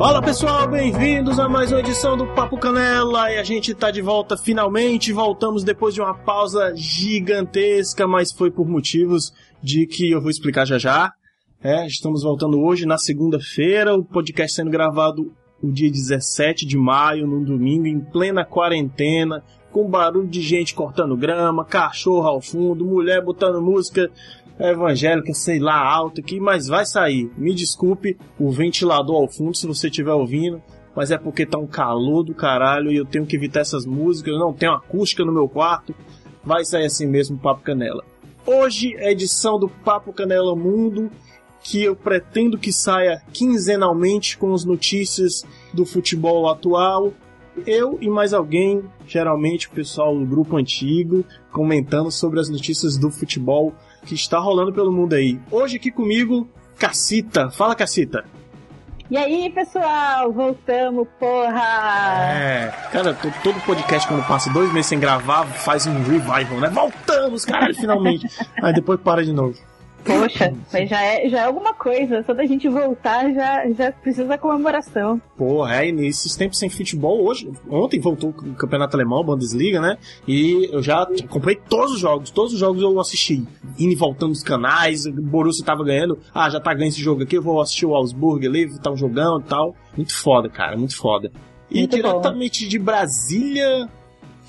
Fala 0.00 0.22
pessoal, 0.22 0.66
bem-vindos 0.66 1.38
a 1.38 1.46
mais 1.46 1.70
uma 1.70 1.80
edição 1.80 2.16
do 2.16 2.26
Papo 2.28 2.56
Canela 2.56 3.30
e 3.30 3.36
a 3.36 3.44
gente 3.44 3.74
tá 3.74 3.90
de 3.90 4.00
volta 4.00 4.34
finalmente. 4.34 5.12
Voltamos 5.12 5.62
depois 5.62 5.94
de 5.94 6.00
uma 6.00 6.14
pausa 6.14 6.72
gigantesca, 6.74 8.08
mas 8.08 8.32
foi 8.32 8.50
por 8.50 8.66
motivos 8.66 9.30
de 9.62 9.86
que 9.86 10.10
eu 10.10 10.22
vou 10.22 10.30
explicar 10.30 10.64
já 10.64 10.78
já. 10.78 11.12
É, 11.62 11.86
estamos 11.86 12.22
voltando 12.22 12.58
hoje 12.62 12.86
na 12.86 12.96
segunda-feira, 12.96 13.94
o 13.94 14.02
podcast 14.02 14.56
sendo 14.56 14.70
gravado 14.70 15.34
no 15.62 15.70
dia 15.70 15.90
17 15.90 16.64
de 16.64 16.78
maio, 16.78 17.26
num 17.26 17.44
domingo, 17.44 17.86
em 17.86 18.00
plena 18.00 18.42
quarentena, 18.42 19.44
com 19.70 19.86
barulho 19.86 20.26
de 20.26 20.40
gente 20.40 20.74
cortando 20.74 21.14
grama, 21.14 21.62
cachorro 21.62 22.26
ao 22.26 22.40
fundo, 22.40 22.86
mulher 22.86 23.22
botando 23.22 23.60
música 23.60 24.10
evangélica, 24.68 25.32
sei 25.32 25.58
lá, 25.58 25.80
alta 25.80 26.20
aqui, 26.20 26.38
mas 26.38 26.66
vai 26.66 26.84
sair. 26.84 27.30
Me 27.36 27.54
desculpe 27.54 28.16
o 28.38 28.50
ventilador 28.50 29.16
ao 29.16 29.28
fundo 29.28 29.56
se 29.56 29.66
você 29.66 29.88
estiver 29.88 30.12
ouvindo, 30.12 30.62
mas 30.94 31.10
é 31.10 31.18
porque 31.18 31.46
tá 31.46 31.58
um 31.58 31.66
calor 31.66 32.22
do 32.22 32.34
caralho 32.34 32.90
e 32.90 32.96
eu 32.96 33.04
tenho 33.04 33.26
que 33.26 33.36
evitar 33.36 33.60
essas 33.60 33.86
músicas, 33.86 34.34
eu 34.34 34.38
não 34.38 34.52
tenho 34.52 34.72
acústica 34.72 35.24
no 35.24 35.32
meu 35.32 35.48
quarto. 35.48 35.94
Vai 36.44 36.64
sair 36.64 36.86
assim 36.86 37.06
mesmo 37.06 37.38
Papo 37.38 37.62
Canela. 37.62 38.04
Hoje 38.46 38.94
é 38.96 39.12
edição 39.12 39.58
do 39.58 39.68
Papo 39.68 40.12
Canela 40.12 40.56
Mundo, 40.56 41.10
que 41.62 41.82
eu 41.82 41.94
pretendo 41.94 42.58
que 42.58 42.72
saia 42.72 43.22
quinzenalmente 43.32 44.36
com 44.38 44.52
as 44.54 44.64
notícias 44.64 45.44
do 45.72 45.84
futebol 45.84 46.48
atual. 46.48 47.12
Eu 47.66 47.98
e 48.00 48.08
mais 48.08 48.32
alguém, 48.32 48.82
geralmente 49.06 49.68
o 49.68 49.72
pessoal 49.72 50.18
do 50.18 50.24
grupo 50.24 50.56
antigo, 50.56 51.24
comentando 51.52 52.10
sobre 52.10 52.40
as 52.40 52.48
notícias 52.48 52.96
do 52.96 53.10
futebol 53.10 53.74
que 54.04 54.14
está 54.14 54.38
rolando 54.38 54.72
pelo 54.72 54.92
mundo 54.92 55.14
aí. 55.14 55.38
Hoje 55.50 55.76
aqui 55.76 55.90
comigo, 55.90 56.48
Cacita. 56.78 57.50
Fala, 57.50 57.74
Cacita. 57.74 58.24
E 59.10 59.16
aí, 59.16 59.50
pessoal, 59.50 60.32
voltamos, 60.32 61.08
porra! 61.18 62.32
É, 62.32 62.72
cara, 62.92 63.12
todo 63.42 63.60
podcast 63.62 64.06
quando 64.06 64.24
passa 64.24 64.52
dois 64.52 64.72
meses 64.72 64.86
sem 64.86 65.00
gravar 65.00 65.44
faz 65.46 65.84
um 65.84 66.00
revival, 66.04 66.60
né? 66.60 66.68
Voltamos, 66.68 67.44
caralho, 67.44 67.74
finalmente. 67.74 68.28
aí 68.62 68.72
depois 68.72 69.00
para 69.00 69.24
de 69.24 69.32
novo. 69.32 69.58
Poxa, 70.04 70.54
mas 70.72 70.88
já 70.88 71.02
é, 71.02 71.28
já 71.28 71.40
é 71.40 71.44
alguma 71.44 71.74
coisa. 71.74 72.22
Só 72.22 72.32
da 72.32 72.44
gente 72.44 72.68
voltar 72.68 73.32
já, 73.32 73.70
já 73.70 73.92
precisa 73.92 74.26
da 74.26 74.38
comemoração. 74.38 75.20
Porra, 75.36 75.76
é, 75.76 75.88
e 75.88 75.92
nesses 75.92 76.34
tempos 76.36 76.58
sem 76.58 76.68
futebol, 76.68 77.24
hoje, 77.24 77.50
ontem 77.68 78.00
voltou 78.00 78.30
o 78.30 78.54
Campeonato 78.54 78.96
Alemão, 78.96 79.24
Bundesliga, 79.24 79.80
né? 79.80 79.98
E 80.26 80.68
eu 80.72 80.82
já 80.82 81.06
comprei 81.28 81.56
todos 81.56 81.94
os 81.94 82.00
jogos, 82.00 82.30
todos 82.30 82.52
os 82.52 82.58
jogos 82.58 82.82
eu 82.82 82.98
assisti. 82.98 83.46
Indo 83.78 83.92
e 83.92 83.96
voltando 83.96 84.32
os 84.32 84.42
canais, 84.42 85.06
o 85.06 85.12
Borussia 85.12 85.64
tava 85.64 85.84
ganhando, 85.84 86.18
ah, 86.34 86.48
já 86.48 86.60
tá 86.60 86.72
ganhando 86.72 86.92
esse 86.92 87.00
jogo 87.00 87.22
aqui, 87.22 87.36
eu 87.36 87.42
vou 87.42 87.60
assistir 87.60 87.86
o 87.86 87.94
Augsburg 87.94 88.46
ali, 88.46 88.78
tá 88.78 88.90
um 88.90 88.96
jogão 88.96 89.38
e 89.38 89.42
tal. 89.44 89.74
Muito 89.96 90.14
foda, 90.16 90.48
cara, 90.48 90.76
muito 90.76 90.96
foda. 90.96 91.30
E 91.70 91.80
muito 91.80 91.96
diretamente 91.96 92.64
bom. 92.64 92.70
de 92.70 92.78
Brasília, 92.78 93.88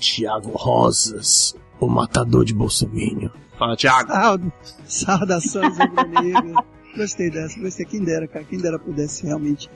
Thiago 0.00 0.50
Rosas, 0.56 1.54
o 1.78 1.86
matador 1.86 2.44
de 2.44 2.54
Bolsonaro. 2.54 3.30
Fala, 3.62 3.76
Thiago. 3.76 4.52
Saudações, 4.86 5.78
rubro 5.78 6.64
Gostei 6.96 7.30
dessa, 7.30 7.60
gostei. 7.60 7.86
Quem 7.86 8.02
dera, 8.02 8.26
cara, 8.26 8.44
quem 8.44 8.58
dera 8.58 8.76
pudesse 8.78 9.24
realmente. 9.24 9.70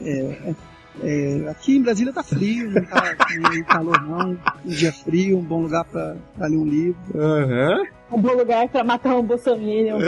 É, 0.00 0.54
é, 1.02 1.48
aqui 1.48 1.76
em 1.76 1.82
Brasília 1.82 2.12
tá 2.12 2.22
frio, 2.22 2.70
não 2.70 2.84
tá 2.84 3.16
calor 3.66 4.00
não. 4.02 4.38
Um 4.64 4.68
dia 4.68 4.92
frio, 4.92 5.38
um 5.38 5.42
bom 5.42 5.62
lugar 5.62 5.84
pra, 5.84 6.16
pra 6.36 6.46
ler 6.46 6.56
um 6.56 6.64
livro. 6.64 7.00
Uhum. 7.14 7.86
Um 8.12 8.20
bom 8.20 8.34
lugar 8.34 8.68
pra 8.68 8.84
matar 8.84 9.16
um 9.16 9.22
bolsominion. 9.22 9.98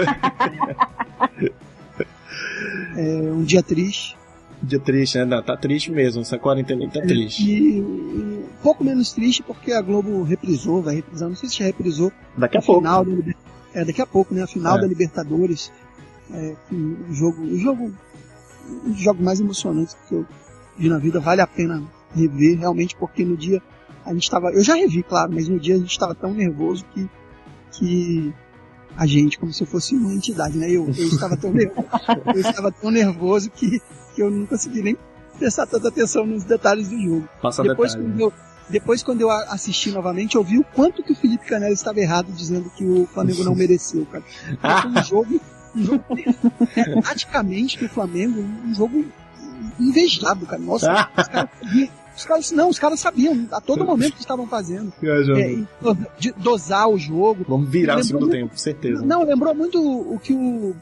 é, 2.96 3.02
um 3.32 3.42
dia 3.42 3.62
triste. 3.62 4.16
Dia 4.62 4.80
triste, 4.80 5.18
né? 5.24 5.42
Tá 5.42 5.56
triste 5.56 5.90
mesmo, 5.90 6.22
essa 6.22 6.38
quarentena 6.38 6.88
tá 6.90 7.00
triste. 7.00 7.42
E, 7.42 7.78
e, 7.78 7.80
um 7.80 8.35
pouco 8.66 8.82
menos 8.82 9.12
triste 9.12 9.44
porque 9.44 9.70
a 9.70 9.80
Globo 9.80 10.24
reprisou, 10.24 10.82
vai 10.82 10.96
reprisar, 10.96 11.28
não 11.28 11.36
sei 11.36 11.48
se 11.48 11.58
já 11.58 11.66
reprisou. 11.66 12.10
Daqui 12.36 12.58
a 12.58 12.60
pouco. 12.60 12.80
Final 12.80 13.04
do, 13.04 13.34
é, 13.72 13.84
daqui 13.84 14.02
a 14.02 14.06
pouco, 14.06 14.34
né? 14.34 14.42
A 14.42 14.46
final 14.48 14.76
é. 14.76 14.80
da 14.80 14.86
Libertadores. 14.88 15.70
É, 16.32 16.56
um 16.72 17.14
jogo, 17.14 17.42
um 17.42 17.56
jogo, 17.56 17.94
um 18.68 18.90
dos 18.90 19.00
jogos 19.00 19.24
mais 19.24 19.38
emocionantes 19.38 19.96
que 20.08 20.14
eu 20.16 20.26
vi 20.76 20.88
na 20.88 20.98
vida. 20.98 21.20
Vale 21.20 21.40
a 21.40 21.46
pena 21.46 21.80
rever, 22.12 22.58
realmente, 22.58 22.96
porque 22.96 23.24
no 23.24 23.36
dia 23.36 23.62
a 24.04 24.12
gente 24.12 24.24
estava. 24.24 24.50
Eu 24.50 24.64
já 24.64 24.74
revi, 24.74 25.04
claro, 25.04 25.32
mas 25.32 25.46
no 25.46 25.60
dia 25.60 25.76
a 25.76 25.78
gente 25.78 25.92
estava 25.92 26.16
tão 26.16 26.34
nervoso 26.34 26.84
que, 26.92 27.08
que 27.70 28.34
a 28.96 29.06
gente, 29.06 29.38
como 29.38 29.52
se 29.52 29.62
eu 29.62 29.68
fosse 29.68 29.94
uma 29.94 30.12
entidade, 30.12 30.58
né? 30.58 30.68
Eu, 30.68 30.86
eu 30.86 31.06
estava 31.06 31.36
tão 31.36 31.52
nervoso, 31.52 31.86
eu 32.34 32.40
estava 32.40 32.72
tão 32.72 32.90
nervoso 32.90 33.48
que, 33.48 33.80
que 34.16 34.20
eu 34.20 34.28
não 34.28 34.44
consegui 34.44 34.82
nem 34.82 34.96
prestar 35.38 35.66
tanta 35.66 35.86
atenção 35.86 36.26
nos 36.26 36.42
detalhes 36.42 36.88
do 36.88 37.00
jogo. 37.00 37.28
Passa 37.40 37.62
depois, 37.62 37.94
detalhe, 37.94 38.10
quando, 38.10 38.20
eu, 38.20 38.32
depois, 38.68 39.02
quando 39.02 39.20
eu 39.20 39.30
assisti 39.30 39.90
novamente, 39.90 40.36
eu 40.36 40.42
vi 40.42 40.58
o 40.58 40.64
quanto 40.64 41.02
que 41.02 41.12
o 41.12 41.16
Felipe 41.16 41.46
Canela 41.46 41.72
estava 41.72 42.00
errado 42.00 42.32
dizendo 42.32 42.70
que 42.70 42.84
o 42.84 43.06
Flamengo 43.06 43.44
não 43.44 43.54
mereceu, 43.54 44.06
cara. 44.06 44.24
Foi 44.82 44.90
um 44.90 45.02
jogo, 45.04 45.40
um 45.74 45.84
jogo 45.84 46.04
praticamente 47.02 47.78
do 47.78 47.88
Flamengo, 47.88 48.40
um 48.40 48.74
jogo 48.74 49.04
invejado, 49.78 50.46
cara. 50.46 50.60
Nossa, 50.60 51.10
os 51.16 51.28
caras 51.28 51.50
os 52.16 52.24
caras, 52.24 52.50
não, 52.50 52.70
os 52.70 52.78
caras 52.78 52.98
sabiam 52.98 53.46
a 53.52 53.60
todo 53.60 53.84
momento 53.84 54.14
que 54.14 54.20
estavam 54.20 54.46
fazendo. 54.46 54.90
É, 55.36 55.98
de 56.18 56.32
dosar 56.32 56.88
o 56.88 56.96
jogo. 56.96 57.44
Vamos 57.46 57.68
virar 57.68 57.98
o 57.98 58.02
segundo 58.02 58.22
muito, 58.22 58.32
tempo, 58.32 58.58
certeza. 58.58 59.04
Não, 59.04 59.22
lembrou 59.22 59.54
muito 59.54 59.78
o 59.78 60.18
que 60.18 60.32
o 60.32 60.74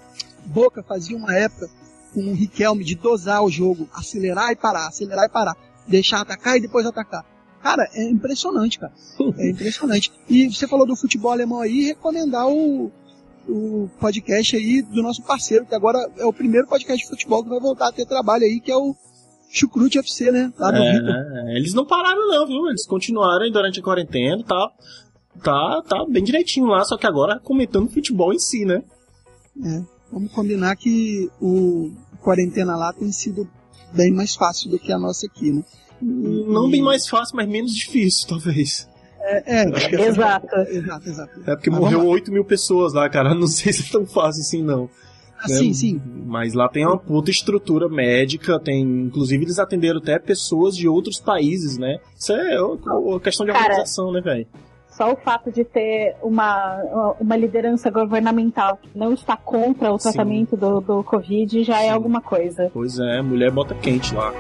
Boca 0.47 0.83
fazia 0.83 1.17
uma 1.17 1.35
época 1.35 1.69
com 2.15 2.21
o 2.21 2.35
Riquelme 2.35 2.85
de 2.85 2.95
dosar 2.95 3.43
o 3.43 3.51
jogo, 3.51 3.89
acelerar 3.93 4.53
e 4.53 4.57
parar, 4.57 4.87
acelerar 4.87 5.25
e 5.25 5.29
parar, 5.29 5.57
deixar 5.89 6.21
atacar 6.21 6.57
e 6.57 6.61
depois 6.61 6.87
atacar. 6.87 7.25
Cara, 7.65 7.89
é 7.95 8.05
impressionante, 8.05 8.79
cara. 8.79 8.93
É 9.39 9.49
impressionante. 9.49 10.13
E 10.29 10.53
você 10.53 10.69
falou 10.69 10.87
do 10.87 10.95
futebol 10.95 11.33
alemão 11.33 11.61
aí, 11.61 11.85
recomendar 11.85 12.47
o, 12.47 12.93
o 13.49 13.89
podcast 13.99 14.55
aí 14.55 14.83
do 14.83 15.03
nosso 15.03 15.23
parceiro, 15.23 15.65
que 15.65 15.75
agora 15.75 15.99
é 16.19 16.27
o 16.27 16.33
primeiro 16.33 16.69
podcast 16.69 17.03
de 17.03 17.09
futebol 17.09 17.43
que 17.43 17.49
vai 17.49 17.59
voltar 17.59 17.89
a 17.89 17.93
ter 17.93 18.05
trabalho 18.05 18.45
aí, 18.45 18.61
que 18.61 18.71
é 18.71 18.77
o 18.77 18.95
Chucrute 19.49 19.99
FC, 19.99 20.31
né? 20.31 20.53
Lá 20.59 20.71
no 20.71 20.79
é, 20.79 21.53
é, 21.53 21.57
eles 21.57 21.73
não 21.73 21.87
pararam 21.87 22.29
não, 22.29 22.47
viu? 22.47 22.69
Eles 22.69 22.87
continuaram 22.87 23.51
durante 23.51 23.81
a 23.81 23.83
quarentena 23.83 24.41
e 24.41 24.45
tá, 24.45 24.71
tá, 25.43 25.83
tá 25.89 26.05
bem 26.07 26.23
direitinho 26.23 26.67
lá, 26.67 26.85
só 26.85 26.99
que 26.99 27.07
agora 27.07 27.41
comentando 27.41 27.89
futebol 27.89 28.35
em 28.35 28.39
si, 28.39 28.67
né? 28.67 28.83
É, 29.65 29.83
vamos 30.13 30.31
combinar 30.33 30.77
que 30.77 31.31
o 31.41 31.91
quarentena 32.21 32.77
lá 32.77 32.93
tem 32.93 33.11
sido 33.11 33.49
bem 33.95 34.13
mais 34.13 34.35
fácil 34.35 34.71
do 34.71 34.79
que 34.79 34.93
a 34.93 34.99
nossa 34.99 35.25
aqui, 35.25 35.51
né? 35.51 35.65
Não 36.05 36.71
bem 36.71 36.83
mais 36.83 37.09
fácil, 37.09 37.37
mas 37.37 37.49
menos 37.49 37.75
difícil, 37.75 38.29
talvez. 38.29 38.89
É, 39.21 39.63
é, 39.63 39.65
é 39.65 40.07
exato. 40.07 40.55
exato, 40.69 41.09
exato. 41.09 41.41
É 41.47 41.57
porque 41.57 41.71
mas 41.71 41.81
morreu 41.81 42.07
8 42.07 42.31
mil 42.31 42.45
pessoas 42.45 42.93
lá, 42.93 43.09
cara. 43.09 43.33
Não 43.35 43.47
sei 43.47 43.73
se 43.73 43.89
é 43.89 43.93
tão 43.93 44.07
fácil 44.07 44.43
assim, 44.43 44.63
não. 44.63 44.89
Ah, 45.39 45.49
né? 45.49 45.55
sim, 45.57 45.73
sim. 45.73 46.03
Mas 46.27 46.53
lá 46.53 46.69
tem 46.69 46.87
uma 46.87 46.99
puta 46.99 47.31
estrutura 47.31 47.89
médica, 47.89 48.61
tem. 48.61 48.83
Inclusive, 48.83 49.45
eles 49.45 49.59
atenderam 49.59 49.99
até 49.99 50.19
pessoas 50.19 50.77
de 50.77 50.87
outros 50.89 51.19
países, 51.19 51.79
né? 51.79 51.99
Isso 52.19 52.33
é 52.33 52.61
uma 52.61 53.21
questão 53.21 53.47
de 53.47 53.53
organização, 53.53 54.13
Cara, 54.13 54.17
né, 54.17 54.21
velho? 54.21 54.47
Só 54.89 55.13
o 55.13 55.17
fato 55.17 55.51
de 55.51 55.65
ter 55.65 56.15
uma, 56.23 57.17
uma 57.19 57.37
liderança 57.37 57.91
governamental 57.91 58.79
que 58.81 58.97
não 58.97 59.13
está 59.13 59.37
contra 59.37 59.93
o 59.93 59.99
tratamento 59.99 60.57
do, 60.57 60.81
do 60.81 61.03
Covid 61.03 61.65
já 61.65 61.79
é 61.79 61.83
sim. 61.83 61.89
é 61.89 61.91
alguma 61.91 62.21
coisa. 62.21 62.71
Pois 62.73 62.99
é, 63.01 63.21
mulher 63.21 63.51
bota 63.51 63.75
quente 63.75 64.15
lá. 64.15 64.33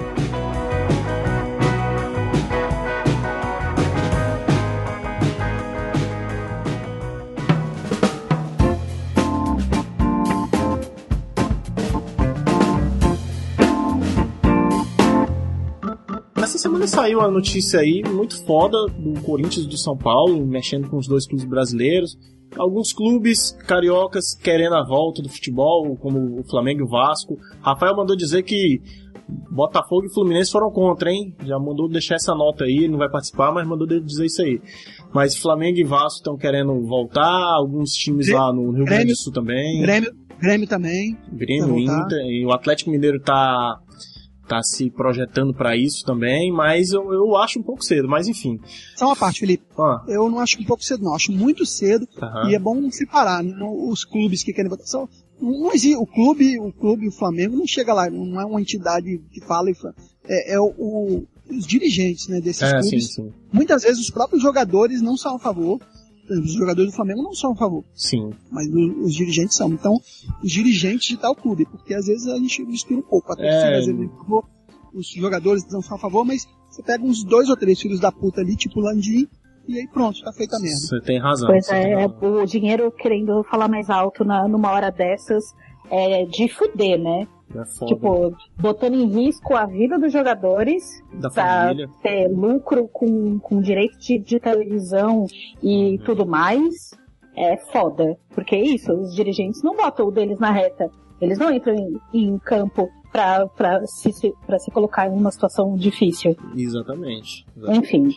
Semana 16.65 16.87
saiu 16.87 17.21
a 17.21 17.31
notícia 17.31 17.81
aí 17.81 18.03
muito 18.03 18.43
foda 18.43 18.87
do 18.87 19.21
Corinthians 19.21 19.66
e 19.66 19.69
do 19.69 19.77
São 19.77 19.95
Paulo, 19.95 20.47
mexendo 20.47 20.89
com 20.89 20.97
os 20.97 21.07
dois 21.07 21.27
clubes 21.27 21.45
brasileiros. 21.45 22.16
Alguns 22.57 22.91
clubes 22.91 23.53
cariocas 23.66 24.34
querendo 24.34 24.75
a 24.75 24.83
volta 24.83 25.21
do 25.21 25.28
futebol, 25.28 25.95
como 25.97 26.41
o 26.41 26.45
Flamengo 26.45 26.81
e 26.81 26.84
o 26.84 26.89
Vasco. 26.89 27.37
Rafael 27.61 27.95
mandou 27.95 28.16
dizer 28.16 28.45
que 28.45 28.81
Botafogo 29.51 30.07
e 30.07 30.15
Fluminense 30.15 30.51
foram 30.51 30.71
contra, 30.71 31.13
hein? 31.13 31.37
Já 31.45 31.59
mandou 31.59 31.87
deixar 31.87 32.15
essa 32.15 32.34
nota 32.34 32.65
aí, 32.65 32.78
ele 32.78 32.89
não 32.89 32.99
vai 32.99 33.11
participar, 33.11 33.53
mas 33.53 33.69
mandou 33.69 33.87
dizer 33.87 34.25
isso 34.25 34.41
aí. 34.41 34.59
Mas 35.13 35.37
Flamengo 35.37 35.78
e 35.78 35.84
Vasco 35.84 36.21
estão 36.21 36.37
querendo 36.39 36.81
voltar, 36.87 37.57
alguns 37.59 37.91
times 37.91 38.31
lá 38.31 38.51
no 38.51 38.71
Rio 38.71 38.87
Grande 38.87 39.09
do 39.09 39.16
Sul 39.16 39.34
também. 39.34 39.83
Grêmio, 39.83 40.11
Grêmio 40.41 40.66
também. 40.66 41.16
Grêmio, 41.31 41.78
Inter, 41.78 42.25
e 42.27 42.47
o 42.47 42.53
Atlético 42.53 42.91
Mineiro 42.91 43.21
tá 43.21 43.78
tá 44.46 44.62
se 44.62 44.91
projetando 44.91 45.54
para 45.54 45.76
isso 45.76 46.04
também, 46.04 46.52
mas 46.52 46.92
eu, 46.92 47.12
eu 47.12 47.36
acho 47.36 47.58
um 47.58 47.62
pouco 47.62 47.84
cedo, 47.84 48.08
mas 48.08 48.28
enfim. 48.28 48.60
Só 48.96 49.06
uma 49.06 49.16
parte, 49.16 49.41
Felipe. 49.41 49.64
Ah. 49.78 50.04
Eu 50.08 50.30
não 50.30 50.38
acho 50.38 50.60
um 50.60 50.64
pouco 50.64 50.84
cedo, 50.84 51.02
não. 51.02 51.14
Acho 51.14 51.32
muito 51.32 51.64
cedo 51.64 52.06
uhum. 52.20 52.50
e 52.50 52.54
é 52.54 52.58
bom 52.58 52.91
separar 52.91 53.42
né? 53.42 53.56
os 53.62 54.04
clubes 54.04 54.42
que 54.42 54.52
querem 54.52 54.70
votação. 54.70 55.08
Não 55.41 55.72
existe, 55.72 55.96
o 55.96 56.06
clube, 56.06 56.58
o 56.60 56.72
clube, 56.72 57.08
o 57.08 57.12
Flamengo 57.12 57.56
não 57.56 57.66
chega 57.66 57.92
lá, 57.92 58.08
não 58.08 58.41
é 58.41 58.44
uma 58.44 58.60
entidade 58.60 59.20
que 59.32 59.41
fala 59.41 59.70
e 59.70 59.74
fala, 59.74 59.94
é, 60.26 60.54
é 60.54 60.60
o, 60.60 60.72
o, 60.78 61.26
os 61.50 61.66
dirigentes 61.66 62.28
né, 62.28 62.41
desses 62.41 62.62
é, 62.62 62.70
clubes. 62.80 63.14
Sim, 63.14 63.22
sim. 63.22 63.32
Muitas 63.52 63.82
vezes 63.82 64.00
os 64.00 64.10
próprios 64.10 64.42
jogadores 64.42 65.02
não 65.02 65.16
são 65.16 65.36
a 65.36 65.38
favor, 65.38 65.80
os 66.30 66.53
jogadores 66.53 66.91
do 66.91 66.97
Flamengo 66.97 67.22
não 67.22 67.34
são 67.34 67.53
a 67.53 67.56
favor. 67.56 67.84
Sim. 67.94 68.30
Mas 68.50 68.66
os, 68.68 69.06
os 69.06 69.15
dirigentes 69.15 69.56
são. 69.56 69.71
Então, 69.71 70.00
os 70.42 70.50
dirigentes 70.50 71.09
de 71.09 71.16
tal 71.16 71.34
clube, 71.34 71.66
porque 71.66 71.94
às 71.94 72.06
vezes 72.06 72.26
a 72.26 72.36
gente 72.36 72.65
mistura 72.65 73.00
um 73.00 73.03
pouco. 73.03 73.32
A 73.32 73.36
torcida, 73.36 73.56
é... 73.56 73.78
às 73.78 73.86
vezes, 73.86 74.10
os 74.94 75.09
jogadores 75.09 75.65
não 75.71 75.82
são 75.82 75.97
a 75.97 76.00
favor, 76.00 76.24
mas 76.24 76.47
você 76.71 76.82
pega 76.82 77.04
uns 77.04 77.24
dois 77.24 77.48
ou 77.48 77.56
três 77.56 77.80
filhos 77.80 78.00
da 78.00 78.10
puta 78.10 78.41
ali, 78.41 78.56
tipo 78.56 78.80
Landim, 78.80 79.28
e 79.66 79.78
aí 79.78 79.88
pronto, 79.88 80.21
tá 80.22 80.32
feita 80.32 80.56
a 80.56 80.60
merda. 80.60 80.78
Você 80.78 81.00
tem 81.00 81.18
razão. 81.18 81.48
Pois 81.48 81.68
é, 81.68 82.06
o 82.06 82.44
dinheiro 82.44 82.91
querendo 82.92 83.42
falar 83.44 83.68
mais 83.68 83.88
alto 83.88 84.24
na, 84.24 84.47
numa 84.47 84.70
hora 84.70 84.91
dessas 84.91 85.44
é 85.91 86.24
de 86.27 86.48
fuder, 86.48 86.98
né? 86.98 87.27
É 87.54 87.86
tipo, 87.86 88.36
botando 88.59 88.95
em 88.95 89.06
risco 89.06 89.54
a 89.54 89.65
vida 89.65 89.98
dos 89.98 90.12
jogadores 90.12 91.03
da 91.15 91.30
pra 91.30 91.68
família. 91.68 91.89
ter 92.03 92.28
lucro 92.28 92.89
com, 92.89 93.39
com 93.39 93.60
direito 93.60 93.97
de, 93.98 94.18
de 94.18 94.41
televisão 94.41 95.27
e 95.62 95.92
uhum. 95.92 96.04
tudo 96.04 96.27
mais, 96.27 96.91
é 97.36 97.56
foda. 97.56 98.16
Porque 98.34 98.56
é 98.56 98.60
isso, 98.60 98.92
os 98.92 99.15
dirigentes 99.15 99.62
não 99.62 99.77
botam 99.77 100.06
o 100.06 100.10
deles 100.10 100.39
na 100.39 100.51
reta. 100.51 100.91
Eles 101.21 101.39
não 101.39 101.53
entram 101.53 101.74
em, 101.74 102.01
em 102.12 102.39
campo 102.39 102.91
pra, 103.12 103.47
pra, 103.47 103.86
se, 103.86 104.34
pra 104.45 104.59
se 104.59 104.71
colocar 104.71 105.06
em 105.06 105.12
uma 105.12 105.30
situação 105.30 105.77
difícil. 105.77 106.36
Exatamente. 106.56 107.47
exatamente. 107.56 107.86
Enfim. 107.86 108.09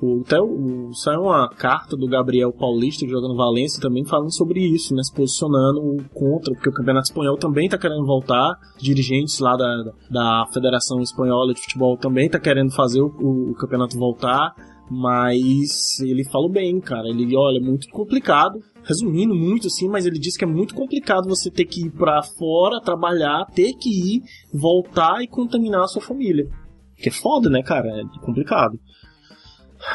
O, 0.00 0.22
até 0.24 0.40
o, 0.40 0.90
saiu 0.94 1.22
uma 1.22 1.48
carta 1.48 1.96
do 1.96 2.08
Gabriel 2.08 2.52
Paulista, 2.52 3.04
que 3.04 3.10
joga 3.10 3.28
no 3.28 3.36
Valência, 3.36 3.80
também 3.80 4.04
falando 4.04 4.34
sobre 4.34 4.60
isso, 4.60 4.94
né? 4.94 5.02
Se 5.02 5.12
posicionando 5.12 5.96
contra, 6.14 6.54
porque 6.54 6.70
o 6.70 6.72
Campeonato 6.72 7.08
Espanhol 7.08 7.36
também 7.36 7.66
está 7.66 7.76
querendo 7.76 8.04
voltar. 8.04 8.56
Dirigentes 8.78 9.38
lá 9.40 9.56
da, 9.56 9.92
da 10.10 10.46
Federação 10.52 11.00
Espanhola 11.00 11.52
de 11.52 11.60
Futebol 11.60 11.96
também 11.96 12.26
está 12.26 12.38
querendo 12.38 12.72
fazer 12.72 13.00
o, 13.00 13.08
o, 13.20 13.50
o 13.50 13.54
campeonato 13.54 13.98
voltar. 13.98 14.54
Mas 14.90 16.00
ele 16.00 16.24
falou 16.24 16.50
bem, 16.50 16.80
cara. 16.80 17.08
Ele, 17.08 17.36
olha, 17.36 17.58
é 17.58 17.60
muito 17.60 17.88
complicado. 17.90 18.58
Resumindo 18.82 19.34
muito 19.34 19.68
assim, 19.68 19.88
mas 19.88 20.04
ele 20.04 20.18
disse 20.18 20.36
que 20.36 20.44
é 20.44 20.48
muito 20.48 20.74
complicado 20.74 21.28
você 21.28 21.50
ter 21.50 21.64
que 21.64 21.86
ir 21.86 21.90
para 21.90 22.22
fora, 22.22 22.80
trabalhar, 22.80 23.44
ter 23.54 23.74
que 23.74 23.88
ir, 23.88 24.22
voltar 24.52 25.22
e 25.22 25.28
contaminar 25.28 25.82
a 25.82 25.86
sua 25.86 26.02
família. 26.02 26.48
Que 26.96 27.08
é 27.08 27.12
foda, 27.12 27.48
né, 27.48 27.62
cara? 27.62 27.88
É 27.88 28.24
complicado. 28.24 28.80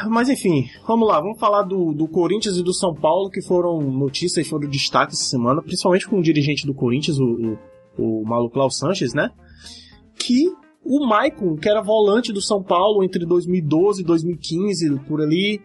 Mas 0.08 0.28
enfim, 0.28 0.68
vamos 0.86 1.06
lá, 1.08 1.20
vamos 1.20 1.38
falar 1.38 1.62
do, 1.62 1.92
do 1.92 2.08
Corinthians 2.08 2.56
e 2.56 2.62
do 2.62 2.74
São 2.74 2.94
Paulo, 2.94 3.30
que 3.30 3.40
foram 3.40 3.80
notícias 3.80 4.46
foram 4.48 4.68
destaque 4.68 5.12
essa 5.12 5.24
semana, 5.24 5.62
principalmente 5.62 6.08
com 6.08 6.18
o 6.18 6.22
dirigente 6.22 6.66
do 6.66 6.74
Corinthians, 6.74 7.18
o, 7.18 7.58
o, 7.96 8.22
o 8.22 8.24
Malu 8.26 8.50
Klaus 8.50 8.78
Sanches, 8.78 9.14
né? 9.14 9.30
Que 10.18 10.52
o 10.84 11.06
Maicon, 11.06 11.56
que 11.56 11.68
era 11.68 11.80
volante 11.80 12.32
do 12.32 12.40
São 12.40 12.62
Paulo 12.62 13.04
entre 13.04 13.24
2012 13.24 14.02
e 14.02 14.04
2015, 14.04 15.00
por 15.06 15.20
ali, 15.20 15.60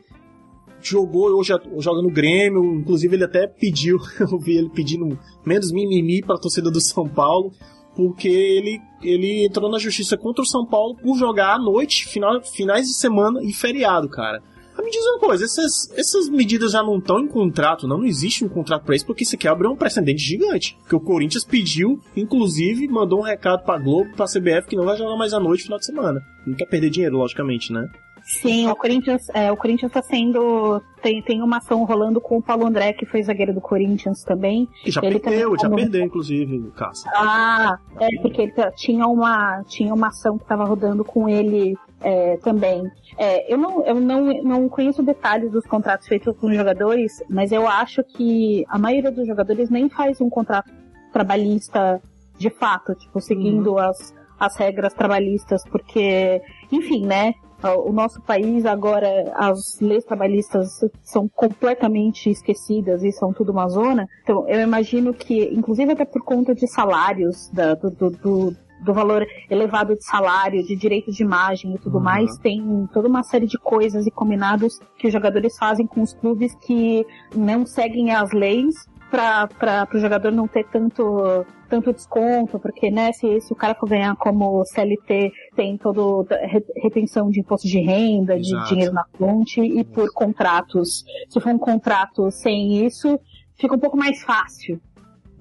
jogou, 0.81 1.29
hoje 1.29 1.53
joga 1.79 2.01
no 2.01 2.09
Grêmio, 2.09 2.75
inclusive 2.75 3.15
ele 3.15 3.23
até 3.23 3.47
pediu, 3.47 3.97
eu 4.19 4.39
vi 4.39 4.57
ele 4.57 4.69
pedindo 4.69 5.17
menos 5.45 5.71
mimimi 5.71 6.21
para 6.21 6.35
a 6.35 6.39
torcida 6.39 6.69
do 6.69 6.81
São 6.81 7.07
Paulo, 7.07 7.51
porque 7.95 8.27
ele, 8.27 8.79
ele 9.01 9.45
entrou 9.45 9.69
na 9.69 9.79
justiça 9.79 10.17
contra 10.17 10.41
o 10.41 10.47
São 10.47 10.65
Paulo 10.65 10.95
por 10.95 11.17
jogar 11.17 11.55
à 11.55 11.59
noite, 11.59 12.07
final, 12.07 12.41
finais 12.41 12.87
de 12.87 12.93
semana 12.93 13.39
e 13.43 13.53
feriado, 13.53 14.09
cara. 14.09 14.41
Me 14.83 14.89
diz 14.89 15.05
uma 15.05 15.19
coisa, 15.19 15.45
essas, 15.45 15.91
essas 15.95 16.27
medidas 16.27 16.71
já 16.71 16.81
não 16.81 16.97
estão 16.97 17.19
em 17.19 17.27
contrato, 17.27 17.87
não, 17.87 17.99
não 17.99 18.05
existe 18.05 18.43
um 18.43 18.49
contrato 18.49 18.83
para 18.83 18.95
isso, 18.95 19.05
porque 19.05 19.23
isso 19.23 19.35
aqui 19.35 19.47
abre 19.47 19.67
um 19.67 19.75
precedente 19.75 20.23
gigante. 20.23 20.75
Que 20.89 20.95
o 20.95 20.99
Corinthians 20.99 21.43
pediu, 21.43 21.99
inclusive, 22.15 22.87
mandou 22.87 23.19
um 23.19 23.23
recado 23.23 23.63
pra 23.63 23.77
Globo, 23.77 24.11
pra 24.15 24.25
CBF, 24.25 24.67
que 24.67 24.75
não 24.75 24.85
vai 24.85 24.97
jogar 24.97 25.15
mais 25.17 25.33
à 25.33 25.39
noite 25.39 25.63
final 25.63 25.77
de 25.77 25.85
semana. 25.85 26.19
Não 26.47 26.55
quer 26.55 26.65
perder 26.65 26.89
dinheiro, 26.89 27.17
logicamente, 27.17 27.71
né? 27.71 27.87
Sim, 28.23 28.69
o 28.69 28.75
Corinthians, 28.75 29.27
é, 29.33 29.51
o 29.51 29.57
Corinthians 29.57 29.91
tá 29.91 30.01
sendo. 30.01 30.81
Tem, 31.01 31.21
tem 31.21 31.41
uma 31.41 31.57
ação 31.57 31.83
rolando 31.83 32.21
com 32.21 32.37
o 32.37 32.41
Paulo 32.41 32.65
André, 32.65 32.93
que 32.93 33.05
foi 33.05 33.23
zagueiro 33.23 33.53
do 33.53 33.61
Corinthians 33.61 34.23
também. 34.23 34.67
Que 34.83 34.91
já 34.91 35.01
ele 35.03 35.19
perdeu, 35.19 35.55
já 35.59 35.69
perdeu, 35.69 36.03
inclusive, 36.03 36.71
Cássio. 36.75 37.09
Ah, 37.15 37.77
é, 37.99 38.07
porque 38.21 38.43
ele 38.43 38.53
tinha 38.75 39.07
uma, 39.07 39.63
tinha 39.63 39.93
uma 39.93 40.07
ação 40.07 40.37
que 40.37 40.45
tava 40.45 40.63
rodando 40.63 41.03
com 41.03 41.27
ele 41.27 41.75
é, 42.01 42.37
também. 42.37 42.89
É, 43.17 43.51
eu 43.51 43.57
não, 43.57 43.85
eu 43.85 43.95
não, 43.95 44.25
não 44.43 44.69
conheço 44.69 45.03
detalhes 45.03 45.51
dos 45.51 45.65
contratos 45.65 46.07
feitos 46.07 46.35
com 46.37 46.47
os 46.47 46.55
jogadores, 46.55 47.23
mas 47.29 47.51
eu 47.51 47.67
acho 47.67 48.03
que 48.03 48.65
a 48.69 48.77
maioria 48.77 49.11
dos 49.11 49.27
jogadores 49.27 49.69
nem 49.69 49.89
faz 49.89 50.21
um 50.21 50.29
contrato 50.29 50.71
trabalhista 51.11 52.01
de 52.37 52.49
fato, 52.49 52.95
tipo, 52.95 53.19
seguindo 53.19 53.73
uhum. 53.73 53.77
as, 53.77 54.15
as 54.39 54.55
regras 54.55 54.93
trabalhistas, 54.93 55.61
porque, 55.69 56.41
enfim, 56.71 57.05
né? 57.05 57.33
O 57.69 57.91
nosso 57.91 58.21
país 58.21 58.65
agora 58.65 59.31
as 59.35 59.79
leis 59.79 60.03
trabalhistas 60.03 60.79
são 61.03 61.27
completamente 61.27 62.29
esquecidas 62.29 63.03
e 63.03 63.11
são 63.11 63.31
tudo 63.31 63.51
uma 63.51 63.67
zona. 63.67 64.07
Então 64.23 64.47
eu 64.47 64.61
imagino 64.61 65.13
que, 65.13 65.45
inclusive 65.53 65.91
até 65.91 66.05
por 66.05 66.23
conta 66.23 66.55
de 66.55 66.67
salários, 66.67 67.49
da, 67.49 67.75
do, 67.75 67.89
do, 67.91 68.09
do, 68.09 68.55
do, 68.83 68.93
valor 68.93 69.27
elevado 69.49 69.95
de 69.95 70.03
salário, 70.03 70.63
de 70.63 70.75
direito 70.75 71.11
de 71.11 71.23
imagem 71.23 71.75
e 71.75 71.77
tudo 71.77 71.97
uhum. 71.97 72.03
mais, 72.03 72.37
tem 72.37 72.89
toda 72.93 73.07
uma 73.07 73.23
série 73.23 73.45
de 73.45 73.57
coisas 73.57 74.07
e 74.07 74.11
combinados 74.11 74.79
que 74.97 75.07
os 75.07 75.13
jogadores 75.13 75.57
fazem 75.57 75.85
com 75.85 76.01
os 76.01 76.13
clubes 76.13 76.55
que 76.55 77.05
não 77.35 77.65
seguem 77.65 78.11
as 78.11 78.31
leis 78.31 78.89
para 79.11 79.87
o 79.93 79.99
jogador 79.99 80.31
não 80.31 80.47
ter 80.47 80.65
tanto 80.71 81.45
tanto 81.71 81.93
desconto, 81.93 82.59
porque, 82.59 82.91
né, 82.91 83.13
se, 83.13 83.39
se 83.39 83.53
o 83.53 83.55
cara 83.55 83.73
for 83.73 83.87
ganhar 83.87 84.13
como 84.17 84.65
CLT, 84.65 85.31
tem 85.55 85.77
toda 85.77 86.37
retenção 86.75 87.29
de 87.29 87.39
imposto 87.39 87.65
de 87.65 87.79
renda, 87.79 88.37
de 88.37 88.49
Exato. 88.49 88.67
dinheiro 88.67 88.93
na 88.93 89.05
fonte, 89.17 89.61
e 89.61 89.81
por 89.85 90.11
contratos, 90.11 91.05
se 91.29 91.39
for 91.39 91.53
um 91.53 91.57
contrato 91.57 92.29
sem 92.29 92.85
isso, 92.85 93.17
fica 93.57 93.73
um 93.73 93.79
pouco 93.79 93.95
mais 93.95 94.21
fácil. 94.21 94.81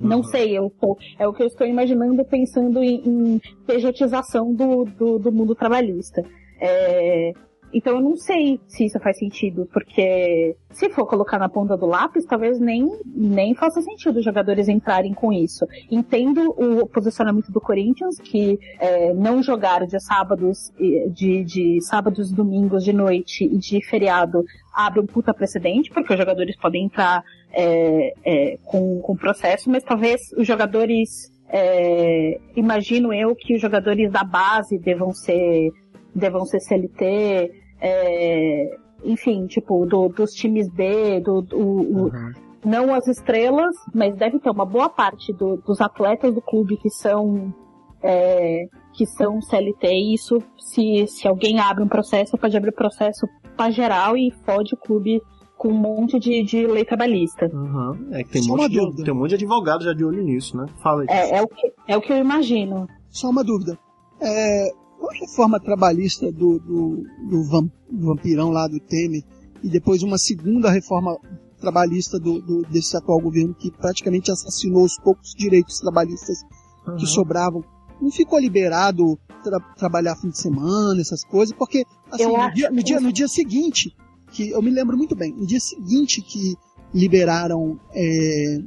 Uhum. 0.00 0.08
Não 0.08 0.22
sei, 0.22 0.56
eu, 0.56 0.72
é 1.18 1.26
o 1.26 1.32
que 1.32 1.42
eu 1.42 1.48
estou 1.48 1.66
imaginando 1.66 2.24
pensando 2.24 2.80
em, 2.80 3.02
em 3.04 3.40
pejotização 3.66 4.54
do, 4.54 4.84
do, 4.84 5.18
do 5.18 5.32
mundo 5.32 5.56
trabalhista. 5.56 6.24
É, 6.60 7.32
então 7.72 7.94
eu 7.94 8.00
não 8.00 8.16
sei 8.16 8.60
se 8.66 8.86
isso 8.86 8.98
faz 8.98 9.18
sentido, 9.18 9.68
porque 9.72 10.56
se 10.70 10.90
for 10.90 11.06
colocar 11.06 11.38
na 11.38 11.48
ponta 11.48 11.76
do 11.76 11.86
lápis, 11.86 12.24
talvez 12.24 12.58
nem, 12.58 12.88
nem 13.06 13.54
faça 13.54 13.80
sentido 13.80 14.18
os 14.18 14.24
jogadores 14.24 14.68
entrarem 14.68 15.14
com 15.14 15.32
isso. 15.32 15.66
Entendo 15.90 16.54
o 16.56 16.86
posicionamento 16.86 17.52
do 17.52 17.60
Corinthians, 17.60 18.16
que 18.18 18.58
é, 18.78 19.12
não 19.14 19.42
jogar 19.42 19.86
de 19.86 20.00
sábados, 20.00 20.72
de, 21.12 21.44
de 21.44 21.80
sábados, 21.82 22.32
domingos 22.32 22.84
de 22.84 22.92
noite 22.92 23.44
e 23.44 23.56
de 23.56 23.84
feriado 23.84 24.44
abre 24.74 25.00
um 25.00 25.06
puta 25.06 25.32
precedente, 25.32 25.90
porque 25.90 26.12
os 26.12 26.18
jogadores 26.18 26.56
podem 26.56 26.84
entrar 26.84 27.22
é, 27.52 28.14
é, 28.24 28.58
com, 28.64 29.00
com 29.00 29.16
processo, 29.16 29.70
mas 29.70 29.82
talvez 29.82 30.20
os 30.36 30.46
jogadores, 30.46 31.30
é, 31.48 32.40
imagino 32.56 33.12
eu 33.12 33.34
que 33.34 33.54
os 33.54 33.60
jogadores 33.60 34.10
da 34.10 34.24
base 34.24 34.78
devam 34.78 35.12
ser 35.12 35.70
devam 36.14 36.44
ser 36.44 36.60
CLT, 36.60 37.50
é, 37.80 38.76
enfim, 39.04 39.46
tipo, 39.46 39.86
do, 39.86 40.08
dos 40.08 40.32
times 40.32 40.68
B, 40.68 41.20
do, 41.20 41.40
do 41.42 41.58
uhum. 41.58 42.32
não 42.64 42.94
as 42.94 43.06
estrelas, 43.08 43.74
mas 43.94 44.14
deve 44.16 44.38
ter 44.38 44.50
uma 44.50 44.66
boa 44.66 44.88
parte 44.88 45.32
do, 45.32 45.56
dos 45.56 45.80
atletas 45.80 46.34
do 46.34 46.42
clube 46.42 46.76
que 46.76 46.90
são 46.90 47.54
é, 48.02 48.66
que 48.92 49.06
são 49.06 49.40
CLT, 49.40 49.86
e 49.88 50.14
isso, 50.14 50.38
se, 50.58 51.06
se 51.06 51.28
alguém 51.28 51.60
abre 51.60 51.84
um 51.84 51.88
processo, 51.88 52.36
pode 52.38 52.56
abrir 52.56 52.72
processo 52.72 53.26
para 53.56 53.70
geral 53.70 54.16
e 54.16 54.32
fode 54.44 54.74
o 54.74 54.76
clube 54.76 55.20
com 55.56 55.68
um 55.68 55.78
monte 55.78 56.18
de, 56.18 56.42
de 56.42 56.66
lei 56.66 56.84
trabalhista. 56.84 57.46
Uhum. 57.52 58.08
É 58.12 58.24
que 58.24 58.30
tem, 58.30 58.42
um 58.42 58.56
monte 58.56 58.70
de, 58.70 59.04
tem 59.04 59.12
um 59.12 59.18
monte 59.18 59.28
de 59.30 59.34
advogado 59.34 59.84
já 59.84 59.92
de 59.92 60.02
olho 60.02 60.22
nisso, 60.22 60.56
né? 60.56 60.64
Fala 60.82 61.02
aí. 61.02 61.06
É, 61.10 61.36
é, 61.36 61.42
o 61.42 61.46
que, 61.46 61.72
é 61.86 61.96
o 61.96 62.00
que 62.00 62.12
eu 62.12 62.16
imagino. 62.16 62.88
Só 63.10 63.28
uma 63.28 63.44
dúvida. 63.44 63.78
É, 64.22 64.70
a 65.08 65.14
reforma 65.14 65.60
trabalhista 65.60 66.30
do, 66.32 66.58
do, 66.58 67.04
do, 67.28 67.42
vampirão 67.90 68.50
lá 68.50 68.66
do 68.66 68.80
Temer 68.80 69.22
e 69.62 69.68
depois 69.68 70.02
uma 70.02 70.18
segunda 70.18 70.70
reforma 70.70 71.16
trabalhista 71.60 72.18
do, 72.18 72.40
do, 72.40 72.62
desse 72.62 72.96
atual 72.96 73.20
governo 73.20 73.54
que 73.54 73.70
praticamente 73.70 74.30
assassinou 74.30 74.84
os 74.84 74.98
poucos 74.98 75.34
direitos 75.34 75.78
trabalhistas 75.78 76.38
uhum. 76.86 76.96
que 76.96 77.06
sobravam. 77.06 77.62
Não 78.00 78.10
ficou 78.10 78.38
liberado 78.38 79.18
tra 79.42 79.60
trabalhar 79.76 80.16
fim 80.16 80.30
de 80.30 80.38
semana, 80.38 81.00
essas 81.00 81.22
coisas, 81.24 81.54
porque 81.56 81.84
assim, 82.10 82.26
no 82.26 82.52
dia, 82.52 82.70
no, 82.70 82.82
dia, 82.82 83.00
no 83.00 83.12
dia 83.12 83.28
seguinte, 83.28 83.94
que 84.32 84.50
eu 84.50 84.62
me 84.62 84.70
lembro 84.70 84.96
muito 84.96 85.14
bem, 85.14 85.32
no 85.34 85.46
dia 85.46 85.60
seguinte 85.60 86.22
que 86.22 86.56
liberaram, 86.94 87.78
é, 87.94 88.58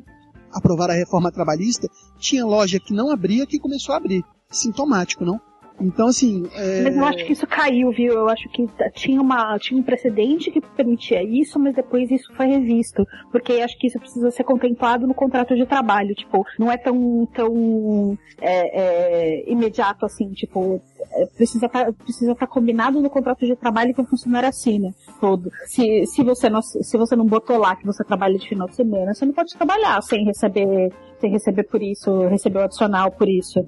aprovaram 0.52 0.94
a 0.94 0.98
reforma 0.98 1.32
trabalhista, 1.32 1.88
tinha 2.20 2.46
loja 2.46 2.80
que 2.80 2.94
não 2.94 3.10
abria 3.12 3.46
que 3.46 3.60
começou 3.60 3.94
a 3.94 3.98
abrir. 3.98 4.24
Sintomático, 4.52 5.26
não? 5.26 5.42
Então, 5.80 6.08
assim. 6.08 6.44
É... 6.56 6.84
Mas 6.84 6.96
eu 6.96 7.06
acho 7.06 7.26
que 7.26 7.34
isso 7.34 7.48
caiu, 7.48 7.92
viu? 7.92 8.14
Eu 8.14 8.30
acho 8.30 8.48
que 8.50 8.68
tinha, 8.94 9.22
uma, 9.22 9.58
tinha 9.58 9.80
um 9.80 9.84
precedente 9.84 10.52
que 10.52 10.62
permitia 10.62 11.24
isso, 11.24 11.60
mas 11.60 11.76
depois 11.76 12.10
isso 12.12 12.34
foi 12.36 12.48
revisto. 12.48 13.06
Porque 13.32 13.54
acho 13.54 13.78
que 13.78 13.88
isso 13.88 14.00
precisa 14.00 14.32
ser 14.32 14.44
contemplado 14.44 15.08
no 15.08 15.14
contrato 15.14 15.56
de 15.56 15.66
trabalho. 15.66 16.16
Tipo, 16.16 16.46
não 16.60 16.72
é 16.72 16.78
tão, 16.78 17.28
tão 17.34 18.18
é, 18.40 18.82
é, 18.82 19.52
imediato 19.52 20.06
assim. 20.06 20.32
Tipo, 20.32 20.82
é, 21.12 21.26
precisa 21.28 21.66
estar 21.66 21.86
tá, 21.86 21.94
precisa 21.94 22.36
tá 22.36 22.48
combinado 22.48 23.02
no 23.02 23.10
contrato 23.10 23.46
de 23.46 23.56
trabalho 23.56 23.94
que 23.94 24.02
o 24.02 24.06
funcionário 24.06 24.50
assina. 24.50 24.94
Todo. 25.20 25.50
Se, 25.66 26.06
se, 26.06 26.24
você 26.24 26.50
não, 26.50 26.62
se 26.62 26.98
você 26.98 27.16
não 27.16 27.26
botou 27.26 27.58
lá 27.58 27.76
que 27.76 27.86
você 27.86 28.04
trabalha 28.04 28.38
de 28.38 28.48
final 28.48 28.68
de 28.68 28.76
semana, 28.76 29.14
você 29.14 29.26
não 29.26 29.34
pode 29.34 29.54
trabalhar 29.56 30.02
sem 30.02 30.24
receber 30.26 30.92
sem 31.24 31.32
receber 31.32 31.64
por 31.64 31.82
isso, 31.82 32.28
receber 32.28 32.60
o 32.60 32.64
adicional 32.64 33.10
por 33.10 33.30
isso. 33.30 33.60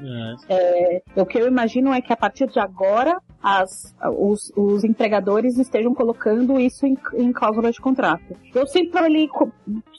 É. 0.49 1.01
É, 1.15 1.21
o 1.21 1.25
que 1.25 1.39
eu 1.39 1.47
imagino 1.47 1.93
é 1.93 2.01
que 2.01 2.11
a 2.11 2.17
partir 2.17 2.47
de 2.47 2.59
agora 2.59 3.17
as, 3.41 3.95
os, 4.17 4.51
os 4.57 4.83
empregadores 4.83 5.57
estejam 5.57 5.93
colocando 5.93 6.59
isso 6.59 6.85
em, 6.85 6.97
em 7.13 7.31
cláusula 7.31 7.71
de 7.71 7.79
contrato. 7.79 8.35
Eu 8.53 8.67
sempre 8.67 8.91
trabalhei, 8.91 9.29
com, 9.29 9.49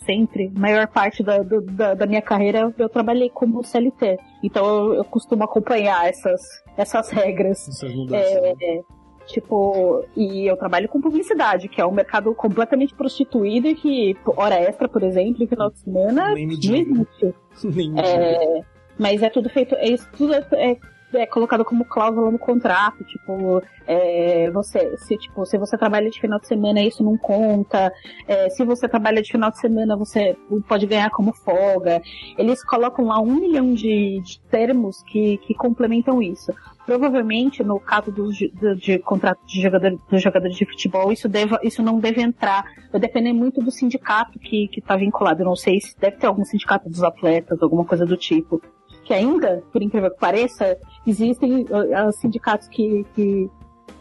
sempre, 0.05 0.53
maior 0.55 0.87
parte 0.87 1.23
da, 1.23 1.39
do, 1.39 1.63
da, 1.63 1.95
da, 1.95 2.07
minha 2.07 2.21
carreira 2.21 2.75
eu 2.77 2.89
trabalhei 2.91 3.31
como 3.31 3.65
CLT. 3.65 4.19
Então 4.43 4.67
eu, 4.67 4.95
eu 4.97 5.05
costumo 5.05 5.45
acompanhar 5.45 6.07
essas, 6.07 6.43
essas 6.77 7.09
regras. 7.09 7.67
Essas 7.69 7.91
é, 8.13 8.55
né? 8.55 8.83
Tipo, 9.27 10.05
e 10.17 10.47
eu 10.47 10.57
trabalho 10.57 10.89
com 10.89 11.01
publicidade, 11.01 11.69
que 11.69 11.81
é 11.81 11.87
um 11.87 11.91
mercado 11.91 12.33
completamente 12.35 12.95
prostituído 12.95 13.67
e 13.67 13.75
que 13.75 14.17
hora 14.25 14.55
extra, 14.55 14.89
por 14.89 15.03
exemplo, 15.03 15.43
em 15.43 15.49
final 15.49 15.71
de 15.71 15.81
semana, 15.81 16.29
não 16.31 16.39
existe. 16.39 17.35
é, 17.97 18.63
mas 18.99 19.23
é 19.23 19.31
tudo 19.31 19.49
feito, 19.49 19.75
é, 19.77 19.89
isso 19.89 20.09
tudo 20.17 20.35
é, 20.35 20.77
é 21.15 21.27
colocado 21.27 21.65
como 21.65 21.85
cláusula 21.85 22.31
no 22.31 22.39
contrato, 22.39 23.05
tipo, 23.05 23.63
é, 23.87 24.51
você, 24.51 24.97
se, 24.97 25.17
tipo, 25.17 25.45
se 25.47 25.57
você 25.57 25.79
trabalha 25.79 26.11
de 26.11 26.21
final 26.21 26.39
de 26.41 26.47
semana, 26.49 26.83
isso 26.83 27.03
não 27.03 27.17
conta, 27.17 27.93
é, 28.27 28.51
se 28.51 28.65
você 28.65 28.89
trabalha 28.89 29.23
de 29.23 29.31
final 29.31 29.51
de 29.51 29.59
semana, 29.59 29.97
você 29.97 30.37
pode 30.69 30.87
ganhar 30.87 31.11
como 31.11 31.33
folga. 31.33 32.03
Eles 32.37 32.65
colocam 32.65 33.07
lá 33.07 33.21
um 33.21 33.35
milhão 33.35 33.73
de, 33.75 34.21
de 34.21 34.41
termos 34.51 35.03
que, 35.05 35.39
que 35.39 35.55
complementam 35.55 36.21
isso. 36.21 36.53
Provavelmente, 36.85 37.65
no 37.65 37.81
caso 37.81 38.13
do, 38.13 38.31
de, 38.33 38.53
de 38.77 38.99
contrato 39.01 39.45
de 39.45 39.61
jogador, 39.61 39.99
jogadores 40.13 40.57
de 40.57 40.65
futebol, 40.65 41.13
isso, 41.13 41.29
deva, 41.29 41.59
isso 41.63 41.83
não 41.83 41.99
deve 41.99 42.23
entrar. 42.23 42.65
Vai 42.93 43.01
depender 43.01 43.33
muito 43.33 43.61
do 43.61 43.73
sindicato 43.73 44.39
que 44.39 44.71
está 44.77 44.97
vinculado. 44.97 45.43
Eu 45.43 45.47
não 45.47 45.57
sei 45.57 45.81
se 45.81 45.99
deve 45.99 46.17
ter 46.17 46.27
algum 46.27 46.45
sindicato 46.45 46.89
dos 46.89 47.03
atletas, 47.03 47.61
alguma 47.61 47.85
coisa 47.85 48.07
do 48.07 48.17
tipo 48.17 48.63
que 49.07 49.15
ainda, 49.15 49.63
por 49.73 49.81
incrível 49.81 50.11
que 50.11 50.19
pareça, 50.19 50.77
existem 51.07 51.63
uh, 51.63 52.13
sindicatos 52.13 52.67
que, 52.67 53.07
que 53.15 53.49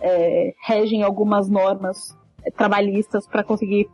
é, 0.02 0.54
regem 0.66 1.04
algumas 1.04 1.48
normas 1.48 2.18
trabalhistas 2.58 3.28
para 3.28 3.44
conseguir 3.44 3.88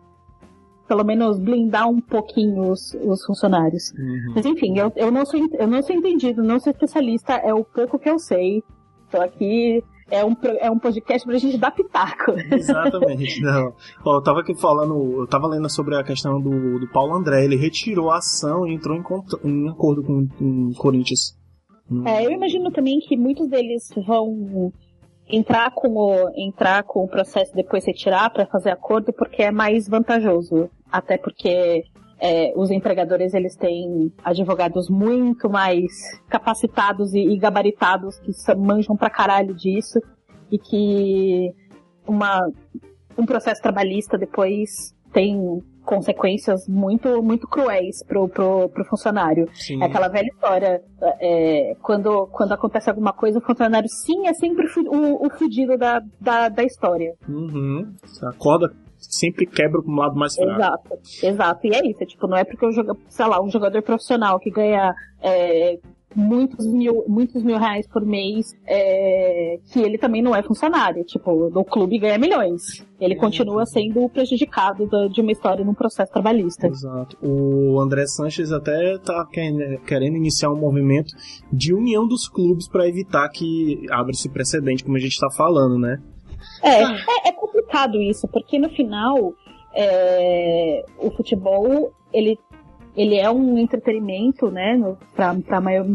pelo 0.88 1.03
menos 1.03 1.38
blindar 1.38 1.88
um 1.89 2.00
pouquinho 2.00 2.70
os, 2.72 2.94
os 2.94 3.25
funcionários. 3.25 3.91
Uhum. 3.91 4.34
Mas 4.36 4.46
enfim, 4.46 4.77
eu, 4.77 4.91
eu, 4.96 5.12
não 5.12 5.25
sou, 5.25 5.39
eu 5.53 5.68
não 5.68 5.84
sou 5.84 5.96
entendido, 5.96 6.41
não 6.44 6.60
sou 6.60 6.72
especialista, 6.72 7.34
é 7.34 7.53
o 7.53 7.63
pouco 7.63 8.00
que 8.00 8.10
eu 8.10 8.18
sei. 8.18 8.63
Estou 9.06 9.22
aqui 9.22 9.84
é 10.12 10.24
um, 10.24 10.36
é 10.60 10.70
um 10.70 10.77
podcast 10.77 11.25
pra 11.25 11.38
gente 11.38 11.58
dar 11.58 11.72
pitaco. 11.72 12.34
Exatamente. 12.51 13.39
Não. 13.41 13.74
Eu 14.06 14.22
tava 14.22 14.41
aqui 14.41 14.53
falando, 14.53 15.22
eu 15.22 15.27
tava 15.27 15.48
lendo 15.48 15.70
sobre 15.70 15.96
a 15.96 16.03
questão 16.03 16.39
do, 16.39 16.80
do 16.80 16.88
Paulo 16.91 17.15
André, 17.15 17.46
ele 17.46 17.56
retirou 17.56 18.12
a 18.12 18.18
ação 18.18 18.68
e 18.68 18.74
entrou 18.74 18.98
em, 18.98 19.03
em 19.50 19.70
acordo 19.70 20.03
com, 20.03 20.27
o 20.39 20.75
Corinthians. 20.75 21.38
Hum. 21.89 22.06
É, 22.06 22.25
eu 22.25 22.32
imagino 22.32 22.70
também 22.72 23.00
que 23.00 23.18
muitos 23.18 23.48
deles 23.48 23.89
vão 24.06 24.72
entrar 25.27 25.72
com 25.72 25.96
o, 25.96 26.30
entrar 26.36 26.84
com 26.84 27.06
o 27.06 27.08
processo 27.08 27.53
depois 27.56 27.86
retirar 27.86 28.30
para 28.32 28.46
fazer 28.46 28.72
acordo 28.72 29.13
porque 29.13 29.44
é 29.44 29.51
mais 29.51 29.88
vantajoso. 29.88 30.70
Até 30.91 31.18
porque 31.18 31.86
é, 32.22 32.54
os 32.56 32.70
empregadores 32.70 33.34
eles 33.34 33.56
têm 33.56 34.13
advogados 34.24 34.88
muito 34.90 35.50
mais 35.50 35.92
capacitados 36.30 37.16
e, 37.16 37.20
e, 37.20 37.38
gabaritados 37.38 38.20
que 38.20 38.32
manjam 38.56 38.96
pra 38.96 39.10
caralho 39.10 39.56
disso 39.56 40.00
e 40.51 40.60
que 40.60 41.51
uma, 42.08 42.48
um 43.18 43.25
processo 43.25 43.60
trabalhista 43.60 44.20
depois 44.20 44.70
tem 45.12 45.63
consequências 45.84 46.68
muito 46.68 47.24
muito 47.24 47.48
cruéis 47.48 48.06
pro, 48.06 48.30
pro, 48.30 48.70
pro 48.70 48.86
funcionário. 48.86 49.50
Sim. 49.56 49.82
É 49.82 49.88
aquela 49.88 50.08
velha 50.08 50.28
história, 50.28 50.80
é, 51.20 51.75
quando, 51.82 52.28
quando 52.28 52.51
acontece 52.51 52.88
alguma 52.88 53.13
coisa, 53.13 53.40
o 53.40 53.42
funcionário 53.42 53.90
sim 53.90 54.28
é 54.28 54.34
sempre 54.36 54.68
o, 54.88 55.25
o 55.25 55.30
fudido 55.32 55.75
da, 55.75 56.00
da, 56.20 56.50
da 56.50 56.63
história. 56.63 57.16
Uhum. 57.28 57.96
Acorda 58.22 58.72
sempre 59.01 59.46
quebra 59.46 59.81
para 59.81 59.91
um 59.91 59.96
lado 59.96 60.15
mais 60.15 60.36
fraco. 60.36 60.53
Exato, 60.53 61.00
exato. 61.24 61.67
E 61.67 61.75
é 61.75 61.88
isso, 61.88 62.03
é, 62.03 62.05
tipo, 62.05 62.27
não 62.27 62.38
é 62.38 62.43
porque 62.43 62.65
eu 62.65 62.72
jogo, 62.72 62.98
sei 63.10 63.25
lá, 63.25 63.41
um 63.41 63.50
jogador 63.50 63.81
profissional 63.81 64.39
que 64.39 64.50
ganha 64.50 64.93
é, 65.22 65.79
muitos 66.15 66.65
mil, 66.67 67.03
muitos 67.08 67.43
mil 67.43 67.58
reais 67.58 67.88
por 67.88 68.05
mês, 68.05 68.53
é, 68.65 69.60
que 69.72 69.79
ele 69.79 69.98
também 69.98 70.22
não 70.22 70.36
é 70.36 70.43
funcionário. 70.43 71.03
Tipo, 71.03 71.50
do 71.50 71.63
clube 71.63 71.98
ganha 71.98 72.17
milhões. 72.17 72.86
Ele 73.00 73.15
continua 73.15 73.65
sendo 73.65 74.08
prejudicado 74.10 74.88
de 75.10 75.22
uma 75.22 75.31
história 75.31 75.65
num 75.65 75.74
processo 75.74 76.12
trabalhista. 76.12 76.67
Exato. 76.67 77.17
O 77.22 77.79
André 77.79 78.05
Sanches 78.05 78.51
até 78.51 78.98
tá 79.00 79.25
querendo 79.86 80.15
iniciar 80.15 80.51
um 80.51 80.58
movimento 80.58 81.13
de 81.51 81.74
união 81.74 82.08
dos 82.08 82.27
clubes 82.27 82.67
para 82.67 82.88
evitar 82.88 83.27
que 83.29 83.86
abra 83.89 84.12
esse 84.12 84.29
precedente, 84.29 84.84
como 84.84 84.98
a 84.98 85.00
gente 85.00 85.13
está 85.13 85.29
falando, 85.31 85.79
né? 85.79 86.00
É, 86.63 86.83
é, 86.83 87.29
é, 87.29 87.31
complicado 87.31 88.01
isso, 88.01 88.27
porque 88.27 88.60
no 88.60 88.69
final 88.69 89.33
é, 89.74 90.86
o 90.98 91.12
futebol 91.12 91.93
ele, 92.13 92.38
ele 92.95 93.17
é 93.17 93.29
um 93.29 93.57
entretenimento, 93.57 94.50
né, 94.51 94.79
para 95.15 95.36
a 95.50 95.62
maior, 95.62 95.86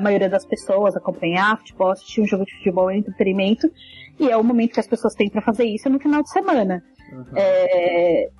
maioria 0.00 0.28
das 0.28 0.44
pessoas 0.44 0.96
acompanhar 0.96 1.58
futebol, 1.58 1.90
assistir 1.90 2.20
um 2.20 2.26
jogo 2.26 2.44
de 2.44 2.54
futebol 2.56 2.90
é 2.90 2.94
um 2.94 2.98
entretenimento 2.98 3.70
e 4.18 4.30
é 4.30 4.36
o 4.36 4.44
momento 4.44 4.74
que 4.74 4.80
as 4.80 4.86
pessoas 4.86 5.14
têm 5.14 5.28
para 5.28 5.42
fazer 5.42 5.64
isso 5.64 5.88
no 5.88 5.98
final 5.98 6.22
de 6.22 6.30
semana. 6.30 6.82
Uhum. 7.12 7.24
É, 7.36 8.30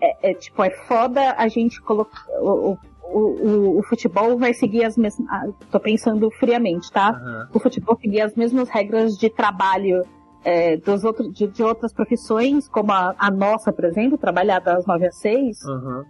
é, 0.00 0.30
é, 0.30 0.34
tipo, 0.34 0.62
é 0.62 0.70
foda 0.70 1.34
a 1.36 1.48
gente 1.48 1.80
colocar. 1.80 2.24
O, 2.40 2.72
o, 2.72 3.18
o, 3.18 3.78
o, 3.78 3.82
futebol 3.84 4.36
vai 4.36 4.52
seguir 4.52 4.84
as 4.84 4.96
mesmas. 4.96 5.26
Ah, 5.30 5.46
tô 5.70 5.80
pensando 5.80 6.30
friamente, 6.32 6.90
tá? 6.90 7.10
Uhum. 7.10 7.56
O 7.56 7.60
futebol 7.60 7.98
seguir 8.00 8.20
as 8.20 8.34
mesmas 8.34 8.68
regras 8.68 9.16
de 9.16 9.30
trabalho 9.30 10.02
é, 10.46 10.76
dos 10.76 11.02
outros, 11.02 11.32
de, 11.34 11.48
de, 11.48 11.60
outras 11.60 11.92
profissões, 11.92 12.68
como 12.68 12.92
a, 12.92 13.16
a, 13.18 13.32
nossa, 13.32 13.72
por 13.72 13.84
exemplo, 13.84 14.16
trabalhar 14.16 14.60
das 14.60 14.86
9 14.86 15.08
às 15.08 15.16
6. 15.16 15.64
Uhum. 15.64 16.04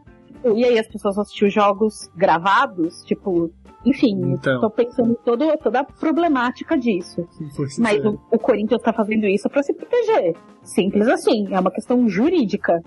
E 0.54 0.62
aí 0.62 0.78
as 0.78 0.86
pessoas 0.86 1.18
assistir 1.18 1.48
jogos 1.48 2.10
gravados, 2.14 3.02
tipo, 3.04 3.50
enfim, 3.82 4.14
então. 4.32 4.60
tô 4.60 4.68
pensando 4.68 5.12
em 5.12 5.16
todo, 5.24 5.56
toda 5.56 5.80
a 5.80 5.84
problemática 5.84 6.76
disso. 6.76 7.26
Mas 7.78 8.04
o, 8.04 8.20
o, 8.30 8.38
Corinthians 8.38 8.82
tá 8.82 8.92
fazendo 8.92 9.24
isso 9.24 9.48
para 9.48 9.62
se 9.62 9.72
proteger. 9.72 10.36
Simples 10.62 11.08
assim, 11.08 11.46
é 11.50 11.58
uma 11.58 11.70
questão 11.70 12.06
jurídica. 12.06 12.82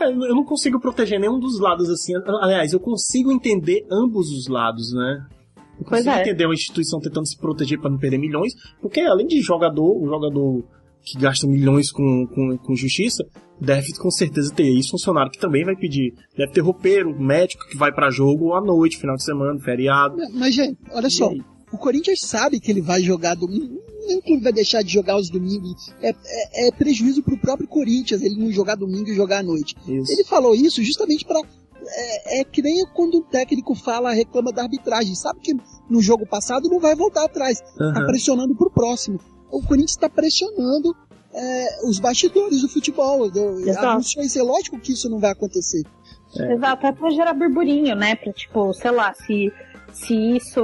É, 0.00 0.06
eu 0.06 0.34
não 0.34 0.44
consigo 0.44 0.80
proteger 0.80 1.20
nenhum 1.20 1.38
dos 1.38 1.60
lados 1.60 1.90
assim. 1.90 2.14
Aliás, 2.40 2.72
eu 2.72 2.80
consigo 2.80 3.30
entender 3.30 3.86
ambos 3.92 4.30
os 4.30 4.48
lados, 4.48 4.94
né? 4.94 5.26
Eu 5.78 5.84
consigo 5.84 6.10
é. 6.10 6.20
entender 6.20 6.44
uma 6.44 6.54
instituição 6.54 7.00
tentando 7.00 7.26
se 7.26 7.36
proteger 7.36 7.80
para 7.80 7.90
não 7.90 7.98
perder 7.98 8.18
milhões, 8.18 8.52
porque 8.80 9.00
além 9.00 9.26
de 9.26 9.40
jogador, 9.40 9.96
o 10.00 10.06
jogador 10.06 10.64
que 11.04 11.18
gasta 11.18 11.46
milhões 11.46 11.90
com, 11.90 12.26
com, 12.26 12.56
com 12.58 12.76
justiça, 12.76 13.24
deve 13.60 13.92
com 13.94 14.10
certeza 14.10 14.52
ter 14.54 14.68
isso 14.68 14.90
funcionário 14.90 15.30
que 15.30 15.38
também 15.38 15.64
vai 15.64 15.76
pedir. 15.76 16.14
Deve 16.36 16.52
ter 16.52 16.60
roupeiro, 16.60 17.18
médico 17.18 17.66
que 17.68 17.76
vai 17.76 17.92
para 17.92 18.10
jogo 18.10 18.54
à 18.54 18.60
noite, 18.60 18.98
final 18.98 19.16
de 19.16 19.24
semana, 19.24 19.58
feriado. 19.60 20.16
Mas, 20.32 20.54
gente, 20.54 20.78
olha 20.90 21.10
só. 21.10 21.32
O 21.72 21.78
Corinthians 21.78 22.20
sabe 22.20 22.60
que 22.60 22.70
ele 22.70 22.82
vai 22.82 23.02
jogar 23.02 23.34
domingo. 23.34 23.80
Nem 24.06 24.20
que 24.20 24.32
ele 24.32 24.42
vai 24.42 24.52
deixar 24.52 24.82
de 24.82 24.92
jogar 24.92 25.16
os 25.16 25.30
domingos. 25.30 25.92
É, 26.02 26.10
é, 26.10 26.68
é 26.68 26.72
prejuízo 26.72 27.22
pro 27.22 27.38
próprio 27.38 27.68
Corinthians 27.68 28.20
ele 28.20 28.36
não 28.36 28.50
jogar 28.50 28.74
domingo 28.74 29.08
e 29.08 29.14
jogar 29.14 29.38
à 29.38 29.42
noite. 29.42 29.74
Isso. 29.88 30.12
Ele 30.12 30.24
falou 30.24 30.54
isso 30.54 30.82
justamente 30.82 31.24
para 31.24 31.40
é, 31.86 32.40
é, 32.40 32.44
que 32.44 32.62
nem 32.62 32.84
quando 32.94 33.18
um 33.18 33.22
técnico 33.22 33.74
fala, 33.74 34.12
reclama 34.12 34.52
da 34.52 34.62
arbitragem. 34.62 35.14
Sabe 35.14 35.40
que 35.40 35.54
no 35.88 36.00
jogo 36.00 36.26
passado 36.26 36.68
não 36.68 36.78
vai 36.78 36.94
voltar 36.94 37.24
atrás. 37.24 37.62
Uhum. 37.80 37.92
Tá 37.92 38.04
pressionando 38.04 38.54
pro 38.54 38.70
próximo. 38.70 39.18
O 39.50 39.60
Corinthians 39.62 39.92
está 39.92 40.08
pressionando 40.08 40.94
é, 41.34 41.86
os 41.86 41.98
bastidores 41.98 42.62
do 42.62 42.68
futebol. 42.68 43.30
Anunciou 43.78 44.24
isso. 44.24 44.38
É 44.38 44.42
lógico 44.42 44.78
que 44.78 44.92
isso 44.92 45.08
não 45.08 45.18
vai 45.18 45.32
acontecer. 45.32 45.82
É. 46.38 46.54
Exato, 46.54 46.86
é 46.86 46.92
pra 46.92 47.10
gerar 47.10 47.34
burburinho, 47.34 47.94
né? 47.94 48.14
Pra, 48.14 48.32
tipo, 48.32 48.72
sei 48.72 48.90
lá, 48.90 49.12
se, 49.12 49.52
se 49.92 50.36
isso 50.36 50.62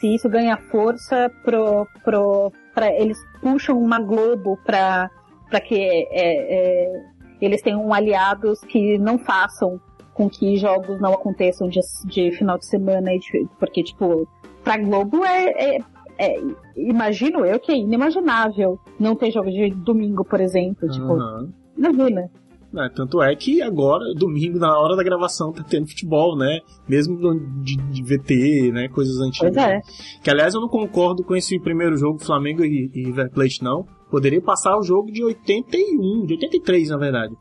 se 0.00 0.14
isso 0.14 0.28
ganha 0.28 0.56
força 0.56 1.30
pro, 1.44 1.86
pro, 2.02 2.52
pra, 2.74 2.90
eles 2.92 3.18
puxam 3.40 3.78
uma 3.78 4.00
Globo 4.00 4.58
pra, 4.64 5.10
pra 5.48 5.60
que 5.60 5.76
é, 5.76 6.06
é, 6.10 7.04
eles 7.40 7.60
tenham 7.62 7.92
aliados 7.92 8.60
que 8.60 8.98
não 8.98 9.18
façam 9.18 9.80
com 10.20 10.28
que 10.28 10.54
jogos 10.58 11.00
não 11.00 11.14
aconteçam 11.14 11.66
de, 11.66 11.80
de 12.04 12.30
final 12.32 12.58
de 12.58 12.66
semana, 12.66 13.10
porque, 13.58 13.82
tipo, 13.82 14.28
pra 14.62 14.76
Globo 14.76 15.24
é, 15.24 15.76
é, 15.76 15.78
é, 16.18 16.42
imagino 16.76 17.46
eu 17.46 17.58
que 17.58 17.72
é 17.72 17.78
inimaginável 17.78 18.78
não 18.98 19.16
ter 19.16 19.30
jogo 19.30 19.50
de 19.50 19.70
domingo, 19.70 20.22
por 20.22 20.38
exemplo. 20.38 20.86
Tipo, 20.90 21.14
Aham. 21.14 21.48
imagina. 21.74 22.30
É, 22.76 22.88
tanto 22.90 23.22
é 23.22 23.34
que 23.34 23.62
agora, 23.62 24.12
domingo, 24.14 24.58
na 24.58 24.78
hora 24.78 24.94
da 24.94 25.02
gravação, 25.02 25.52
tá 25.52 25.64
tendo 25.66 25.88
futebol, 25.88 26.36
né? 26.36 26.60
Mesmo 26.86 27.16
de, 27.62 27.76
de 27.76 28.02
VT, 28.02 28.72
né? 28.72 28.88
Coisas 28.88 29.18
antigas. 29.22 29.54
Pois 29.54 29.56
é. 29.56 29.80
Que 30.22 30.30
aliás 30.30 30.52
eu 30.54 30.60
não 30.60 30.68
concordo 30.68 31.24
com 31.24 31.34
esse 31.34 31.58
primeiro 31.58 31.96
jogo, 31.96 32.22
Flamengo 32.22 32.62
e, 32.62 32.90
e 32.94 33.04
River 33.06 33.30
Plate, 33.30 33.64
não. 33.64 33.86
Poderia 34.10 34.42
passar 34.42 34.76
o 34.76 34.82
jogo 34.82 35.10
de 35.10 35.24
81, 35.24 36.26
de 36.26 36.34
83, 36.34 36.90
na 36.90 36.98
verdade. 36.98 37.34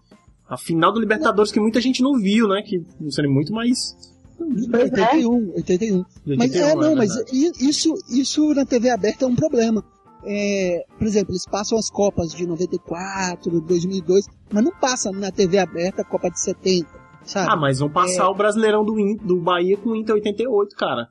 A 0.49 0.57
final 0.57 0.91
do 0.91 0.99
Libertadores 0.99 1.51
que 1.51 1.59
muita 1.59 1.79
gente 1.79 2.01
não 2.01 2.13
viu, 2.19 2.47
né? 2.47 2.61
Que 2.65 2.83
não 2.99 3.11
seria 3.11 3.29
muito 3.29 3.53
mais. 3.53 3.95
Pois 4.37 4.67
é. 4.73 4.83
81, 4.83 5.51
81. 5.55 5.97
de 6.25 6.37
Mas 6.37 6.51
81, 6.51 6.65
é, 6.65 6.75
não, 6.75 6.89
né, 6.91 6.95
mas 6.95 7.11
isso, 7.61 7.93
isso 8.09 8.53
na 8.53 8.65
TV 8.65 8.89
aberta 8.89 9.25
é 9.25 9.27
um 9.27 9.35
problema. 9.35 9.83
É, 10.25 10.83
por 10.97 11.05
exemplo, 11.07 11.31
eles 11.31 11.45
passam 11.45 11.77
as 11.77 11.89
Copas 11.89 12.31
de 12.33 12.45
94, 12.47 13.61
2002, 13.61 14.25
mas 14.51 14.63
não 14.63 14.71
passa 14.79 15.11
na 15.11 15.31
TV 15.31 15.57
aberta 15.59 16.01
a 16.01 16.05
Copa 16.05 16.29
de 16.29 16.39
70, 16.41 16.87
sabe? 17.23 17.49
Ah, 17.51 17.55
mas 17.55 17.79
vão 17.79 17.89
passar 17.89 18.23
É. 18.23 18.27
o 18.27 18.33
Brasileirão 18.33 18.83
do, 18.83 18.99
In- 18.99 19.17
do 19.17 19.37
Bahia 19.39 19.77
com 19.77 19.89
o 19.91 19.95
Inter 19.95 20.15
88, 20.15 20.75
cara. 20.75 21.07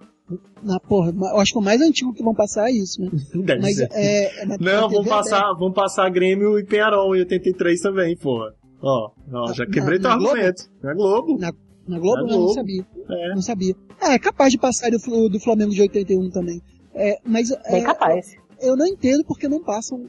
Na 0.63 0.79
porra, 0.79 1.11
eu 1.11 1.39
acho 1.41 1.53
que 1.53 1.59
o 1.59 1.63
mais 1.63 1.81
antigo 1.81 2.13
que 2.13 2.23
vão 2.23 2.35
passar 2.35 2.69
é 2.69 2.73
isso, 2.73 3.01
né? 3.01 3.09
Deve 3.35 3.63
Mas 3.63 3.77
ser. 3.77 3.89
é, 3.93 4.43
é 4.43 4.47
Não, 4.59 4.91
vão 4.91 5.05
passar, 5.05 5.55
vão 5.55 5.73
passar 5.73 6.11
Grêmio 6.11 6.59
e 6.59 6.65
Penharol 6.65 7.17
em 7.17 7.21
83 7.21 7.81
também, 7.81 8.15
porra. 8.17 8.53
Ó, 8.81 9.11
ó, 9.33 9.53
já 9.53 9.65
Na- 9.65 9.71
quebrei 9.71 9.99
teu 9.99 10.09
na 10.11 10.17
Globo? 10.17 10.31
argumento. 10.33 10.63
Na 10.83 10.95
Globo. 10.95 11.39
Na- 11.39 11.53
Na 11.89 11.99
Globo, 11.99 12.17
Na 12.17 12.23
eu 12.23 12.27
não 12.29 12.37
Globo. 12.39 12.55
sabia. 12.55 12.87
É. 13.11 13.35
Não 13.35 13.41
sabia. 13.43 13.75
É, 14.03 14.15
é 14.15 14.19
capaz 14.19 14.53
de 14.53 14.59
passar 14.59 14.91
do, 14.91 15.29
do 15.31 15.41
Flamengo 15.41 15.73
de 15.73 15.81
81 15.81 16.31
também. 16.31 16.61
É, 16.95 17.19
mas 17.25 17.49
Bem 17.49 17.81
é, 17.81 17.83
capaz. 17.83 18.37
eu 18.61 18.77
não 18.77 18.87
entendo 18.87 19.25
porque 19.25 19.49
não 19.49 19.63
passam 19.65 20.05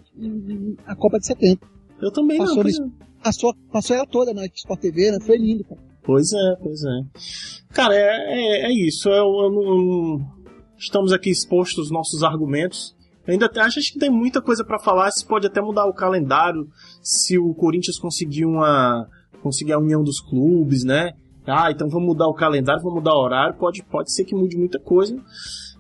a 0.86 0.96
Copa 0.96 1.18
de 1.20 1.26
70. 1.28 1.66
Eu 2.02 2.12
também 2.12 2.38
não. 2.38 2.46
Passou 2.48 2.62
pois 2.64 2.80
no- 2.80 2.86
é. 2.88 2.90
Passou, 3.24 3.56
passou 3.72 3.96
ela 3.96 4.06
toda 4.06 4.34
na 4.34 4.46
Sport 4.48 4.80
TV, 4.82 5.12
né? 5.12 5.20
Foi 5.22 5.38
lindo, 5.38 5.64
cara. 5.64 5.80
Pois 6.04 6.32
é, 6.34 6.56
pois 6.62 6.82
é. 6.84 7.02
Cara, 7.74 7.96
é, 7.96 8.02
é, 8.02 8.66
é 8.68 8.74
isso. 8.74 9.08
Eu, 9.10 9.16
eu 9.44 9.52
não- 9.52 9.64
eu 9.64 9.78
não- 9.78 10.32
estamos 10.78 11.12
aqui 11.14 11.30
expostos 11.30 11.80
aos 11.80 11.92
nossos 11.92 12.24
argumentos. 12.24 12.96
Ainda 13.28 13.50
acho 13.58 13.80
que 13.94 14.00
tem 14.00 14.10
muita 14.10 14.42
coisa 14.42 14.64
pra 14.64 14.80
falar. 14.80 15.12
Se 15.12 15.26
pode 15.26 15.48
até 15.48 15.62
mudar 15.62 15.86
o 15.86 15.94
calendário 15.94 16.68
se 17.02 17.38
o 17.38 17.54
Corinthians 17.54 18.00
conseguir 18.00 18.46
uma 18.46 19.08
conseguir 19.42 19.74
a 19.74 19.80
união 19.80 20.04
dos 20.04 20.20
clubes, 20.20 20.84
né? 20.84 21.14
Ah, 21.48 21.72
então 21.72 21.90
vamos 21.90 22.08
mudar 22.08 22.28
o 22.28 22.34
calendário, 22.34 22.82
vamos 22.82 23.00
mudar 23.00 23.14
o 23.14 23.24
horário. 23.24 23.58
Pode, 23.58 23.84
pode 23.84 24.14
ser 24.14 24.24
que 24.26 24.36
mude 24.36 24.58
muita 24.58 24.80
coisa. 24.80 25.16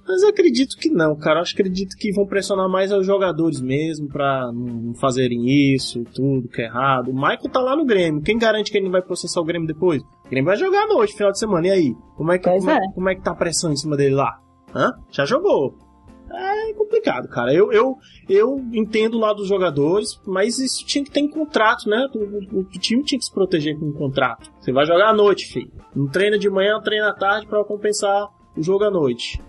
Mas 0.07 0.23
eu 0.23 0.29
acredito 0.29 0.75
que 0.75 0.89
não, 0.89 1.15
cara. 1.15 1.39
Eu 1.39 1.43
acredito 1.43 1.95
que 1.95 2.11
vão 2.11 2.25
pressionar 2.25 2.67
mais 2.67 2.91
os 2.91 3.05
jogadores 3.05 3.61
mesmo 3.61 4.07
pra 4.07 4.51
não 4.51 4.95
fazerem 4.95 5.75
isso, 5.75 6.03
tudo 6.15 6.47
que 6.47 6.63
é 6.63 6.65
errado. 6.65 7.11
O 7.11 7.13
Michael 7.13 7.49
tá 7.51 7.61
lá 7.61 7.75
no 7.75 7.85
Grêmio. 7.85 8.21
Quem 8.23 8.37
garante 8.37 8.71
que 8.71 8.77
ele 8.77 8.85
não 8.85 8.91
vai 8.91 9.03
processar 9.03 9.39
o 9.39 9.45
Grêmio 9.45 9.67
depois? 9.67 10.01
O 10.01 10.29
Grêmio 10.29 10.47
vai 10.47 10.57
jogar 10.57 10.87
noite, 10.87 11.13
final 11.13 11.31
de 11.31 11.37
semana. 11.37 11.67
E 11.67 11.71
aí? 11.71 11.95
Como 12.17 12.31
é 12.31 12.39
que, 12.39 12.49
como 12.49 12.69
é, 12.71 12.75
é. 12.75 12.93
como 12.95 13.09
é 13.09 13.15
que 13.15 13.21
tá 13.21 13.31
a 13.31 13.35
pressão 13.35 13.71
em 13.71 13.75
cima 13.75 13.95
dele 13.95 14.15
lá? 14.15 14.39
Hã? 14.73 14.89
Já 15.11 15.25
jogou. 15.25 15.88
É 16.31 16.73
complicado, 16.73 17.27
cara. 17.27 17.53
Eu, 17.53 17.71
eu, 17.71 17.95
eu 18.27 18.59
entendo 18.73 19.17
lá 19.17 19.33
dos 19.33 19.47
jogadores, 19.47 20.19
mas 20.27 20.59
isso 20.59 20.85
tinha 20.85 21.03
que 21.03 21.11
ter 21.11 21.21
em 21.21 21.29
contrato, 21.29 21.89
né? 21.89 22.07
O, 22.13 22.19
o- 22.19 22.59
o 22.59 22.63
time 22.65 23.03
tinha 23.03 23.17
que 23.19 23.25
se 23.25 23.33
proteger 23.33 23.77
com 23.79 23.87
um 23.87 23.93
contrato. 23.93 24.51
Você 24.59 24.71
vai 24.71 24.85
jogar 24.85 25.09
à 25.09 25.13
noite, 25.13 25.45
filho. 25.47 25.71
Não 25.95 26.07
treina 26.07 26.37
de 26.37 26.49
manhã, 26.49 26.79
treina 26.81 27.09
à 27.09 27.13
tarde 27.13 27.47
pra 27.47 27.63
compensar 27.63 28.27
o 28.55 28.61
jogo 28.61 28.83
à 28.83 28.91
noite. 28.91 29.41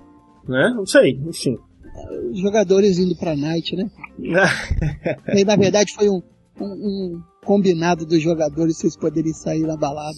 Né? 0.48 0.72
Não 0.74 0.86
sei, 0.86 1.20
enfim. 1.26 1.56
Os 2.30 2.40
jogadores 2.40 2.98
indo 2.98 3.16
pra 3.16 3.36
night, 3.36 3.76
né? 3.76 3.90
E 5.34 5.38
aí, 5.38 5.44
na 5.44 5.56
verdade, 5.56 5.92
foi 5.94 6.08
um, 6.08 6.22
um, 6.60 6.64
um 6.66 7.22
combinado 7.44 8.04
dos 8.06 8.20
jogadores 8.22 8.76
vocês 8.78 8.96
poderem 8.96 9.32
sair 9.32 9.62
na 9.62 9.76
balada. 9.76 10.16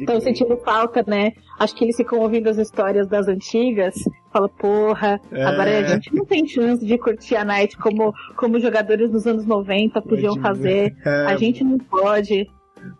Estão 0.00 0.20
sentindo 0.20 0.56
falta, 0.58 1.04
né? 1.06 1.32
Acho 1.58 1.74
que 1.76 1.84
eles 1.84 1.96
ficam 1.96 2.18
ouvindo 2.20 2.48
as 2.48 2.58
histórias 2.58 3.06
das 3.08 3.28
antigas. 3.28 3.94
Fala, 4.36 4.48
porra, 4.50 5.18
É. 5.32 5.44
agora 5.44 5.78
a 5.78 5.82
gente 5.94 6.14
não 6.14 6.24
tem 6.26 6.46
chance 6.46 6.84
de 6.84 6.98
curtir 6.98 7.36
a 7.36 7.44
night 7.44 7.74
como, 7.78 8.12
como 8.36 8.60
jogadores 8.60 9.10
nos 9.10 9.26
anos 9.26 9.46
90 9.46 10.02
podiam 10.02 10.34
Pode 10.34 10.42
fazer. 10.42 10.94
É, 11.06 11.24
A 11.26 11.36
gente 11.38 11.64
não 11.64 11.78
pode. 11.78 12.46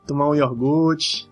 tomar 0.06 0.30
um 0.30 0.34
iogurte. 0.34 1.28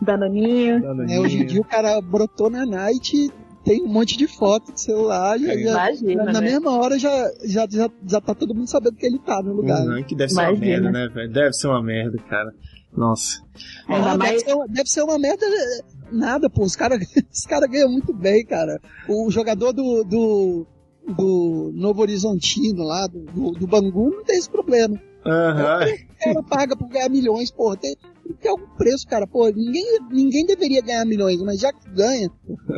Danoninho. 0.00 0.78
né? 0.94 1.18
Hoje 1.18 1.38
em 1.42 1.46
dia 1.46 1.60
o 1.60 1.64
cara 1.64 2.00
brotou 2.00 2.48
na 2.48 2.64
night, 2.64 3.28
tem 3.64 3.82
um 3.82 3.88
monte 3.88 4.16
de 4.16 4.28
foto 4.28 4.72
de 4.72 4.80
celular, 4.80 5.36
já, 5.38 5.46
já- 5.54 5.70
Imagina, 5.70 6.24
na 6.26 6.32
né? 6.40 6.40
mesma 6.52 6.70
hora 6.78 6.96
já, 6.98 7.10
já, 7.44 7.66
já, 7.68 7.88
já 8.06 8.20
tá 8.20 8.34
todo 8.34 8.54
mundo 8.54 8.68
sabendo 8.68 8.94
que 8.96 9.04
ele 9.06 9.18
tá 9.18 9.42
no 9.42 9.52
lugar. 9.52 9.80
Uhum, 9.84 10.02
que 10.04 10.14
deve 10.14 10.32
ser 10.32 10.42
uma 10.42 10.52
merda, 10.56 10.90
né, 10.92 11.08
velho? 11.12 11.32
Deve 11.32 11.52
ser 11.54 11.66
uma 11.68 11.82
merda, 11.82 12.18
cara. 12.28 12.52
Nossa. 12.96 13.42
Ah, 13.88 14.16
deve, 14.16 14.16
mais- 14.18 14.42
ser 14.42 14.54
uma, 14.54 14.68
deve 14.68 14.88
ser 14.90 15.02
uma 15.02 15.18
merda 15.18 15.44
eh, 15.46 15.80
nada, 16.12 16.48
pô. 16.48 16.62
Os 16.62 16.76
caras 16.76 17.00
os 17.32 17.46
cara 17.46 17.66
ganham 17.66 17.90
muito 17.90 18.12
bem, 18.12 18.44
cara. 18.44 18.80
O 19.08 19.30
jogador 19.30 19.72
do, 19.72 20.04
do, 20.04 20.66
do 21.08 21.72
Novo 21.74 22.02
Horizontino 22.02 22.82
lá, 22.84 23.06
do, 23.06 23.20
do, 23.20 23.50
do 23.52 23.66
Bangu, 23.66 24.10
não 24.10 24.24
tem 24.24 24.38
esse 24.38 24.48
problema. 24.50 25.00
Aham. 25.26 25.80
O 25.86 26.24
cara 26.24 26.42
paga 26.42 26.76
por 26.76 26.88
ganhar 26.88 27.08
milhões, 27.08 27.50
porra. 27.50 27.76
Tem, 27.76 27.96
tem 27.96 28.32
que 28.32 28.38
ter 28.42 28.48
algum 28.48 28.66
preço, 28.76 29.06
cara. 29.06 29.26
Pô, 29.26 29.48
ninguém, 29.48 29.98
ninguém 30.10 30.46
deveria 30.46 30.80
ganhar 30.82 31.04
milhões, 31.04 31.40
mas 31.42 31.60
já 31.60 31.72
que 31.72 31.88
ganha, 31.90 32.30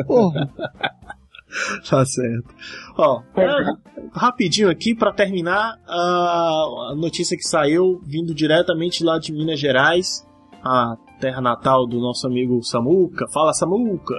porra. 0.06 0.52
Tá 1.88 2.04
certo. 2.04 2.54
Ó, 2.96 3.22
É. 3.36 3.72
rapidinho 4.12 4.70
aqui 4.70 4.94
pra 4.94 5.12
terminar 5.12 5.78
a, 5.86 6.90
a 6.90 6.94
notícia 6.96 7.36
que 7.36 7.44
saiu 7.44 8.00
vindo 8.04 8.34
diretamente 8.34 9.02
lá 9.04 9.18
de 9.18 9.32
Minas 9.32 9.58
Gerais, 9.60 10.26
a 10.62 10.96
terra 11.20 11.40
natal 11.40 11.86
do 11.86 11.98
nosso 11.98 12.26
amigo 12.26 12.62
Samuca. 12.62 13.26
Fala 13.32 13.52
Samuca. 13.54 14.14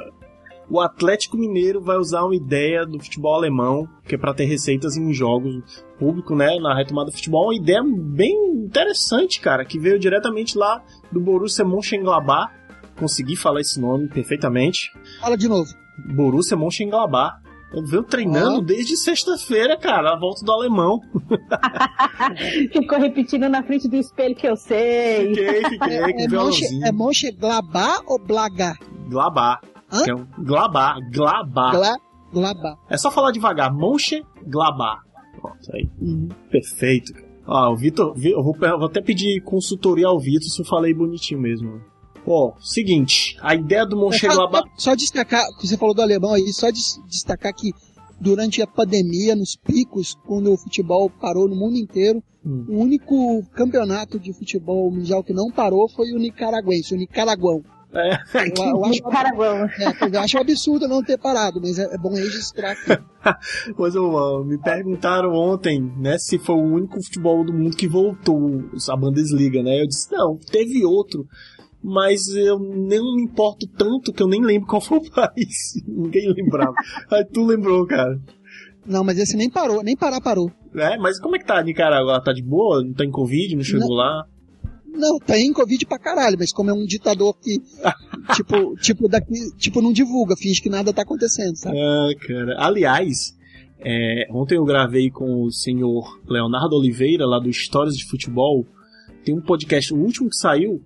O 0.69 0.81
Atlético 0.81 1.37
Mineiro 1.37 1.79
vai 1.79 1.95
usar 1.97 2.23
uma 2.25 2.35
ideia 2.35 2.85
do 2.85 2.99
futebol 2.99 3.35
alemão, 3.35 3.87
que 4.05 4.15
é 4.15 4.17
para 4.17 4.33
ter 4.33 4.43
receitas 4.45 4.97
em 4.97 5.13
jogos 5.13 5.85
público, 5.97 6.35
né, 6.35 6.57
na 6.59 6.75
retomada 6.75 7.09
do 7.09 7.15
futebol, 7.15 7.45
uma 7.45 7.55
ideia 7.55 7.81
bem 7.81 8.35
interessante, 8.65 9.39
cara, 9.39 9.63
que 9.63 9.79
veio 9.79 9.97
diretamente 9.97 10.57
lá 10.57 10.83
do 11.09 11.21
Borussia 11.21 11.63
Mönchengladbach. 11.63 12.51
Consegui 12.99 13.35
falar 13.37 13.61
esse 13.61 13.79
nome 13.79 14.09
perfeitamente. 14.09 14.91
Fala 15.21 15.37
de 15.37 15.47
novo. 15.47 15.69
Borussia 16.15 16.55
Mönchengladbach. 16.57 17.35
Eu 17.73 17.83
venho 17.85 18.03
treinando 18.03 18.59
Ó. 18.59 18.61
desde 18.61 18.95
sexta-feira, 18.95 19.77
cara, 19.77 20.13
a 20.13 20.17
volta 20.19 20.43
do 20.45 20.51
alemão. 20.53 21.01
Ficou 22.71 22.99
repetindo 22.99 23.49
na 23.49 23.61
frente 23.63 23.87
do 23.89 23.95
espelho 23.97 24.35
que 24.35 24.47
eu 24.47 24.55
sei. 24.55 25.29
Fiquei, 25.35 25.63
fiquei 25.69 25.97
É, 25.97 25.99
com 26.01 26.07
é, 26.07 26.11
Monche, 26.13 26.27
violãozinho. 26.29 26.85
é 26.85 26.91
Monchengladbach 26.91 28.03
ou 28.07 28.19
Blagar? 28.19 28.77
Glabá. 29.09 29.59
Hã? 29.91 30.03
Que 30.03 30.11
é 30.11 30.15
um 30.15 30.25
Glabá, 30.39 30.97
Glabá. 31.13 31.71
Gla, 31.71 31.97
Glabach. 32.33 32.77
É 32.89 32.97
só 32.97 33.11
falar 33.11 33.31
devagar. 33.31 33.73
Mönchengladbach. 33.73 35.01
Pronto, 35.39 35.57
aí. 35.73 35.89
Uhum. 36.01 36.29
Perfeito. 36.49 37.13
Ah, 37.45 37.69
o 37.69 37.75
Vitor, 37.75 38.13
Vi- 38.15 38.31
eu 38.31 38.43
vou, 38.43 38.55
eu 38.61 38.77
vou 38.77 38.87
até 38.87 39.01
pedir 39.01 39.41
consultoria 39.41 40.07
ao 40.07 40.19
Vitor 40.19 40.49
se 40.49 40.61
eu 40.61 40.65
falei 40.65 40.93
bonitinho 40.93 41.39
mesmo. 41.39 41.81
Ó, 42.27 42.53
seguinte, 42.59 43.37
a 43.41 43.55
ideia 43.55 43.85
do 43.85 43.95
Mönchengladbach... 43.97 44.67
Só, 44.75 44.91
só 44.91 44.95
destacar, 44.95 45.45
que 45.59 45.65
você 45.67 45.77
falou 45.77 45.95
do 45.95 46.01
alemão 46.01 46.33
aí, 46.33 46.51
só 46.51 46.69
des- 46.69 46.99
destacar 47.07 47.53
que 47.55 47.71
durante 48.19 48.61
a 48.61 48.67
pandemia, 48.67 49.35
nos 49.35 49.55
picos, 49.55 50.15
quando 50.25 50.51
o 50.51 50.57
futebol 50.57 51.09
parou 51.09 51.47
no 51.47 51.55
mundo 51.55 51.77
inteiro, 51.77 52.21
Hum. 52.45 52.65
o 52.69 52.77
único 52.79 53.43
campeonato 53.53 54.17
de 54.17 54.31
futebol 54.31 54.89
mundial 54.89 55.21
que 55.21 55.33
não 55.33 55.51
parou 55.51 55.89
foi 55.89 56.13
o 56.13 56.17
nicaraguense, 56.17 56.93
o 56.93 56.97
nicaraguão. 56.97 57.61
É, 57.93 58.13
Eu, 58.57 58.65
eu 58.65 58.85
acho, 58.85 59.01
é, 60.13 60.15
eu 60.15 60.19
acho 60.21 60.37
um 60.37 60.41
absurdo 60.41 60.87
não 60.87 61.03
ter 61.03 61.17
parado, 61.17 61.59
mas 61.61 61.77
é, 61.79 61.93
é 61.93 61.97
bom 61.97 62.13
registrar 62.13 62.71
aqui. 62.71 63.03
Pois 63.75 63.95
eu, 63.95 64.17
ah, 64.17 64.45
me 64.45 64.57
perguntaram 64.57 65.33
ontem, 65.33 65.81
né, 65.97 66.17
se 66.17 66.37
foi 66.37 66.55
o 66.55 66.61
único 66.63 67.03
futebol 67.03 67.43
do 67.43 67.51
mundo 67.53 67.75
que 67.75 67.87
voltou 67.87 68.63
a 68.89 68.95
Bundesliga, 68.95 69.61
né? 69.61 69.81
Eu 69.81 69.87
disse, 69.87 70.09
não, 70.13 70.37
teve 70.37 70.85
outro, 70.85 71.25
mas 71.83 72.27
eu 72.29 72.59
não 72.59 73.15
me 73.15 73.23
importo 73.23 73.67
tanto 73.67 74.11
que 74.11 74.21
eu 74.21 74.27
nem 74.27 74.43
lembro 74.43 74.67
qual 74.67 74.81
foi 74.81 74.97
o 74.97 75.11
país. 75.11 75.81
Ninguém 75.87 76.33
lembrava. 76.33 76.73
Aí 77.11 77.25
tu 77.25 77.45
lembrou, 77.45 77.85
cara. 77.85 78.19
Não, 78.85 79.03
mas 79.03 79.17
esse 79.19 79.35
nem 79.35 79.49
parou, 79.49 79.83
nem 79.83 79.97
parar 79.97 80.21
parou. 80.21 80.51
É, 80.73 80.97
mas 80.97 81.19
como 81.19 81.35
é 81.35 81.39
que 81.39 81.45
tá 81.45 81.59
a 81.59 81.63
Nicarágua? 81.63 82.23
Tá 82.23 82.31
de 82.31 82.41
boa? 82.41 82.83
Não 82.83 82.93
tem 82.93 83.11
Covid? 83.11 83.55
Não 83.55 83.63
chegou 83.63 83.93
lá? 83.93 84.25
Não, 84.85 85.19
tem 85.19 85.51
Covid 85.53 85.85
pra 85.85 85.99
caralho, 85.99 86.37
mas 86.39 86.51
como 86.51 86.69
é 86.69 86.73
um 86.73 86.85
ditador 86.85 87.35
que, 87.39 87.59
tipo, 88.33 88.75
tipo, 88.77 89.07
daqui, 89.07 89.33
tipo, 89.57 89.81
não 89.81 89.91
divulga, 89.91 90.35
finge 90.35 90.61
que 90.61 90.69
nada 90.69 90.93
tá 90.93 91.03
acontecendo, 91.03 91.55
sabe? 91.55 91.77
Ah, 91.77 92.09
cara. 92.25 92.55
Aliás, 92.57 93.37
é, 93.79 94.27
ontem 94.31 94.55
eu 94.55 94.65
gravei 94.65 95.11
com 95.11 95.43
o 95.43 95.51
senhor 95.51 96.19
Leonardo 96.27 96.75
Oliveira, 96.75 97.25
lá 97.25 97.39
do 97.39 97.49
Histórias 97.49 97.95
de 97.95 98.05
Futebol. 98.05 98.65
Tem 99.23 99.35
um 99.35 99.41
podcast, 99.41 99.93
o 99.93 99.97
último 99.97 100.29
que 100.29 100.35
saiu, 100.35 100.81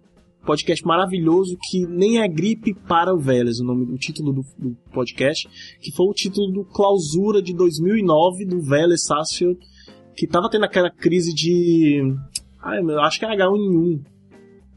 podcast 0.46 0.86
maravilhoso 0.86 1.58
que 1.70 1.86
nem 1.86 2.22
é 2.22 2.28
gripe 2.28 2.74
para 2.74 3.14
o 3.14 3.20
Vélez, 3.20 3.60
o 3.60 3.64
nome 3.64 3.86
do 3.86 3.98
título 3.98 4.34
do, 4.34 4.42
do, 4.58 4.76
podcast, 4.92 5.48
que 5.80 5.92
foi 5.92 6.06
o 6.06 6.14
título 6.14 6.52
do 6.52 6.66
clausura 6.66 7.42
de 7.42 7.54
2009 7.54 8.46
do 8.46 8.62
Vélez 8.62 9.06
Sarsfield, 9.06 9.60
que 10.16 10.28
tava 10.28 10.50
tendo 10.50 10.66
aquela 10.66 10.90
crise 10.90 11.34
de, 11.34 12.02
ah, 12.62 13.06
acho 13.06 13.20
que 13.20 13.26
é 13.26 13.30
H1N1, 13.30 14.02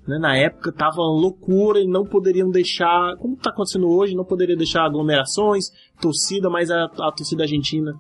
né? 0.06 0.18
Na 0.18 0.36
época 0.36 0.72
tava 0.72 1.02
loucura 1.02 1.80
e 1.80 1.86
não 1.86 2.04
poderiam 2.04 2.50
deixar, 2.50 3.16
como 3.16 3.34
está 3.34 3.50
acontecendo 3.50 3.88
hoje, 3.88 4.14
não 4.14 4.24
poderia 4.24 4.56
deixar 4.56 4.84
aglomerações, 4.84 5.70
torcida, 6.00 6.50
mas 6.50 6.70
a, 6.70 6.84
a 6.84 7.12
torcida 7.12 7.44
argentina 7.44 7.92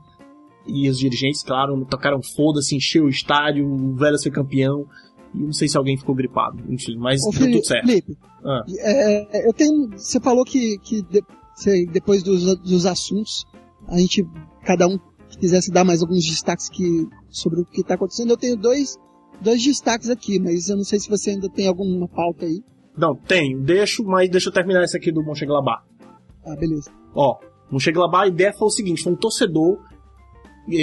e 0.66 0.88
os 0.88 0.98
dirigentes, 0.98 1.42
claro, 1.42 1.84
tocaram 1.84 2.22
foda-se, 2.22 2.76
encheu 2.76 3.04
o 3.04 3.08
estádio, 3.08 3.66
o 3.66 3.94
Vélez 3.94 4.22
foi 4.22 4.32
campeão. 4.32 4.86
E 5.34 5.38
não 5.38 5.52
sei 5.52 5.68
se 5.68 5.76
alguém 5.76 5.96
ficou 5.96 6.14
gripado, 6.14 6.62
enfim, 6.68 6.96
mas 6.96 7.20
Ô, 7.22 7.30
deu 7.30 7.40
Felipe, 7.40 7.58
tudo 7.58 7.66
certo. 7.66 7.86
Felipe, 7.86 8.18
ah. 8.44 8.64
é, 8.78 9.48
eu 9.48 9.52
tenho. 9.52 9.90
Você 9.90 10.20
falou 10.20 10.44
que, 10.44 10.78
que 10.78 11.02
de, 11.02 11.22
depois 11.92 12.22
dos, 12.22 12.56
dos 12.58 12.86
assuntos, 12.86 13.44
a 13.88 13.98
gente, 13.98 14.24
cada 14.64 14.86
um 14.86 14.98
quisesse 15.38 15.70
dar 15.70 15.84
mais 15.84 16.02
alguns 16.02 16.24
destaques 16.24 16.68
que, 16.68 17.08
sobre 17.28 17.60
o 17.60 17.64
que 17.64 17.80
está 17.80 17.94
acontecendo. 17.94 18.30
Eu 18.30 18.36
tenho 18.36 18.56
dois, 18.56 18.96
dois 19.40 19.62
destaques 19.62 20.08
aqui, 20.08 20.38
mas 20.38 20.68
eu 20.68 20.76
não 20.76 20.84
sei 20.84 21.00
se 21.00 21.08
você 21.08 21.30
ainda 21.30 21.48
tem 21.48 21.66
alguma 21.66 22.08
pauta 22.08 22.46
aí. 22.46 22.62
Não, 22.96 23.14
tenho. 23.16 23.60
Deixo, 23.60 24.04
mas 24.04 24.30
deixa 24.30 24.48
eu 24.48 24.52
terminar 24.52 24.84
esse 24.84 24.96
aqui 24.96 25.10
do 25.10 25.22
Monchengladbach. 25.22 25.82
Ah, 26.46 26.56
beleza. 26.56 26.90
Ó, 27.14 27.38
Monchengladbach, 27.70 28.24
a 28.24 28.28
ideia 28.28 28.52
foi 28.52 28.68
o 28.68 28.70
seguinte, 28.70 29.02
foi 29.02 29.12
um 29.12 29.16
torcedor 29.16 29.78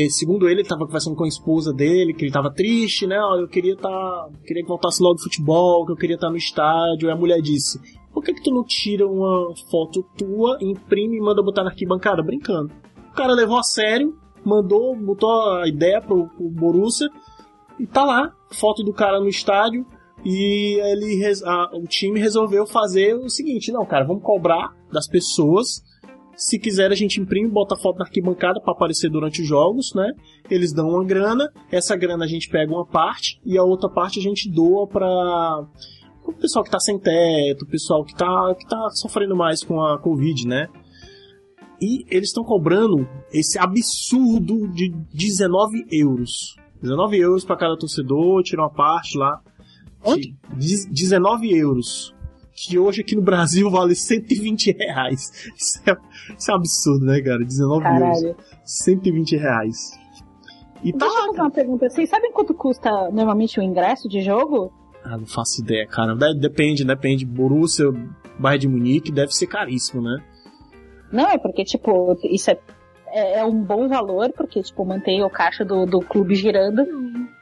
segundo 0.09 0.45
ele, 0.45 0.55
ele 0.55 0.61
estava 0.61 0.85
conversando 0.85 1.15
com 1.15 1.23
a 1.23 1.27
esposa 1.27 1.73
dele, 1.73 2.13
que 2.13 2.21
ele 2.21 2.29
estava 2.29 2.51
triste, 2.51 3.07
né? 3.07 3.17
eu 3.17 3.47
queria 3.47 3.75
tá, 3.75 4.29
queria 4.45 4.61
que 4.61 4.69
voltasse 4.69 5.01
logo 5.01 5.15
o 5.15 5.23
futebol, 5.23 5.85
que 5.85 5.91
eu 5.91 5.95
queria 5.95 6.15
estar 6.15 6.27
tá 6.27 6.31
no 6.31 6.37
estádio. 6.37 7.09
E 7.09 7.11
a 7.11 7.15
mulher 7.15 7.41
disse: 7.41 7.79
Por 8.13 8.23
que 8.23 8.33
que 8.33 8.43
tu 8.43 8.51
não 8.51 8.63
tira 8.63 9.07
uma 9.07 9.53
foto 9.69 10.03
tua, 10.17 10.57
imprime 10.61 11.17
e 11.17 11.21
manda 11.21 11.41
botar 11.41 11.63
na 11.63 11.69
arquibancada? 11.69 12.21
Brincando. 12.21 12.71
O 13.11 13.13
cara 13.13 13.33
levou 13.33 13.57
a 13.57 13.63
sério, 13.63 14.15
mandou, 14.45 14.95
botou 14.95 15.29
a 15.29 15.67
ideia 15.67 16.01
pro, 16.01 16.27
pro 16.27 16.49
Borussia 16.49 17.09
e 17.79 17.87
tá 17.87 18.03
lá, 18.03 18.31
foto 18.51 18.83
do 18.83 18.93
cara 18.93 19.19
no 19.19 19.27
estádio. 19.27 19.85
E 20.23 20.79
ele, 20.79 21.23
a, 21.43 21.71
o 21.75 21.87
time 21.87 22.19
resolveu 22.19 22.67
fazer 22.67 23.15
o 23.15 23.29
seguinte: 23.29 23.71
não, 23.71 23.85
cara, 23.85 24.05
vamos 24.05 24.21
cobrar 24.21 24.75
das 24.91 25.07
pessoas 25.07 25.81
se 26.41 26.57
quiser, 26.57 26.91
a 26.91 26.95
gente 26.95 27.21
imprime, 27.21 27.47
bota 27.47 27.75
a 27.75 27.77
foto 27.77 27.99
na 27.99 28.05
arquibancada 28.05 28.59
para 28.59 28.73
aparecer 28.73 29.11
durante 29.11 29.43
os 29.43 29.47
jogos, 29.47 29.93
né? 29.93 30.11
Eles 30.49 30.73
dão 30.73 30.89
uma 30.89 31.05
grana, 31.05 31.47
essa 31.71 31.95
grana 31.95 32.25
a 32.25 32.27
gente 32.27 32.49
pega 32.49 32.73
uma 32.73 32.83
parte 32.83 33.39
e 33.45 33.59
a 33.59 33.63
outra 33.63 33.87
parte 33.87 34.17
a 34.17 34.23
gente 34.23 34.49
doa 34.49 34.87
para 34.87 35.63
o 36.25 36.33
pessoal 36.33 36.65
que 36.65 36.71
tá 36.71 36.79
sem 36.79 36.97
teto, 36.97 37.61
o 37.61 37.67
pessoal 37.67 38.03
que 38.03 38.15
tá, 38.15 38.55
que 38.57 38.67
tá 38.67 38.89
sofrendo 38.89 39.35
mais 39.35 39.63
com 39.63 39.83
a 39.83 39.99
Covid, 39.99 40.47
né? 40.47 40.67
E 41.79 42.05
eles 42.09 42.29
estão 42.29 42.43
cobrando 42.43 43.07
esse 43.31 43.59
absurdo 43.59 44.67
de 44.69 44.89
19 45.13 45.85
euros. 45.91 46.55
19 46.81 47.19
euros 47.19 47.45
para 47.45 47.55
cada 47.55 47.77
torcedor, 47.77 48.41
tira 48.41 48.63
uma 48.63 48.73
parte 48.73 49.15
lá. 49.15 49.39
Onde? 50.03 50.35
19 50.57 51.55
euros 51.55 52.15
que 52.53 52.77
hoje 52.77 53.01
aqui 53.01 53.15
no 53.15 53.21
Brasil 53.21 53.69
vale 53.69 53.95
120 53.95 54.71
reais. 54.73 55.51
Isso 55.55 55.81
é, 55.87 55.97
isso 56.37 56.51
é 56.51 56.53
um 56.53 56.57
absurdo, 56.57 57.05
né, 57.05 57.21
cara? 57.21 57.43
19 57.43 57.83
Caralho. 57.83 58.27
euros. 58.27 58.45
120 58.63 59.37
reais. 59.37 59.91
E 60.83 60.91
tá 60.91 61.05
Deixa 61.05 61.19
eu 61.19 61.25
fazer 61.27 61.41
uma 61.41 61.51
pergunta. 61.51 61.89
Vocês 61.89 62.09
sabem 62.09 62.31
quanto 62.31 62.53
custa 62.53 62.89
normalmente 63.11 63.59
o 63.59 63.63
ingresso 63.63 64.09
de 64.09 64.21
jogo? 64.21 64.71
Ah, 65.03 65.17
não 65.17 65.25
faço 65.25 65.61
ideia, 65.61 65.87
cara. 65.87 66.15
Depende, 66.33 66.83
depende. 66.83 67.25
Borussia, 67.25 67.85
Bayern 68.39 68.59
de 68.59 68.67
Munique, 68.67 69.11
deve 69.11 69.31
ser 69.31 69.47
caríssimo, 69.47 70.01
né? 70.01 70.23
Não, 71.11 71.27
é 71.27 71.37
porque, 71.37 71.63
tipo, 71.63 72.17
isso 72.23 72.51
é, 72.51 72.59
é, 73.07 73.39
é 73.39 73.45
um 73.45 73.63
bom 73.63 73.87
valor, 73.87 74.31
porque, 74.31 74.61
tipo, 74.61 74.85
mantém 74.85 75.23
o 75.23 75.29
caixa 75.29 75.65
do, 75.65 75.85
do 75.85 75.99
clube 75.99 76.35
girando. 76.35 76.85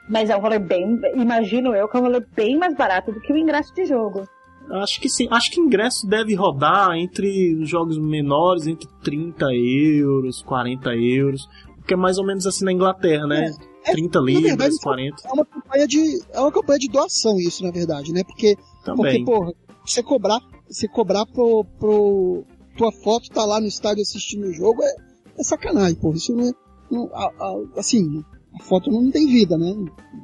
Mas 0.09 0.29
é 0.29 0.35
um 0.35 0.41
valor 0.41 0.59
bem, 0.59 0.99
imagino 1.15 1.75
eu, 1.75 1.87
que 1.87 1.95
é 1.95 1.99
um 1.99 2.03
valor 2.03 2.25
bem 2.35 2.57
mais 2.57 2.75
barato 2.75 3.11
do 3.11 3.21
que 3.21 3.31
o 3.31 3.37
ingresso 3.37 3.73
de 3.75 3.85
jogo. 3.85 4.27
Acho 4.71 5.01
que 5.01 5.09
sim. 5.09 5.27
Acho 5.31 5.51
que 5.51 5.59
ingresso 5.59 6.07
deve 6.07 6.35
rodar 6.35 6.91
entre 6.95 7.55
os 7.55 7.69
jogos 7.69 7.97
menores, 7.97 8.67
entre 8.67 8.87
30 9.03 9.45
euros, 9.53 10.41
40 10.41 10.95
euros. 10.95 11.47
Que 11.87 11.93
é 11.93 11.97
mais 11.97 12.17
ou 12.17 12.25
menos 12.25 12.45
assim 12.45 12.65
na 12.65 12.71
Inglaterra, 12.71 13.25
né? 13.25 13.51
É, 13.85 13.91
30 13.93 14.19
é, 14.19 14.21
libras, 14.21 14.43
verdade, 14.43 14.75
40. 14.81 15.15
É 15.27 15.31
uma 15.31 15.45
campanha 15.45 15.87
de 15.87 16.21
é 16.31 16.39
uma 16.39 16.51
campanha 16.51 16.79
de 16.79 16.89
doação 16.89 17.39
isso, 17.39 17.63
na 17.63 17.71
verdade, 17.71 18.13
né? 18.13 18.23
Porque 18.23 18.55
Também. 18.83 19.23
porque 19.23 19.25
porra, 19.25 19.53
você 19.85 20.03
cobrar, 20.03 20.39
você 20.69 20.87
cobrar 20.87 21.25
pro, 21.25 21.65
pro 21.79 22.43
tua 22.77 22.91
foto 22.91 23.29
tá 23.29 23.43
lá 23.45 23.59
no 23.59 23.67
estádio 23.67 24.03
assistindo 24.03 24.45
o 24.47 24.53
jogo 24.53 24.83
é, 24.83 24.95
é 25.39 25.43
sacanagem, 25.43 25.95
porra. 25.95 26.17
Isso 26.17 26.35
não 26.35 26.47
é 26.47 26.51
não, 26.91 27.09
a, 27.13 27.25
a, 27.25 27.79
assim, 27.79 28.23
a 28.53 28.63
foto 28.63 28.91
não 28.91 29.11
tem 29.11 29.27
vida, 29.27 29.57
né? 29.57 29.73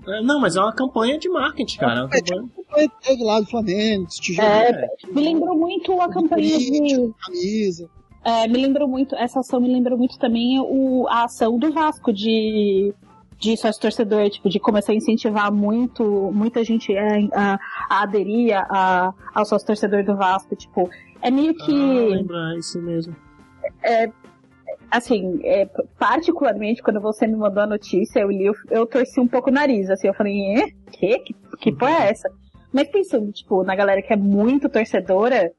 É, 0.08 0.22
não, 0.22 0.40
mas 0.40 0.56
é 0.56 0.62
uma 0.62 0.74
campanha 0.74 1.18
de 1.18 1.30
marketing, 1.30 1.78
cara. 1.78 2.00
É 2.00 2.04
uma 2.04 2.10
campanha... 2.10 2.50
campanha 2.56 2.92
teve 3.02 3.24
lá 3.24 3.40
do 3.40 3.46
Flamengo, 3.48 4.08
tijolo, 4.08 4.48
é, 4.48 4.90
me 5.12 5.22
lembrou 5.22 5.58
muito 5.58 6.00
a 6.02 6.10
campanha 6.10 6.58
de... 6.58 7.14
Camisa. 7.26 7.90
É, 8.24 8.48
me 8.48 8.60
lembrou 8.60 8.88
muito, 8.88 9.16
essa 9.16 9.40
ação 9.40 9.62
me 9.62 9.72
lembrou 9.72 9.98
muito 9.98 10.18
também 10.18 10.60
o, 10.60 11.06
a 11.08 11.26
ação 11.26 11.60
do 11.60 11.72
Vasco 11.72 12.12
de, 12.12 12.92
de 13.38 13.56
sócio 13.56 13.80
torcedor, 13.80 14.28
tipo, 14.32 14.50
de 14.50 14.60
começar 14.60 14.94
a 14.94 14.96
incentivar 14.96 15.52
muito, 15.52 16.32
muita 16.34 16.64
gente 16.64 16.92
a, 16.98 17.06
a, 17.34 17.60
a 17.88 18.02
aderir 18.02 18.58
a, 18.58 19.14
ao 19.34 19.46
sócio 19.46 19.68
torcedor 19.68 20.04
do 20.04 20.16
Vasco, 20.16 20.56
tipo, 20.56 20.90
é 21.22 21.30
meio 21.30 21.54
que... 21.54 21.72
Ah, 21.72 22.16
lembra, 22.16 22.54
é 22.56 22.58
isso 22.58 22.82
mesmo. 22.82 23.16
É, 23.84 24.12
assim, 24.90 25.40
é, 25.44 25.66
particularmente 25.98 26.82
quando 26.82 27.02
você 27.02 27.28
me 27.28 27.36
mandou 27.36 27.64
a 27.64 27.68
notícia, 27.68 28.20
eu 28.20 28.30
li, 28.30 28.46
eu, 28.46 28.54
eu 28.70 28.86
torci 28.86 29.20
um 29.20 29.28
pouco 29.28 29.50
o 29.50 29.54
nariz, 29.54 29.90
assim, 29.90 30.08
eu 30.08 30.14
falei? 30.14 30.74
Que? 30.92 31.20
Que, 31.20 31.36
que 31.60 31.72
porra 31.72 32.06
é 32.06 32.12
essa? 32.12 32.30
Mas 32.74 32.90
pensando, 32.90 33.32
tipo, 33.32 33.64
na 33.64 33.76
galera 33.76 34.02
que 34.02 34.12
é 34.12 34.18
muito 34.18 34.68
torcedora, 34.68 35.52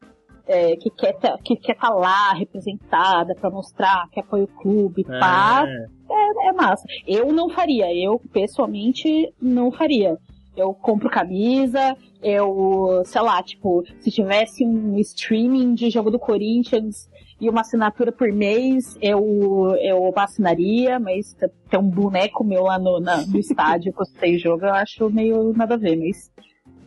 é, 0.47 0.77
que 0.77 0.91
quer 0.91 1.12
tá, 1.15 1.37
que 1.43 1.57
quer 1.57 1.75
tá 1.75 1.91
lá 1.91 2.33
representada 2.35 3.35
para 3.35 3.51
mostrar 3.51 4.09
que 4.11 4.21
apoia 4.21 4.45
o 4.45 4.49
clube, 4.49 5.05
é. 5.09 5.19
pá, 5.19 5.67
é, 6.11 6.49
é 6.49 6.53
massa. 6.53 6.85
Eu 7.07 7.33
não 7.33 7.51
faria, 7.51 7.93
eu 7.95 8.21
pessoalmente 8.33 9.33
não 9.41 9.73
faria. 9.73 10.17
Eu 10.57 10.73
compro 10.73 11.11
camisa, 11.11 11.97
eu, 12.23 13.03
sei 13.05 13.21
lá, 13.21 13.43
tipo, 13.43 13.85
se 13.99 14.11
tivesse 14.11 14.65
um 14.65 14.97
streaming 14.99 15.75
de 15.75 15.91
jogo 15.91 16.11
do 16.11 16.19
Corinthians, 16.19 17.09
e 17.40 17.49
uma 17.51 17.61
assinatura 17.61 18.11
por 18.11 18.33
mês 18.33 18.96
eu, 19.01 19.77
eu 19.81 20.12
assinaria, 20.16 20.99
mas 20.99 21.35
ter 21.68 21.79
um 21.79 21.88
boneco 21.88 22.42
meu 22.42 22.64
lá 22.64 22.79
no, 22.79 22.99
na, 22.99 23.27
no 23.27 23.38
estádio 23.38 23.92
que 23.92 24.01
eu 24.01 24.07
sei 24.07 24.38
jogo, 24.38 24.64
eu 24.64 24.72
acho 24.72 25.11
meio 25.11 25.53
nada 25.53 25.75
a 25.75 25.79
ver, 25.79 25.96
mas 25.96 26.31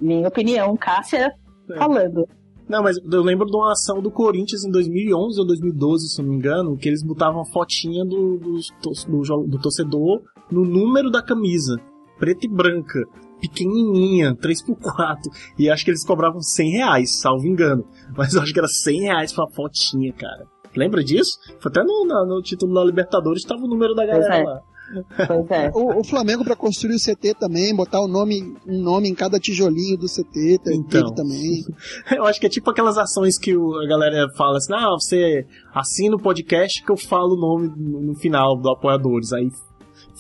minha 0.02 0.28
opinião, 0.28 0.76
Cássia 0.76 1.34
é. 1.70 1.78
falando. 1.78 2.28
Não, 2.68 2.84
mas 2.84 2.98
eu 2.98 3.24
lembro 3.24 3.48
de 3.48 3.56
uma 3.56 3.72
ação 3.72 4.00
do 4.00 4.12
Corinthians 4.12 4.64
em 4.64 4.70
2011 4.70 5.40
ou 5.40 5.48
2012, 5.48 6.10
se 6.10 6.22
não 6.22 6.30
me 6.30 6.36
engano, 6.36 6.78
que 6.78 6.88
eles 6.88 7.04
botavam 7.04 7.42
a 7.42 7.46
fotinha 7.46 8.06
do, 8.06 8.38
do, 8.38 8.60
do, 8.60 9.48
do 9.48 9.60
torcedor 9.60 10.22
no 10.52 10.64
número 10.64 11.10
da 11.10 11.22
camisa, 11.22 11.78
preta 12.20 12.46
e 12.46 12.50
branca 12.50 13.00
pequenininha, 13.40 14.36
3x4. 14.36 15.22
E 15.58 15.70
acho 15.70 15.84
que 15.84 15.92
eles 15.92 16.06
cobravam 16.06 16.42
100 16.42 16.72
reais, 16.72 17.20
salvo 17.20 17.48
engano. 17.48 17.86
Mas 18.16 18.34
eu 18.34 18.42
acho 18.42 18.54
que 18.54 18.60
era 18.60 18.68
100 18.68 19.02
reais 19.02 19.34
pra 19.34 19.48
fotinha, 19.48 20.14
cara. 20.14 20.46
Lembra 20.76 21.04
disso? 21.04 21.40
Foi 21.60 21.72
até 21.72 21.84
no, 21.84 22.06
no, 22.06 22.26
no 22.26 22.42
título 22.42 22.74
da 22.74 22.84
Libertadores 22.84 23.42
estava 23.42 23.62
o 23.64 23.68
número 23.68 23.96
da 23.96 24.06
galera 24.06 24.36
é. 24.36 24.44
lá. 24.44 24.62
É. 24.66 24.70
O, 25.74 26.00
o, 26.00 26.04
Flamengo 26.04 26.44
para 26.44 26.56
construir 26.56 26.96
o 26.96 27.00
CT 27.00 27.36
também, 27.36 27.76
botar 27.76 28.02
o 28.02 28.06
um 28.06 28.08
nome, 28.08 28.56
um 28.68 28.82
nome 28.82 29.08
em 29.08 29.14
cada 29.14 29.40
tijolinho 29.40 29.96
do 29.96 30.08
CT, 30.08 30.62
então, 30.66 31.14
também. 31.14 31.64
Eu 32.12 32.26
acho 32.26 32.40
que 32.40 32.48
é 32.48 32.50
tipo 32.50 32.72
aquelas 32.72 32.98
ações 32.98 33.38
que 33.38 33.52
a 33.52 33.88
galera 33.88 34.28
fala 34.36 34.58
assim, 34.58 34.74
ah, 34.74 34.90
você 34.92 35.46
assina 35.74 36.16
o 36.16 36.20
podcast 36.20 36.84
que 36.84 36.92
eu 36.92 36.98
falo 36.98 37.36
o 37.36 37.40
nome 37.40 37.72
no 37.78 38.16
final 38.16 38.56
do 38.56 38.68
apoiadores. 38.70 39.32
Aí 39.32 39.52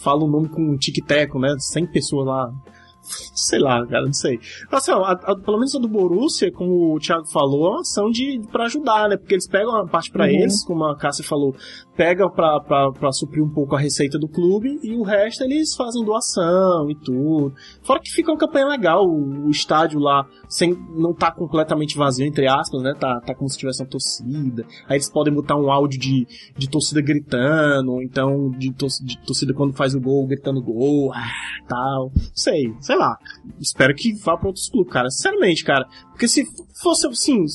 fala 0.03 0.23
o 0.23 0.27
nome 0.27 0.49
com 0.49 0.61
um 0.61 0.77
tic-teco, 0.77 1.39
né? 1.39 1.55
100 1.57 1.87
pessoas 1.87 2.27
lá 2.27 2.53
sei 3.01 3.59
lá, 3.59 3.85
cara, 3.87 4.05
não 4.05 4.13
sei. 4.13 4.39
Assim, 4.71 4.91
ó, 4.91 5.03
a, 5.03 5.11
a, 5.11 5.35
pelo 5.35 5.57
menos 5.57 5.75
a 5.75 5.79
do 5.79 5.87
Borussia, 5.87 6.51
como 6.51 6.95
o 6.95 6.99
Thiago 6.99 7.25
falou, 7.27 7.67
é 7.67 7.69
uma 7.71 7.81
ação 7.81 8.09
de, 8.09 8.41
para 8.51 8.65
ajudar, 8.65 9.09
né? 9.09 9.17
Porque 9.17 9.33
eles 9.33 9.47
pegam 9.47 9.73
uma 9.73 9.87
parte 9.87 10.11
para 10.11 10.25
uhum. 10.25 10.31
eles, 10.31 10.63
como 10.63 10.85
a 10.85 10.95
Cássia 10.95 11.23
falou, 11.23 11.55
pega 11.95 12.29
para 12.29 13.11
suprir 13.11 13.43
um 13.43 13.49
pouco 13.49 13.75
a 13.75 13.79
receita 13.79 14.17
do 14.17 14.27
clube 14.27 14.79
e 14.83 14.95
o 14.95 15.03
resto 15.03 15.43
eles 15.43 15.75
fazem 15.75 16.03
doação 16.03 16.89
e 16.89 16.95
tudo. 16.95 17.53
Fora 17.83 17.99
que 17.99 18.11
fica 18.11 18.31
uma 18.31 18.37
campanha 18.37 18.67
legal, 18.67 19.05
o, 19.05 19.47
o 19.47 19.49
estádio 19.49 19.99
lá 19.99 20.25
sem 20.49 20.73
não 20.73 21.13
tá 21.13 21.31
completamente 21.31 21.95
vazio, 21.95 22.25
entre 22.25 22.47
aspas, 22.47 22.81
né? 22.81 22.95
Tá, 22.99 23.21
tá 23.21 23.35
como 23.35 23.47
se 23.47 23.57
tivesse 23.57 23.83
uma 23.83 23.87
torcida. 23.87 24.65
Aí 24.87 24.97
eles 24.97 25.09
podem 25.09 25.31
botar 25.31 25.55
um 25.55 25.71
áudio 25.71 25.99
de, 25.99 26.27
de 26.57 26.67
torcida 26.67 27.01
gritando, 27.01 27.93
ou 27.93 28.01
então 28.01 28.49
de, 28.49 28.73
tor 28.73 28.89
de 29.03 29.17
torcida 29.19 29.53
quando 29.53 29.73
faz 29.73 29.93
o 29.93 30.01
gol, 30.01 30.25
gritando 30.25 30.61
gol, 30.61 31.13
ah, 31.13 31.29
tal. 31.67 32.11
Sei, 32.33 32.73
sei 32.81 32.95
lá, 32.95 33.15
espero 33.59 33.93
que 33.93 34.13
vá 34.13 34.35
pra 34.35 34.47
outros 34.47 34.67
clubes, 34.67 34.91
cara. 34.91 35.09
Sinceramente, 35.11 35.63
cara. 35.63 35.87
Porque 36.09 36.27
se 36.27 36.43
fosse 36.81 37.05
assim, 37.05 37.45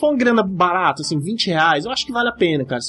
for 0.00 0.08
uma 0.10 0.16
grana 0.16 0.42
barata, 0.42 1.02
assim, 1.02 1.20
20 1.20 1.46
reais, 1.46 1.84
eu 1.84 1.92
acho 1.92 2.04
que 2.04 2.12
vale 2.12 2.30
a 2.30 2.34
pena, 2.34 2.64
cara. 2.64 2.80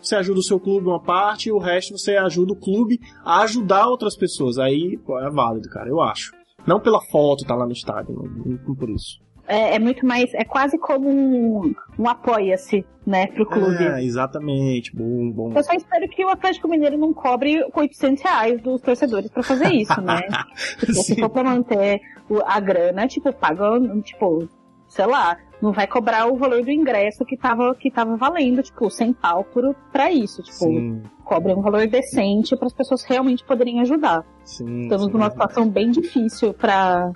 Você 0.00 0.16
ajuda 0.16 0.40
o 0.40 0.42
seu 0.42 0.58
clube 0.58 0.86
uma 0.86 1.00
parte 1.00 1.50
e 1.50 1.52
o 1.52 1.58
resto 1.58 1.96
você 1.96 2.16
ajuda 2.16 2.54
o 2.54 2.56
clube 2.56 2.98
a 3.22 3.42
ajudar 3.42 3.86
outras 3.86 4.16
pessoas. 4.16 4.58
Aí, 4.58 4.98
pô, 5.04 5.20
é 5.20 5.30
válido, 5.30 5.68
cara, 5.68 5.90
eu 5.90 6.00
acho. 6.00 6.37
Não 6.68 6.78
pela 6.78 7.00
foto 7.00 7.46
tá 7.46 7.54
lá 7.54 7.64
no 7.64 7.72
estádio, 7.72 8.14
não, 8.14 8.56
não 8.66 8.74
por 8.74 8.90
isso. 8.90 9.18
É, 9.46 9.76
é, 9.76 9.78
muito 9.78 10.04
mais. 10.04 10.32
É 10.34 10.44
quase 10.44 10.76
como 10.78 11.08
um, 11.08 11.74
um 11.98 12.06
apoia-se, 12.06 12.84
né, 13.06 13.28
pro 13.28 13.46
clube. 13.46 13.82
É, 13.82 14.04
exatamente. 14.04 14.94
Bom, 14.94 15.30
bom. 15.30 15.52
Eu 15.56 15.64
só 15.64 15.72
espero 15.72 16.06
que 16.10 16.22
o 16.22 16.28
Atlético 16.28 16.68
Mineiro 16.68 16.98
não 16.98 17.14
cobre 17.14 17.64
800 17.74 18.22
reais 18.22 18.60
dos 18.60 18.82
torcedores 18.82 19.30
pra 19.30 19.42
fazer 19.42 19.72
isso, 19.72 19.98
né? 20.02 20.20
Porque 20.78 20.92
se 20.92 21.18
for 21.18 21.30
pra 21.30 21.42
manter 21.42 22.02
a 22.44 22.60
grana, 22.60 23.08
tipo, 23.08 23.32
paga, 23.32 23.80
tipo, 24.02 24.46
sei 24.88 25.06
lá, 25.06 25.36
não 25.60 25.72
vai 25.72 25.86
cobrar 25.86 26.26
o 26.26 26.36
valor 26.36 26.62
do 26.64 26.70
ingresso 26.70 27.24
que 27.24 27.36
tava, 27.36 27.74
que 27.74 27.90
tava 27.90 28.16
valendo, 28.16 28.62
tipo, 28.62 28.88
sem 28.90 29.12
pau 29.12 29.44
por, 29.44 29.74
pra 29.92 30.10
isso. 30.10 30.42
Tipo, 30.42 30.58
Sim. 30.58 31.02
cobra 31.24 31.56
um 31.56 31.62
valor 31.62 31.86
decente 31.86 32.56
para 32.56 32.66
as 32.66 32.72
pessoas 32.72 33.02
realmente 33.04 33.44
poderem 33.44 33.80
ajudar. 33.80 34.24
Sim, 34.44 34.82
Estamos 34.82 35.06
sim. 35.06 35.12
numa 35.12 35.30
situação 35.30 35.68
bem 35.68 35.90
difícil 35.90 36.54
para 36.54 37.12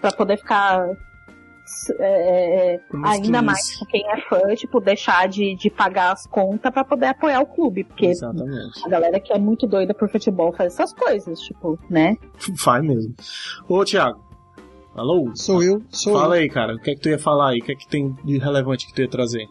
para 0.00 0.10
poder 0.12 0.36
ficar 0.36 0.84
é, 2.00 2.74
é 2.74 2.80
ainda 3.04 3.40
mais 3.40 3.76
com 3.76 3.86
quem 3.86 4.04
é 4.10 4.20
fã, 4.22 4.54
tipo, 4.54 4.80
deixar 4.80 5.28
de, 5.28 5.54
de 5.54 5.70
pagar 5.70 6.12
as 6.12 6.26
contas 6.26 6.72
para 6.72 6.84
poder 6.84 7.06
apoiar 7.06 7.40
o 7.40 7.46
clube. 7.46 7.84
Porque 7.84 8.06
Exatamente. 8.06 8.84
a 8.84 8.88
galera 8.88 9.20
que 9.20 9.32
é 9.32 9.38
muito 9.38 9.66
doida 9.66 9.94
por 9.94 10.10
futebol 10.10 10.52
faz 10.52 10.74
essas 10.74 10.92
coisas, 10.92 11.40
tipo, 11.40 11.78
né? 11.88 12.16
Faz 12.58 12.84
mesmo. 12.84 13.14
Ô, 13.68 13.84
Thiago, 13.84 14.20
Alô? 14.94 15.30
Sou 15.34 15.62
eu, 15.62 15.82
sou 15.90 16.12
Fala 16.14 16.36
eu. 16.36 16.42
aí, 16.42 16.48
cara, 16.48 16.74
o 16.74 16.78
que 16.78 16.90
é 16.90 16.94
que 16.94 17.00
tu 17.00 17.08
ia 17.08 17.18
falar 17.18 17.50
aí? 17.50 17.60
O 17.60 17.64
que 17.64 17.72
é 17.72 17.74
que 17.74 17.88
tem 17.88 18.14
de 18.24 18.38
relevante 18.38 18.86
que 18.86 18.92
tu 18.92 19.00
ia 19.00 19.08
trazer? 19.08 19.46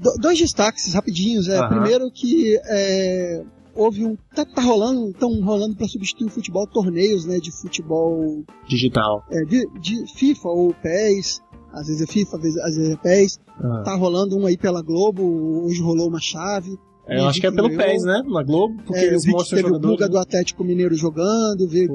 Do, 0.00 0.14
dois 0.20 0.38
destaques 0.38 0.92
rapidinhos. 0.92 1.48
É, 1.48 1.58
Aham. 1.58 1.68
Primeiro 1.68 2.10
que 2.10 2.58
é, 2.64 3.44
houve 3.74 4.04
um. 4.04 4.16
Tá, 4.34 4.44
tá 4.44 4.60
rolando, 4.62 5.10
estão 5.10 5.40
rolando 5.42 5.76
para 5.76 5.86
substituir 5.86 6.26
o 6.26 6.30
futebol 6.30 6.66
torneios, 6.66 7.24
né? 7.24 7.38
De 7.38 7.52
futebol 7.52 8.44
Digital. 8.68 9.22
é, 9.30 9.44
de, 9.44 9.64
de 9.80 10.04
FIFA 10.14 10.48
ou 10.48 10.74
PES. 10.74 11.40
Às 11.72 11.86
vezes 11.88 12.02
é 12.02 12.06
FIFA, 12.06 12.36
às 12.36 12.42
vezes, 12.42 12.58
às 12.58 12.76
vezes 12.76 12.90
é 12.92 12.96
PES. 12.96 13.38
Tá 13.84 13.94
rolando 13.94 14.36
um 14.36 14.46
aí 14.46 14.56
pela 14.56 14.82
Globo, 14.82 15.64
hoje 15.64 15.80
rolou 15.80 16.08
uma 16.08 16.20
chave. 16.20 16.76
É, 17.06 17.20
eu 17.20 17.26
acho 17.28 17.40
que 17.40 17.46
é 17.46 17.52
pelo 17.52 17.68
ganhou. 17.68 17.84
PES, 17.84 18.02
né? 18.02 18.20
Na 18.26 18.42
Globo, 18.42 18.82
porque 18.84 18.98
É, 18.98 19.04
eles 19.06 19.24
mostram 19.26 19.58
teve 19.58 19.68
o 19.68 19.74
jogadores. 19.74 19.96
Buga 19.96 20.08
do 20.08 20.18
Atlético 20.18 20.64
Mineiro 20.64 20.94
jogando, 20.96 21.68
vi 21.68 21.86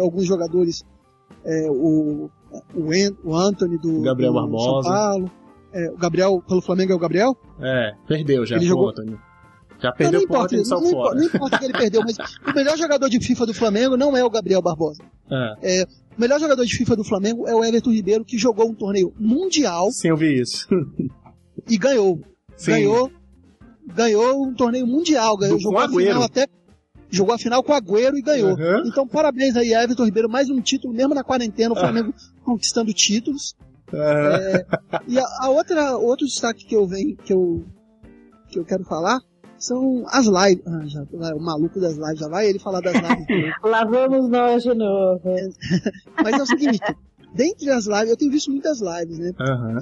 alguns 0.00 0.26
jogadores, 0.26 0.82
é, 1.44 1.70
o, 1.70 2.30
o, 2.74 2.90
An- 2.92 3.16
o 3.24 3.36
Anthony 3.36 3.78
do, 3.78 4.00
Gabriel 4.02 4.32
do 4.32 4.40
Barbosa. 4.40 4.82
São 4.82 4.92
Paulo, 4.92 5.30
é, 5.72 5.90
o 5.90 5.96
Gabriel, 5.96 6.42
pelo 6.46 6.60
Flamengo 6.62 6.92
é 6.92 6.94
o 6.94 6.98
Gabriel? 6.98 7.36
É, 7.60 7.92
perdeu 8.06 8.44
já, 8.46 8.56
Ele 8.56 8.66
jogou- 8.66 8.90
Antônio. 8.90 9.20
Já 9.80 9.90
Não, 9.90 9.96
perdeu 9.96 10.20
não 10.20 10.26
por 10.28 10.34
importa, 10.34 10.56
não, 10.56 10.64
fora. 10.64 10.86
importa, 10.88 11.14
não 11.16 11.24
importa 11.26 11.58
que 11.58 11.64
ele 11.64 11.72
perdeu, 11.74 12.00
mas 12.02 12.16
o 12.16 12.54
melhor 12.54 12.76
jogador 12.78 13.08
de 13.10 13.20
FIFA 13.20 13.46
do 13.46 13.52
Flamengo 13.54 13.96
não 13.96 14.16
é 14.16 14.24
o 14.24 14.30
Gabriel 14.30 14.62
Barbosa. 14.62 15.02
É, 15.60 15.82
O 16.16 16.20
melhor 16.20 16.38
jogador 16.40 16.64
de 16.64 16.74
FIFA 16.76 16.96
do 16.96 17.04
Flamengo 17.04 17.46
é 17.48 17.54
o 17.54 17.62
Everton 17.64 17.90
Ribeiro, 17.90 18.24
que 18.24 18.38
jogou 18.38 18.68
um 18.70 18.74
torneio 18.74 19.12
mundial 19.18 19.90
sim, 19.90 20.08
eu 20.08 20.16
vi 20.16 20.40
isso. 20.40 20.66
e 21.68 21.76
ganhou. 21.76 22.20
Sim. 22.56 22.70
Ganhou, 22.70 23.10
ganhou 23.86 24.46
um 24.46 24.54
torneio 24.54 24.86
mundial, 24.86 25.36
ganhou, 25.36 25.56
Do- 25.56 25.62
jogou 25.62 25.80
a 25.80 25.88
final 25.88 26.22
até 26.22 26.46
jogou 27.14 27.34
a 27.34 27.38
final 27.38 27.62
com 27.62 27.72
o 27.72 27.74
Agüero 27.74 28.16
e 28.16 28.22
ganhou. 28.22 28.50
Aham. 28.52 28.82
Então 28.86 29.06
parabéns 29.06 29.56
aí 29.56 29.72
Everton 29.72 30.04
Ribeiro, 30.04 30.28
mais 30.28 30.48
um 30.50 30.60
título 30.60 30.92
mesmo 30.94 31.14
na 31.14 31.24
quarentena, 31.24 31.74
Ah. 31.74 31.78
o 31.78 31.80
Flamengo 31.80 32.14
conquistando 32.44 32.92
títulos. 32.92 33.54
É, 33.92 34.66
E 35.06 35.18
a, 35.18 35.24
a 35.40 35.48
outra 35.50 35.96
outro 35.96 36.26
destaque 36.26 36.64
que 36.66 36.74
eu 36.74 36.86
venho 36.86 37.16
que 37.16 37.32
eu 37.32 37.64
que 38.48 38.58
eu 38.58 38.64
quero 38.64 38.84
falar 38.84 39.20
são 39.58 40.04
as 40.08 40.26
lives. 40.26 40.64
Ah, 40.66 40.82
já, 40.86 41.02
o 41.34 41.40
maluco 41.40 41.80
das 41.80 41.94
lives 41.96 42.18
já 42.18 42.28
vai 42.28 42.48
ele 42.48 42.58
falar 42.58 42.80
das 42.80 42.94
lives. 42.94 43.26
Lá 43.62 43.84
vamos 43.84 44.28
nós 44.28 44.62
de 44.62 44.74
novo. 44.74 45.20
Mas 46.22 46.38
é 46.38 46.42
o 46.42 46.46
seguinte, 46.46 46.78
dentre 47.34 47.70
as 47.70 47.86
lives, 47.86 48.10
eu 48.10 48.16
tenho 48.16 48.30
visto 48.30 48.50
muitas 48.50 48.80
lives, 48.80 49.18
né? 49.18 49.32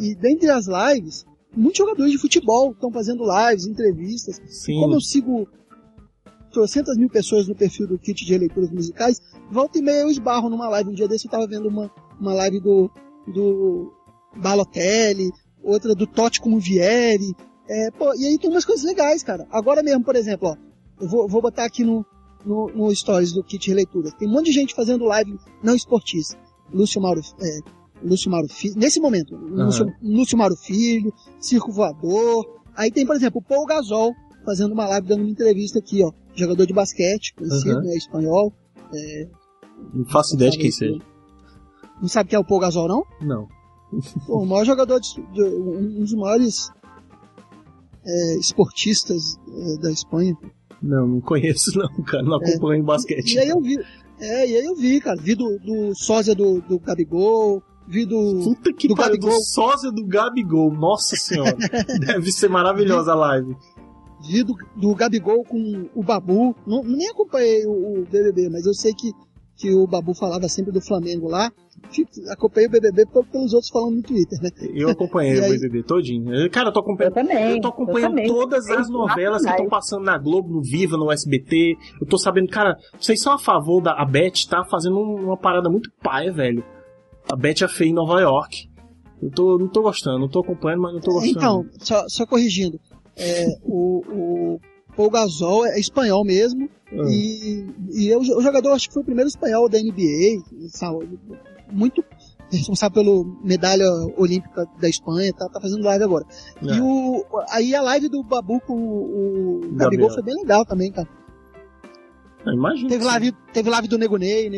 E 0.01 0.15
dentre 0.15 0.51
as 0.51 0.67
lives, 0.67 1.25
muitos 1.57 1.79
jogadores 1.79 2.13
de 2.13 2.19
futebol 2.19 2.73
estão 2.73 2.93
fazendo 2.93 3.25
lives, 3.25 3.67
entrevistas. 3.67 4.41
Sim. 4.47 4.81
Como 4.81 4.95
eu 4.95 5.01
sigo 5.01 5.49
trocentas 6.53 6.97
mil 6.97 7.09
pessoas 7.09 7.49
no 7.49 7.55
perfil 7.55 7.89
do 7.89 7.99
kit 7.99 8.25
de 8.25 8.39
leituras 8.39 8.71
musicais, 8.71 9.21
volta 9.51 9.79
e 9.79 9.83
meia 9.83 10.03
eu 10.03 10.11
esbarro 10.11 10.49
numa 10.49 10.69
live. 10.69 10.91
Um 10.91 10.95
dia 10.95 11.09
desse 11.09 11.27
eu 11.27 11.31
tava 11.31 11.47
vendo 11.47 11.69
uma, 11.69 11.91
uma 12.21 12.35
live 12.35 12.61
do, 12.61 12.91
do 13.27 13.93
Balotelli, 14.37 15.31
outra 15.63 15.95
do 15.95 16.07
Totti 16.07 16.41
como 16.41 16.61
Vieri. 16.61 17.35
É, 17.69 17.91
pô, 17.91 18.15
e 18.15 18.27
aí 18.27 18.39
tem 18.39 18.51
umas 18.51 18.65
coisas 18.65 18.85
legais, 18.85 19.23
cara. 19.23 19.47
Agora 19.51 19.83
mesmo, 19.83 20.05
por 20.05 20.15
exemplo, 20.15 20.49
ó, 20.49 20.57
eu 21.01 21.09
vou, 21.09 21.29
vou 21.29 21.41
botar 21.43 21.65
aqui 21.65 21.85
no, 21.85 22.05
no, 22.45 22.69
no 22.69 22.95
stories 22.95 23.33
do 23.33 23.43
kit 23.43 23.65
de 23.65 23.75
leituras. 23.75 24.13
Tem 24.15 24.29
um 24.29 24.33
monte 24.33 24.47
de 24.47 24.53
gente 24.53 24.75
fazendo 24.75 25.05
live 25.05 25.39
não 25.63 25.75
esportista. 25.75 26.37
Lúcio 26.73 27.01
Mauro, 27.01 27.21
é, 27.41 27.59
Lúcio 28.03 28.31
Mauro 28.31 28.49
Filho, 28.49 28.75
nesse 28.77 29.01
momento, 29.01 29.37
Lúcio, 29.37 29.87
Lúcio 30.03 30.39
Mauro 30.39 30.57
Filho, 30.57 31.13
Circo 31.39 31.71
Voador. 31.71 32.63
Aí 32.75 32.91
tem, 32.91 33.07
por 33.07 33.15
exemplo, 33.15 33.41
o 33.41 33.45
Paul 33.45 33.67
Gasol 33.67 34.13
fazendo 34.45 34.73
uma 34.73 34.87
live, 34.89 35.07
dando 35.07 35.21
uma 35.23 35.31
entrevista 35.31 35.79
aqui, 35.79 36.03
ó. 36.03 36.13
Jogador 36.35 36.67
de 36.67 36.73
basquete, 36.73 37.35
conhecido, 37.35 37.77
Uhum. 37.77 37.83
né, 37.85 37.95
espanhol. 37.97 38.53
Não 39.95 40.05
faço 40.07 40.35
ideia 40.35 40.51
de 40.51 40.59
quem 40.59 40.71
seja. 40.71 40.99
Não 42.01 42.09
sabe 42.09 42.31
quem 42.31 42.37
é 42.37 42.41
o 42.41 42.45
Paul 42.45 42.61
Gasol, 42.61 42.89
não? 42.89 43.05
Não. 43.21 43.49
Pô, 44.27 44.43
o 44.43 44.47
maior 44.47 44.65
jogador, 44.65 44.99
de, 45.01 45.15
de- 45.33 45.43
um 45.43 46.01
dos 46.01 46.15
maiores 46.15 46.71
é, 48.05 48.37
esportistas 48.39 49.37
é, 49.49 49.77
da 49.83 49.91
Espanha. 49.91 50.37
Não, 50.83 51.07
não 51.07 51.21
conheço 51.21 51.71
não, 51.79 52.03
cara. 52.05 52.23
Não 52.23 52.35
acompanho 52.37 52.83
basquete. 52.83 53.35
E 53.35 53.39
aí 53.39 53.49
eu 53.49 53.61
vi, 53.61 53.77
é, 54.21 54.49
e 54.49 54.57
aí 54.57 54.65
eu 54.65 54.75
vi, 54.75 55.01
cara, 55.01 55.21
vi 55.21 55.35
do, 55.35 55.59
do 55.59 55.95
sósia 55.95 56.35
do, 56.35 56.61
do 56.63 56.79
Gabigol, 56.81 57.63
vi 57.87 58.05
do, 58.07 58.41
Puta 58.43 58.73
que 58.73 58.89
do 58.89 58.95
pariu, 58.95 59.19
do 59.19 59.27
Gabigol. 59.27 59.45
sósia 59.45 59.93
do 59.93 60.05
Gabigol. 60.07 60.73
Nossa 60.73 61.15
senhora. 61.17 61.57
Deve 62.01 62.33
ser 62.33 62.49
maravilhosa 62.49 63.13
a 63.13 63.15
live. 63.17 63.57
Vi 64.27 64.43
do, 64.43 64.55
do 64.77 64.95
Gabigol 64.95 65.45
com 65.45 65.89
o 65.95 66.03
Babu. 66.03 66.55
Não, 66.67 66.83
nem 66.83 67.09
acompanhei 67.09 67.67
o, 67.67 68.01
o 68.01 68.05
BBB, 68.11 68.49
mas 68.51 68.67
eu 68.67 68.75
sei 68.75 68.93
que, 68.93 69.11
que 69.57 69.75
o 69.75 69.87
Babu 69.87 70.15
falava 70.15 70.49
sempre 70.49 70.73
do 70.73 70.81
Flamengo 70.81 71.29
lá. 71.29 71.51
Fico- 71.91 72.11
Acompanhei 72.31 72.69
o 72.69 72.71
BBB 72.71 73.07
pe- 73.07 73.25
pelos 73.33 73.53
outros 73.53 73.71
falando 73.71 73.97
no 73.97 74.03
Twitter, 74.03 74.39
né? 74.41 74.51
Eu 74.75 74.89
acompanhei 74.91 75.35
E 75.37 75.41
o 75.41 75.45
aí? 75.45 75.51
BBB 75.59 75.83
todinho. 75.83 76.33
Eu- 76.33 76.51
Cara, 76.51 76.69
eu 76.69 76.73
tô 76.73 76.81
Eu 76.81 76.85
acompanhando. 76.85 77.15
também. 77.15 77.51
Eu 77.57 77.61
tô 77.61 77.69
acompanhando 77.69 78.11
também. 78.11 78.27
todas 78.29 78.71
as 78.71 78.87
Eu- 78.89 78.93
novelas 78.93 79.43
que 79.43 79.51
estão 79.51 79.69
passando 79.69 80.05
na 80.05 80.17
Globo, 80.19 80.49
no 80.53 80.63
Viva, 80.63 80.97
no 80.97 81.11
SBT. 81.11 81.77
Eu 82.01 82.07
tô 82.07 82.17
sabendo, 82.19 82.49
cara, 82.49 82.77
vocês 82.99 83.21
são 83.21 83.33
a 83.33 83.39
favor 83.39 83.81
da. 83.83 83.93
A 84.01 84.05
Beth 84.05 84.47
tá 84.49 84.65
fazendo 84.65 84.97
um- 84.99 85.25
uma 85.27 85.37
parada 85.37 85.69
muito 85.69 85.91
paia, 86.03 86.33
velho. 86.33 86.65
A 87.31 87.37
Beth 87.37 87.63
é 87.63 87.69
feia 87.69 87.91
em 87.91 87.95
Nova 87.95 88.21
York. 88.21 88.71
Eu 89.21 89.31
tô, 89.31 89.57
não 89.59 89.69
tô 89.69 89.83
gostando, 89.83 90.19
não 90.19 90.29
tô 90.29 90.41
acompanhando, 90.41 90.83
mas 90.83 90.95
não 90.95 91.01
tô 91.01 91.13
gostando. 91.13 91.31
Então, 91.39 91.65
só, 91.79 92.05
só 92.09 92.27
corrigindo. 92.27 92.81
É, 93.17 93.47
o, 93.65 94.03
o 94.09 94.61
Paul 94.97 95.11
Gasol 95.11 95.67
é 95.67 95.79
espanhol 95.79 96.25
mesmo. 96.25 96.69
Ah. 96.93 97.09
E, 97.11 97.67
e 97.93 98.09
eu- 98.09 98.21
o 98.21 98.43
jogador, 98.43 98.73
acho 98.73 98.89
que 98.89 98.95
foi 98.95 99.03
o 99.03 99.07
primeiro 99.07 99.29
espanhol 99.29 99.69
da 99.69 99.79
NBA. 99.79 100.43
sabe? 100.69 101.19
Muito 101.71 102.05
responsável 102.51 103.03
pela 103.03 103.25
medalha 103.43 103.87
olímpica 104.17 104.67
da 104.79 104.89
Espanha, 104.89 105.33
tá, 105.33 105.49
tá 105.49 105.59
fazendo 105.61 105.85
live 105.85 106.05
agora. 106.05 106.27
É. 106.63 106.75
E 106.75 106.81
o, 106.81 107.25
aí 107.49 107.75
a 107.75 107.81
live 107.81 108.09
do 108.09 108.23
Babu 108.23 108.61
com 108.61 108.75
o. 108.75 109.61
Gabigol 109.75 110.11
foi 110.11 110.23
bem 110.23 110.35
legal 110.37 110.65
também, 110.67 110.93
cara. 110.93 111.09
Ah, 112.45 112.53
Imagina. 112.53 112.89
Teve 112.89 113.05
live, 113.05 113.33
teve 113.53 113.71
live 113.71 113.89
do 113.89 113.97
Ney. 113.97 114.51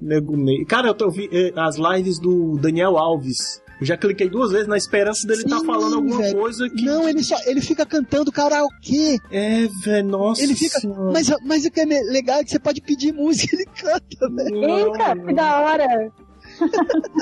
Nego 0.00 0.36
Ney. 0.36 0.64
Cara, 0.66 0.88
eu 0.88 0.94
tô 0.94 1.10
vi 1.10 1.28
eh, 1.32 1.52
as 1.56 1.76
lives 1.76 2.18
do 2.18 2.58
Daniel 2.58 2.98
Alves. 2.98 3.61
Eu 3.82 3.86
já 3.86 3.96
cliquei 3.96 4.28
duas 4.30 4.52
vezes 4.52 4.68
na 4.68 4.76
esperança 4.76 5.26
dele 5.26 5.42
estar 5.42 5.58
Sim, 5.58 5.66
falando 5.66 5.96
alguma 5.96 6.18
velho. 6.18 6.38
coisa 6.38 6.70
que. 6.70 6.84
Não, 6.84 7.08
ele 7.08 7.20
só, 7.24 7.34
ele 7.46 7.60
fica 7.60 7.84
cantando 7.84 8.30
karaokê. 8.30 9.18
É, 9.28 9.66
velho, 9.84 10.06
nossa. 10.08 10.40
Ele 10.40 10.54
fica- 10.54 10.78
senhora. 10.78 11.10
Mas, 11.12 11.28
mas 11.44 11.64
o 11.64 11.70
que 11.72 11.80
é 11.80 11.84
legal 11.84 12.38
é 12.38 12.44
que 12.44 12.50
você 12.50 12.60
pode 12.60 12.80
pedir 12.80 13.12
música, 13.12 13.54
ele 13.56 13.66
canta, 13.66 14.30
velho. 14.36 14.60
Não, 14.60 14.78
Eita, 14.94 15.16
que 15.26 15.34
da 15.34 15.60
hora! 15.62 16.12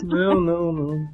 Não, 0.05 0.39
não, 0.41 0.73
não. 0.73 1.09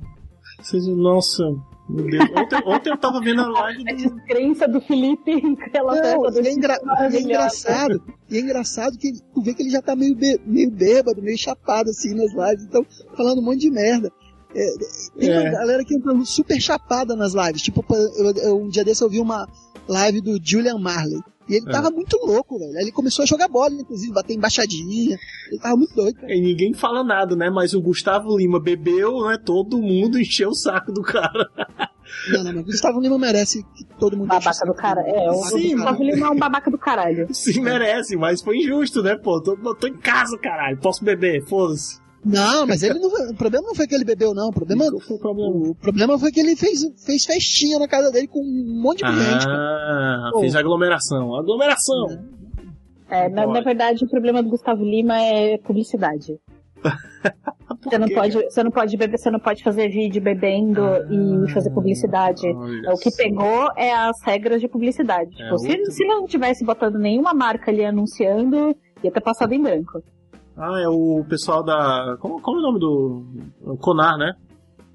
Vocês, 0.61 0.85
nossa, 0.89 1.45
meu 1.89 2.07
Deus. 2.11 2.25
Ontem, 2.37 2.63
ontem 2.67 2.91
eu 2.91 2.97
tava 2.97 3.21
vendo 3.21 3.43
a 3.43 3.49
live 3.49 3.85
A 3.89 3.93
do. 3.93 3.97
descrença 3.99 4.67
do 4.67 4.81
Felipe 4.81 5.31
em 5.31 5.57
relação 5.73 6.23
Não, 6.23 6.29
a 6.29 6.33
e 6.43 6.47
é, 6.49 6.53
engra- 6.53 6.81
e 7.13 7.17
é 7.17 7.21
engraçado. 7.21 8.03
E 8.29 8.37
é 8.37 8.41
engraçado 8.41 8.99
que 8.99 9.13
tu 9.33 9.43
vê 9.43 9.55
que 9.55 9.63
ele 9.63 9.71
já 9.71 9.81
tá 9.81 9.95
meio, 9.95 10.17
be- 10.17 10.41
meio 10.45 10.71
bêbado, 10.73 11.23
meio 11.23 11.39
chapado 11.39 11.91
assim 11.91 12.15
nas 12.15 12.33
lives, 12.33 12.65
então 12.67 12.85
falando 13.17 13.39
um 13.41 13.45
monte 13.45 13.61
de 13.61 13.71
merda. 13.71 14.11
É, 14.59 15.19
tem 15.19 15.31
É. 15.31 15.41
uma 15.41 15.51
galera 15.51 15.85
que 15.85 15.95
entra 15.95 16.15
super 16.25 16.59
chapada 16.61 17.15
nas 17.15 17.35
lives. 17.35 17.61
Tipo, 17.63 17.85
eu- 17.95 18.33
eu- 18.37 18.59
um 18.59 18.69
dia 18.69 18.85
desse 18.85 19.03
eu 19.05 19.11
vi 19.11 19.21
uma 19.21 19.47
live 19.87 20.21
do 20.21 20.39
Julian 20.43 20.79
Marley. 20.79 21.21
E 21.49 21.55
ele 21.57 21.69
é. 21.69 21.71
tava 21.71 21.91
muito 21.91 22.17
louco, 22.25 22.59
velho. 22.59 22.77
Ele 22.77 22.91
começou 22.91 23.23
a 23.23 23.27
jogar 23.27 23.47
bola, 23.47 23.73
inclusive, 23.73 24.13
bater 24.13 24.35
embaixadinha. 24.35 25.17
Ele 25.49 25.61
tava 25.61 25.77
muito 25.77 25.95
doido. 25.95 26.17
Cara. 26.17 26.35
E 26.35 26.41
ninguém 26.41 26.73
fala 26.75 27.05
nada, 27.05 27.37
né? 27.37 27.49
Mas 27.51 27.73
o 27.73 27.81
Gustavo 27.81 28.37
Lima 28.37 28.59
bebeu, 28.59 29.29
né? 29.29 29.39
Todo 29.45 29.79
mundo 29.81 30.19
encheu 30.19 30.49
o 30.49 30.55
saco 30.57 30.91
do 30.91 31.03
cara. 31.03 31.49
Não, 32.33 32.43
não, 32.43 32.53
mas 32.53 32.63
o 32.63 32.65
Gustavo 32.65 33.01
Lima 33.01 33.17
merece 33.19 33.63
que 33.77 33.85
todo 33.99 34.17
mundo. 34.17 34.27
Babaca 34.29 34.67
do 34.67 34.75
cara. 34.75 35.01
É, 35.03 35.31
o 35.31 35.35
Sim, 35.45 35.77
Gustavo 35.77 36.03
Lima 36.03 36.27
é 36.27 36.31
um 36.31 36.37
babaca 36.39 36.69
do 36.71 36.79
caralho. 36.79 37.29
Sim, 37.33 37.61
merece, 37.61 38.17
mas 38.17 38.43
foi 38.43 38.57
injusto, 38.59 39.01
né, 39.03 39.17
pô? 39.17 39.41
Tô, 39.41 39.57
tô 39.77 39.87
em 39.87 39.97
casa, 39.99 40.37
caralho. 40.39 40.79
Posso 40.79 41.05
beber, 41.05 41.45
foda-se. 41.47 42.01
Não, 42.27 42.67
mas 42.67 42.83
ele 42.83 42.99
não, 42.99 43.09
o 43.31 43.35
problema 43.37 43.69
não 43.69 43.75
foi 43.75 43.87
que 43.87 43.95
ele 43.95 44.05
bebeu, 44.05 44.35
não. 44.35 44.49
O 44.49 44.53
problema, 44.53 44.85
foi 45.01 45.17
o, 45.17 45.19
problema? 45.21 45.71
o 45.71 45.75
problema 45.77 46.19
foi 46.19 46.33
que 46.33 46.41
ele 46.41 46.57
fez, 46.57 46.81
fez 47.05 47.25
festinha 47.25 47.79
na 47.79 47.87
casa 47.87 48.11
dele 48.11 48.27
com 48.27 48.41
um 48.41 48.83
monte 48.83 48.99
de 48.99 49.05
ah, 49.05 49.13
gente. 49.13 49.47
Ah, 49.49 50.31
fez 50.41 50.57
aglomeração. 50.57 51.37
Aglomeração! 51.37 52.19
É, 53.09 53.29
na, 53.29 53.47
na, 53.47 53.61
verdade, 53.61 54.05
o 54.05 54.09
problema 54.09 54.43
do 54.43 54.49
Gustavo 54.49 54.83
Lima 54.85 55.17
é 55.17 55.57
publicidade. 55.59 56.41
você, 57.85 57.99
não 57.99 58.09
pode, 58.09 58.35
você 58.35 58.63
não 58.65 58.71
pode 58.73 58.97
beber, 58.97 59.19
você 59.19 59.31
não 59.31 59.39
pode 59.39 59.63
fazer 59.63 59.89
vídeo 59.89 60.21
bebendo 60.21 60.85
ah, 60.85 61.07
e 61.09 61.51
fazer 61.53 61.71
publicidade. 61.71 62.45
O 62.93 62.99
que 62.99 63.11
pegou 63.17 63.71
é 63.77 63.95
as 63.95 64.21
regras 64.25 64.61
de 64.61 64.67
publicidade. 64.67 65.31
É 65.41 65.45
tipo, 65.45 65.59
se, 65.59 65.93
se 65.93 66.05
não 66.05 66.27
tivesse 66.27 66.65
botando 66.65 66.99
nenhuma 66.99 67.33
marca 67.33 67.71
ali 67.71 67.85
anunciando, 67.85 68.77
ia 69.05 69.13
ter 69.13 69.21
passado 69.21 69.53
em 69.53 69.63
branco. 69.63 70.03
Ah, 70.57 70.81
é 70.81 70.89
o 70.89 71.25
pessoal 71.29 71.63
da. 71.63 72.17
Como, 72.21 72.41
como 72.41 72.57
é 72.57 72.61
o 72.61 72.63
nome 72.63 72.81
do. 72.81 73.27
O 73.63 73.77
Conar, 73.77 74.17
né? 74.17 74.35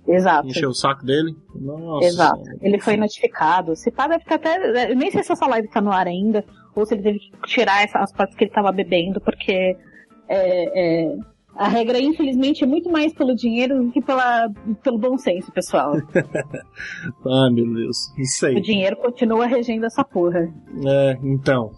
Exato. 0.07 0.47
Encheu 0.47 0.69
o 0.69 0.73
saco 0.73 1.05
dele. 1.05 1.35
Nossa. 1.53 2.07
Exato. 2.07 2.43
Ele 2.61 2.79
foi 2.79 2.97
notificado. 2.97 3.75
Se 3.75 3.91
pá, 3.91 4.07
deve 4.07 4.23
ficar 4.23 4.35
até. 4.35 4.91
Eu 4.91 4.95
nem 4.95 5.11
sei 5.11 5.23
se 5.23 5.31
essa 5.31 5.45
live 5.47 5.67
tá 5.67 5.79
no 5.79 5.91
ar 5.91 6.07
ainda, 6.07 6.43
ou 6.75 6.85
se 6.85 6.95
ele 6.95 7.03
teve 7.03 7.19
que 7.19 7.31
tirar 7.45 7.87
as 7.93 8.11
partes 8.11 8.35
que 8.35 8.45
ele 8.45 8.51
tava 8.51 8.71
bebendo, 8.71 9.21
porque 9.21 9.77
é, 10.27 11.05
é, 11.07 11.15
a 11.55 11.67
regra, 11.67 11.99
infelizmente, 11.99 12.63
é 12.63 12.67
muito 12.67 12.89
mais 12.89 13.13
pelo 13.13 13.35
dinheiro 13.35 13.83
do 13.83 13.91
que 13.91 14.01
pela, 14.01 14.49
pelo 14.81 14.97
bom 14.97 15.17
senso, 15.17 15.51
pessoal. 15.51 15.93
ah, 17.25 17.49
meu 17.51 17.71
Deus. 17.73 18.11
Isso 18.17 18.45
aí. 18.45 18.55
O 18.55 18.61
dinheiro 18.61 18.95
continua 18.97 19.45
regendo 19.45 19.85
essa 19.85 20.03
porra. 20.03 20.51
É, 20.85 21.19
então. 21.21 21.71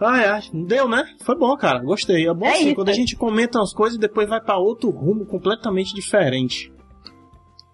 Ah, 0.00 0.20
é. 0.20 0.40
Deu, 0.52 0.88
né? 0.88 1.04
Foi 1.24 1.36
bom, 1.36 1.54
cara. 1.56 1.80
Gostei. 1.80 2.26
É 2.26 2.34
bom 2.34 2.46
é 2.46 2.52
assim, 2.52 2.66
isso, 2.66 2.74
quando 2.74 2.88
é. 2.88 2.92
a 2.92 2.94
gente 2.94 3.16
comenta 3.16 3.58
umas 3.58 3.74
coisas 3.74 3.96
e 3.96 4.00
depois 4.00 4.28
vai 4.28 4.40
para 4.40 4.58
outro 4.58 4.90
rumo 4.90 5.26
completamente 5.26 5.94
diferente. 5.94 6.72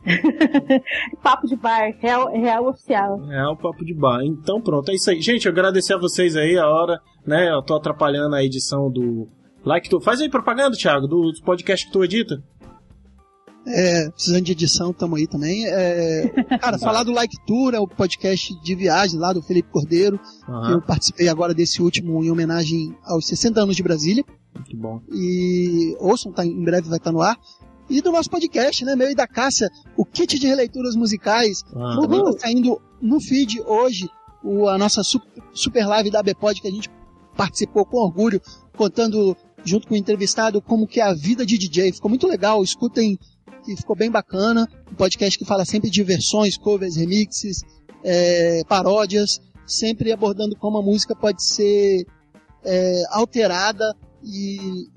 papo 1.23 1.47
de 1.47 1.57
bar, 1.57 1.91
real, 1.99 2.31
real 2.33 2.69
oficial. 2.69 3.21
É 3.31 3.47
o 3.49 3.57
papo 3.57 3.85
de 3.85 3.95
bar. 3.95 4.23
Então 4.25 4.61
pronto, 4.61 4.91
é 4.91 4.95
isso 4.95 5.11
aí. 5.11 5.21
Gente, 5.21 5.47
eu 5.47 5.53
agradecer 5.53 5.95
a 5.95 5.99
vocês 5.99 6.37
aí 6.37 6.57
a 6.59 6.69
hora, 6.69 7.01
né? 7.27 7.51
Eu 7.51 7.63
tô 7.63 7.75
atrapalhando 7.75 8.35
a 8.35 8.45
edição 8.45 8.91
do 8.91 9.29
Like 9.65 9.89
Tu. 9.89 10.01
Faz 10.01 10.21
aí 10.21 10.29
propaganda, 10.29 10.77
Thiago, 10.77 11.07
do, 11.07 11.33
do 11.33 11.43
podcast 11.45 11.87
que 11.87 11.93
tu 11.93 12.05
edita. 12.05 12.43
É, 13.67 14.09
precisando 14.11 14.45
de 14.45 14.53
edição, 14.53 14.93
tamo 14.93 15.17
aí 15.17 15.27
também. 15.27 15.67
É, 15.67 16.29
cara, 16.61 16.79
falar 16.79 17.03
do 17.03 17.13
Like 17.13 17.37
Tour, 17.47 17.75
é 17.75 17.81
o 17.81 17.89
podcast 17.89 18.55
de 18.63 18.75
viagem 18.77 19.19
lá 19.19 19.33
do 19.33 19.43
Felipe 19.43 19.71
Cordeiro, 19.71 20.21
uhum. 20.49 20.71
eu 20.71 20.83
participei 20.83 21.29
agora 21.29 21.53
desse 21.53 21.83
último 21.83 22.23
em 22.23 22.31
homenagem 22.31 22.97
aos 23.05 23.27
60 23.27 23.61
anos 23.61 23.75
de 23.75 23.83
Brasília. 23.83 24.25
Muito 24.55 24.77
bom. 24.77 25.01
E 25.13 25.97
ouçam, 25.99 26.33
tá, 26.33 26.47
em 26.47 26.63
breve 26.63 26.89
vai 26.89 26.99
estar 26.99 27.11
tá 27.11 27.13
no 27.13 27.21
ar. 27.21 27.37
E 27.89 28.01
do 28.01 28.11
nosso 28.11 28.31
podcast, 28.31 28.85
né, 28.85 28.97
meu 28.97 29.11
e 29.11 29.15
da 29.15 29.27
Cássia, 29.27 29.71
o 29.97 30.05
kit 30.05 30.39
de 30.39 30.47
releituras 30.47 30.97
musicais. 30.97 31.63
Uhum. 31.73 32.01
Também 32.01 32.25
tá 32.25 32.33
saindo 32.39 32.81
no 33.01 33.21
feed 33.21 33.61
hoje, 33.63 34.09
o, 34.43 34.69
a 34.69 34.79
nossa 34.79 35.03
super, 35.03 35.87
live 35.87 36.11
da 36.11 36.23
Bpod 36.23 36.61
que 36.61 36.69
a 36.69 36.71
gente 36.71 36.91
participou 37.37 37.85
com 37.85 37.99
orgulho, 37.99 38.41
contando 38.77 39.37
junto 39.65 39.89
com 39.89 39.95
o 39.95 39.97
entrevistado 39.97 40.63
como 40.63 40.87
que 40.87 41.01
é 41.01 41.05
a 41.05 41.13
vida 41.13 41.45
de 41.45 41.59
DJ. 41.59 41.93
Ficou 41.93 42.09
muito 42.09 42.27
legal, 42.27 42.63
escutem 42.63 43.19
que 43.65 43.77
ficou 43.77 43.97
bem 43.97 44.11
bacana. 44.11 44.69
Um 44.91 44.95
podcast 44.95 45.39
que 45.39 45.45
fala 45.45 45.65
sempre 45.65 45.91
de 45.91 46.03
versões, 46.03 46.57
covers, 46.57 46.97
remixes, 46.97 47.63
é, 48.05 48.63
paródias, 48.69 49.41
sempre 49.67 50.13
abordando 50.13 50.57
como 50.57 50.79
a 50.79 50.83
música 50.83 51.15
pode 51.15 51.45
ser 51.45 52.07
é, 52.65 53.03
alterada 53.11 53.95
e 54.23 54.89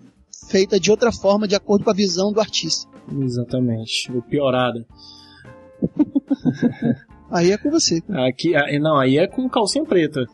feita 0.49 0.79
de 0.79 0.91
outra 0.91 1.11
forma, 1.11 1.47
de 1.47 1.55
acordo 1.55 1.83
com 1.83 1.91
a 1.91 1.93
visão 1.93 2.31
do 2.31 2.39
artista. 2.39 2.89
Exatamente, 3.11 4.11
ou 4.13 4.21
piorada. 4.21 4.85
aí 7.31 7.51
é 7.51 7.57
com 7.57 7.69
você. 7.69 8.01
Aqui, 8.27 8.53
não, 8.79 8.97
aí 8.97 9.17
é 9.17 9.27
com 9.27 9.49
calcinha 9.49 9.85
preta. 9.85 10.25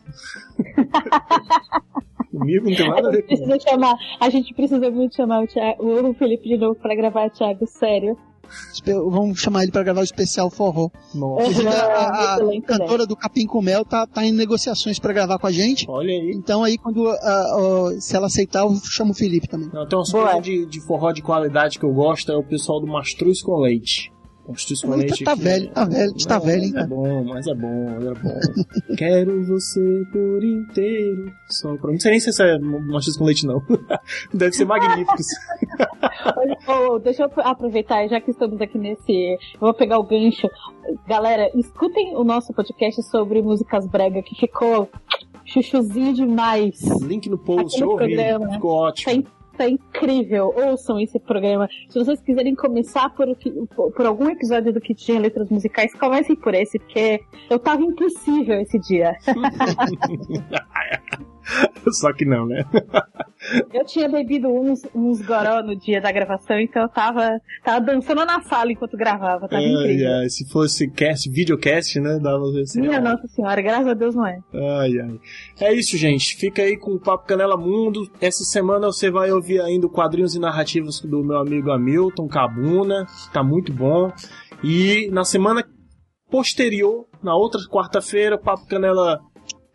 Comigo 2.38 2.68
não 2.68 2.76
tem 2.76 2.88
nada 2.88 3.08
a 3.08 3.10
ver 3.10 3.22
com 3.22 3.60
chamar, 3.60 3.96
A 4.20 4.30
gente 4.30 4.54
precisa 4.54 4.90
muito 4.90 5.16
chamar 5.16 5.42
o, 5.42 5.46
Thiago, 5.46 6.08
o 6.08 6.14
Felipe 6.14 6.48
de 6.48 6.56
novo 6.56 6.74
pra 6.74 6.94
gravar, 6.94 7.30
Thiago, 7.30 7.66
sério. 7.66 8.16
Vamos 8.84 9.40
chamar 9.40 9.64
ele 9.64 9.72
para 9.72 9.82
gravar 9.82 10.00
o 10.00 10.04
especial 10.04 10.50
forró. 10.50 10.88
Nossa. 11.14 11.68
a, 11.68 11.72
a, 11.72 12.34
a 12.36 12.62
cantora 12.62 13.06
do 13.06 13.16
Capim 13.16 13.46
com 13.46 13.60
Mel 13.60 13.84
tá, 13.84 14.06
tá 14.06 14.24
em 14.24 14.32
negociações 14.32 14.98
para 14.98 15.12
gravar 15.12 15.38
com 15.38 15.46
a 15.46 15.52
gente. 15.52 15.84
Olha 15.88 16.12
aí. 16.12 16.30
Então 16.32 16.62
aí 16.62 16.78
quando 16.78 17.08
a, 17.08 17.90
se 17.98 18.14
ela 18.14 18.26
aceitar, 18.26 18.60
eu 18.62 18.74
chamo 18.84 19.10
o 19.10 19.14
Felipe 19.14 19.48
também. 19.48 19.68
Não, 19.72 19.86
tem 19.86 19.98
umas 19.98 20.12
coisas 20.12 20.42
de, 20.42 20.66
de 20.66 20.80
forró 20.80 21.12
de 21.12 21.22
qualidade 21.22 21.78
que 21.78 21.84
eu 21.84 21.92
gosto, 21.92 22.30
é 22.30 22.36
o 22.36 22.44
pessoal 22.44 22.80
do 22.80 22.86
Mastruz 22.86 23.42
com 23.42 23.56
Leite. 23.56 24.12
Constitucionalmente. 24.46 25.24
Tá, 25.24 25.34
tá 25.34 25.42
velho, 25.42 25.70
tá 25.70 25.84
velho, 25.84 26.14
é, 26.16 26.24
tá 26.28 26.38
velho, 26.38 26.62
hein? 26.62 26.72
É 26.76 26.86
bom, 26.86 27.24
mas 27.24 27.46
é 27.48 27.54
bom, 27.54 27.88
é 28.00 28.14
bom. 28.22 28.96
Quero 28.96 29.44
você 29.44 30.04
por 30.12 30.44
inteiro. 30.44 31.32
Só 31.48 31.76
pra... 31.76 31.90
Não 31.90 31.98
sei 31.98 32.12
nem 32.12 32.20
se 32.20 32.42
é 32.42 32.58
machista 32.58 33.18
com 33.18 33.24
leite, 33.24 33.44
não. 33.44 33.60
Deve 34.32 34.52
ser 34.52 34.64
magníficos. 34.64 35.26
oh, 36.68 36.98
deixa 37.00 37.24
eu 37.24 37.30
aproveitar, 37.42 38.06
já 38.06 38.20
que 38.20 38.30
estamos 38.30 38.60
aqui 38.60 38.78
nesse. 38.78 39.12
Eu 39.12 39.60
vou 39.60 39.74
pegar 39.74 39.98
o 39.98 40.04
gancho. 40.04 40.48
Galera, 41.08 41.50
escutem 41.56 42.14
o 42.16 42.22
nosso 42.22 42.52
podcast 42.52 43.02
sobre 43.10 43.42
músicas 43.42 43.84
brega 43.88 44.22
que 44.22 44.36
ficou 44.36 44.88
chuchuzinho 45.44 46.14
demais. 46.14 46.80
Link 47.02 47.28
no 47.28 47.38
post, 47.38 47.82
ouvi, 47.82 48.16
ficou 48.52 48.70
ótimo. 48.70 49.12
Tem 49.12 49.35
Tá 49.56 49.68
incrível. 49.68 50.52
Ouçam 50.54 51.00
esse 51.00 51.18
programa. 51.18 51.68
Se 51.88 51.98
vocês 51.98 52.20
quiserem 52.20 52.54
começar 52.54 53.08
por, 53.10 53.26
por 53.74 54.06
algum 54.06 54.28
episódio 54.28 54.72
do 54.72 54.80
Kit 54.80 55.04
de 55.04 55.18
Letras 55.18 55.48
Musicais, 55.48 55.94
comecem 55.94 56.36
por 56.36 56.54
esse, 56.54 56.78
porque 56.78 57.20
eu 57.48 57.58
tava 57.58 57.82
impossível 57.82 58.60
esse 58.60 58.78
dia. 58.78 59.16
Só 61.92 62.12
que 62.12 62.24
não, 62.24 62.46
né? 62.46 62.64
eu 63.72 63.84
tinha 63.84 64.08
bebido 64.08 64.48
uns, 64.48 64.82
uns 64.94 65.20
goró 65.22 65.62
no 65.62 65.76
dia 65.76 66.00
da 66.00 66.10
gravação, 66.10 66.58
então 66.58 66.82
eu 66.82 66.88
tava, 66.88 67.40
tava 67.64 67.80
dançando 67.80 68.24
na 68.24 68.40
sala 68.42 68.72
enquanto 68.72 68.96
gravava. 68.96 69.48
Tava 69.48 69.62
incrível. 69.62 70.12
Ai, 70.14 70.28
se 70.28 70.48
fosse 70.48 70.88
cast, 70.90 71.30
videocast, 71.30 71.96
né? 72.00 72.18
Dava 72.20 72.44
assim. 72.60 72.80
Minha 72.80 73.00
nossa 73.00 73.26
senhora, 73.28 73.60
graças 73.60 73.88
a 73.88 73.94
Deus 73.94 74.14
não 74.14 74.26
é. 74.26 74.38
Ai, 74.54 74.98
ai. 74.98 75.20
É 75.60 75.74
isso, 75.74 75.96
gente. 75.96 76.36
Fica 76.36 76.62
aí 76.62 76.76
com 76.76 76.92
o 76.92 77.00
Papo 77.00 77.26
Canela 77.26 77.56
Mundo. 77.56 78.08
Essa 78.20 78.44
semana 78.44 78.86
você 78.86 79.10
vai 79.10 79.30
ouvir 79.30 79.60
ainda 79.60 79.88
quadrinhos 79.88 80.34
e 80.34 80.38
narrativas 80.38 81.00
do 81.00 81.24
meu 81.24 81.38
amigo 81.38 81.70
Hamilton 81.70 82.28
Cabuna. 82.28 83.06
Tá 83.32 83.42
muito 83.42 83.72
bom. 83.72 84.12
E 84.62 85.08
na 85.12 85.24
semana 85.24 85.64
posterior, 86.30 87.06
na 87.22 87.36
outra 87.36 87.60
quarta-feira, 87.70 88.36
o 88.36 88.38
Papo 88.38 88.66
Canela 88.66 89.20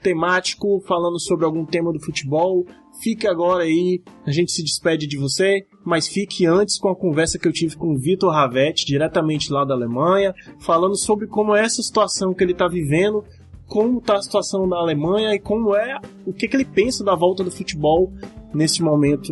temático, 0.01 0.81
falando 0.88 1.19
sobre 1.19 1.45
algum 1.45 1.65
tema 1.65 1.93
do 1.93 2.03
futebol. 2.03 2.65
Fique 2.99 3.27
agora 3.27 3.63
aí, 3.63 4.01
a 4.25 4.32
gente 4.32 4.51
se 4.51 4.62
despede 4.63 5.08
de 5.08 5.17
você, 5.17 5.65
mas 5.84 6.08
fique 6.08 6.45
antes 6.45 6.77
com 6.77 6.89
a 6.89 6.95
conversa 6.95 7.39
que 7.39 7.47
eu 7.47 7.51
tive 7.51 7.75
com 7.75 7.93
o 7.93 7.97
Vitor 7.97 8.32
Ravetti, 8.32 8.86
diretamente 8.86 9.51
lá 9.51 9.63
da 9.63 9.73
Alemanha, 9.73 10.36
falando 10.60 10.97
sobre 10.97 11.25
como 11.25 11.56
é 11.56 11.63
essa 11.63 11.82
situação 11.82 12.34
que 12.34 12.43
ele 12.43 12.51
está 12.51 12.67
vivendo, 12.67 13.23
como 13.65 13.99
está 13.99 14.15
a 14.15 14.21
situação 14.21 14.67
na 14.67 14.77
Alemanha 14.77 15.34
e 15.34 15.39
como 15.39 15.75
é 15.75 15.97
o 16.25 16.34
que, 16.34 16.47
que 16.47 16.56
ele 16.56 16.65
pensa 16.65 17.04
da 17.04 17.15
volta 17.15 17.43
do 17.43 17.49
futebol 17.49 18.12
nesse 18.54 18.84
momento 18.84 19.32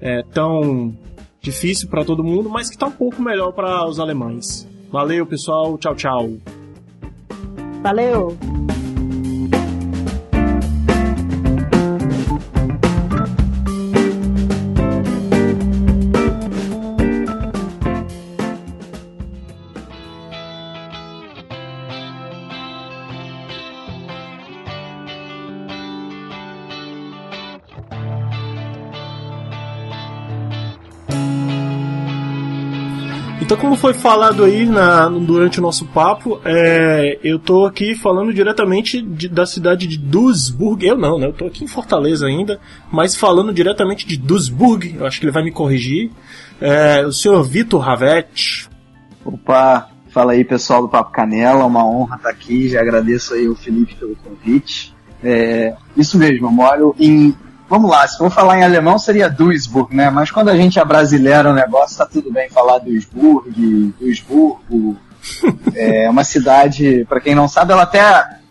é, 0.00 0.22
tão 0.24 0.94
difícil 1.40 1.88
para 1.88 2.04
todo 2.04 2.24
mundo, 2.24 2.50
mas 2.50 2.68
que 2.68 2.74
está 2.74 2.86
um 2.86 2.92
pouco 2.92 3.22
melhor 3.22 3.52
para 3.52 3.86
os 3.88 4.00
alemães. 4.00 4.68
Valeu, 4.90 5.24
pessoal. 5.24 5.78
Tchau, 5.78 5.94
tchau. 5.94 6.30
Valeu. 7.82 8.36
Então, 33.56 33.70
como 33.70 33.76
foi 33.76 33.94
falado 33.94 34.44
aí 34.44 34.66
na, 34.66 35.08
durante 35.08 35.58
o 35.58 35.62
nosso 35.62 35.86
papo, 35.86 36.38
é, 36.44 37.18
eu 37.24 37.38
tô 37.38 37.64
aqui 37.64 37.94
falando 37.94 38.32
diretamente 38.32 39.00
de, 39.00 39.28
da 39.28 39.46
cidade 39.46 39.86
de 39.86 39.96
Duisburg. 39.96 40.86
Eu 40.86 40.96
não, 40.96 41.18
né? 41.18 41.26
Eu 41.26 41.32
tô 41.32 41.46
aqui 41.46 41.64
em 41.64 41.66
Fortaleza 41.66 42.26
ainda, 42.26 42.60
mas 42.92 43.16
falando 43.16 43.54
diretamente 43.54 44.06
de 44.06 44.18
Duisburg. 44.18 44.96
Eu 44.98 45.06
acho 45.06 45.18
que 45.18 45.24
ele 45.24 45.32
vai 45.32 45.42
me 45.42 45.50
corrigir. 45.50 46.10
É, 46.60 47.06
o 47.06 47.12
senhor 47.12 47.42
Vitor 47.44 47.80
Ravetti. 47.80 48.68
Opa, 49.24 49.88
fala 50.10 50.32
aí 50.32 50.44
pessoal 50.44 50.82
do 50.82 50.88
Papo 50.90 51.10
Canela, 51.10 51.64
uma 51.64 51.86
honra 51.86 52.16
estar 52.16 52.28
aqui. 52.28 52.68
Já 52.68 52.82
agradeço 52.82 53.32
aí 53.32 53.48
o 53.48 53.56
Felipe 53.56 53.94
pelo 53.94 54.16
convite. 54.16 54.94
É, 55.24 55.74
isso 55.96 56.18
mesmo, 56.18 56.46
eu 56.46 56.52
moro 56.52 56.94
em 57.00 57.34
Vamos 57.68 57.90
lá, 57.90 58.06
se 58.06 58.16
for 58.18 58.30
falar 58.30 58.58
em 58.58 58.64
alemão 58.64 58.98
seria 58.98 59.28
Duisburg, 59.28 59.94
né? 59.94 60.08
Mas 60.10 60.30
quando 60.30 60.48
a 60.48 60.56
gente 60.56 60.78
é 60.78 60.84
brasileiro 60.84 61.50
o 61.50 61.54
negócio, 61.54 61.98
tá 61.98 62.06
tudo 62.06 62.32
bem 62.32 62.48
falar 62.48 62.78
Duisburg, 62.78 63.94
Duisburgo. 63.98 64.96
é 65.74 66.08
uma 66.08 66.22
cidade, 66.22 67.04
para 67.08 67.20
quem 67.20 67.34
não 67.34 67.48
sabe, 67.48 67.72
ela 67.72 67.82
até 67.82 68.00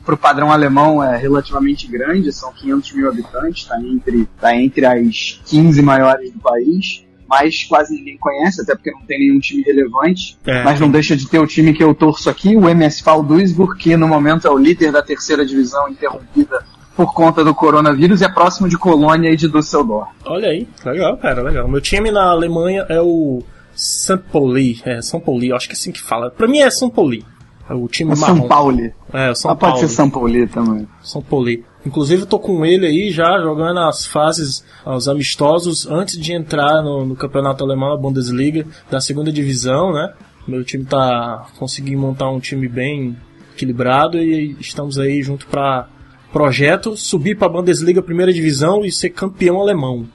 pro 0.04 0.18
padrão 0.18 0.52
alemão 0.52 1.02
é 1.02 1.18
relativamente 1.18 1.88
grande, 1.88 2.32
são 2.34 2.52
500 2.52 2.92
mil 2.94 3.10
habitantes, 3.10 3.64
tá 3.64 3.80
entre, 3.82 4.28
tá 4.40 4.56
entre 4.56 4.86
as 4.86 5.42
15 5.46 5.82
maiores 5.82 6.32
do 6.32 6.40
país 6.40 7.06
mas 7.28 7.64
quase 7.64 7.96
ninguém 7.96 8.18
conhece, 8.18 8.62
até 8.62 8.76
porque 8.76 8.92
não 8.92 9.02
tem 9.02 9.20
nenhum 9.20 9.40
time 9.40 9.64
relevante. 9.64 10.38
É. 10.46 10.64
Mas 10.64 10.80
não 10.80 10.90
deixa 10.90 11.16
de 11.16 11.28
ter 11.28 11.40
o 11.40 11.48
time 11.48 11.74
que 11.74 11.84
eu 11.84 11.94
torço 11.94 12.30
aqui, 12.30 12.56
o 12.56 12.70
MSV 12.70 13.24
Duisburg, 13.26 13.78
que 13.78 13.98
no 13.98 14.08
momento 14.08 14.48
é 14.48 14.52
o 14.52 14.58
líder 14.58 14.92
da 14.92 15.02
terceira 15.02 15.46
divisão 15.46 15.90
interrompida 15.90 16.64
por 16.96 17.14
conta 17.14 17.44
do 17.44 17.54
coronavírus 17.54 18.22
e 18.22 18.26
é 18.26 18.30
próximo 18.30 18.70
de 18.70 18.78
Colônia 18.78 19.30
e 19.30 19.36
de 19.36 19.48
Düsseldorf. 19.48 20.10
Olha 20.26 20.50
aí, 20.50 20.68
legal, 20.84 21.18
cara, 21.18 21.42
legal. 21.42 21.68
Meu 21.68 21.82
time 21.82 22.12
na 22.12 22.30
Alemanha 22.30 22.86
é 22.88 23.02
o 23.02 23.44
São 23.76 24.18
Pauli, 24.18 24.82
é 24.86 25.02
São 25.02 25.20
Pauli, 25.20 25.52
acho 25.52 25.68
que 25.68 25.74
é 25.74 25.78
assim 25.78 25.92
que 25.92 26.02
fala. 26.02 26.32
Pra 26.32 26.48
mim 26.48 26.60
é 26.60 26.70
São 26.70 26.90
Pauli. 26.90 27.26
É 27.70 27.74
o 27.74 27.88
time 27.88 28.14
é 28.14 28.16
marrom. 28.16 28.38
São 28.38 28.48
Pauli. 28.48 28.94
É, 29.12 29.34
São 29.34 29.52
ah, 29.52 29.56
Pode 29.56 29.80
ser 29.80 29.90
São 29.90 30.10
Pauli 30.10 30.48
também. 30.48 30.88
São 31.02 31.22
Pauli. 31.22 31.66
Inclusive 31.86 32.26
tô 32.26 32.40
com 32.40 32.66
ele 32.66 32.86
aí 32.86 33.12
já 33.12 33.40
jogando 33.40 33.80
as 33.80 34.06
fases, 34.06 34.64
os 34.86 35.08
amistosos 35.08 35.86
antes 35.88 36.20
de 36.20 36.34
entrar 36.34 36.82
no, 36.82 37.06
no 37.06 37.16
campeonato 37.16 37.64
alemão, 37.64 37.92
a 37.92 37.98
Bundesliga, 37.98 38.66
da 38.90 39.00
segunda 39.00 39.32
divisão, 39.32 39.94
né? 39.94 40.14
Meu 40.48 40.64
time 40.64 40.86
tá 40.86 41.48
conseguindo 41.58 42.00
montar 42.00 42.30
um 42.30 42.40
time 42.40 42.68
bem 42.68 43.16
equilibrado 43.54 44.18
e 44.18 44.56
estamos 44.60 45.00
aí 45.00 45.22
junto 45.22 45.48
para 45.48 45.88
projeto, 46.36 46.98
subir 46.98 47.38
pra 47.38 47.48
Bundesliga 47.48 48.02
primeira 48.02 48.34
divisão 48.34 48.84
e 48.84 48.92
ser 48.92 49.12
campeão 49.12 49.58
alemão. 49.58 50.06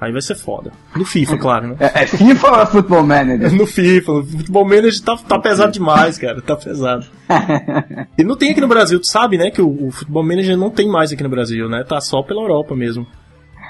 Aí 0.00 0.10
vai 0.10 0.22
ser 0.22 0.34
foda. 0.34 0.72
No 0.96 1.04
FIFA, 1.04 1.36
claro, 1.36 1.68
né? 1.68 1.76
É, 1.78 2.04
é 2.04 2.06
FIFA 2.06 2.46
ou 2.50 2.62
é 2.62 2.66
Futebol 2.66 3.02
Manager? 3.02 3.52
no 3.52 3.66
FIFA. 3.66 4.12
O 4.12 4.24
Futebol 4.24 4.64
Manager 4.64 5.02
tá, 5.02 5.16
tá 5.18 5.38
pesado 5.38 5.70
demais, 5.70 6.16
cara. 6.16 6.40
Tá 6.40 6.56
pesado. 6.56 7.04
e 8.16 8.24
não 8.24 8.34
tem 8.34 8.50
aqui 8.50 8.62
no 8.62 8.68
Brasil, 8.68 8.98
tu 8.98 9.06
sabe, 9.06 9.36
né? 9.36 9.50
Que 9.50 9.60
o, 9.60 9.88
o 9.88 9.90
Futebol 9.90 10.22
Manager 10.22 10.56
não 10.56 10.70
tem 10.70 10.88
mais 10.88 11.12
aqui 11.12 11.22
no 11.22 11.28
Brasil, 11.28 11.68
né? 11.68 11.84
Tá 11.86 12.00
só 12.00 12.22
pela 12.22 12.40
Europa 12.40 12.74
mesmo. 12.74 13.06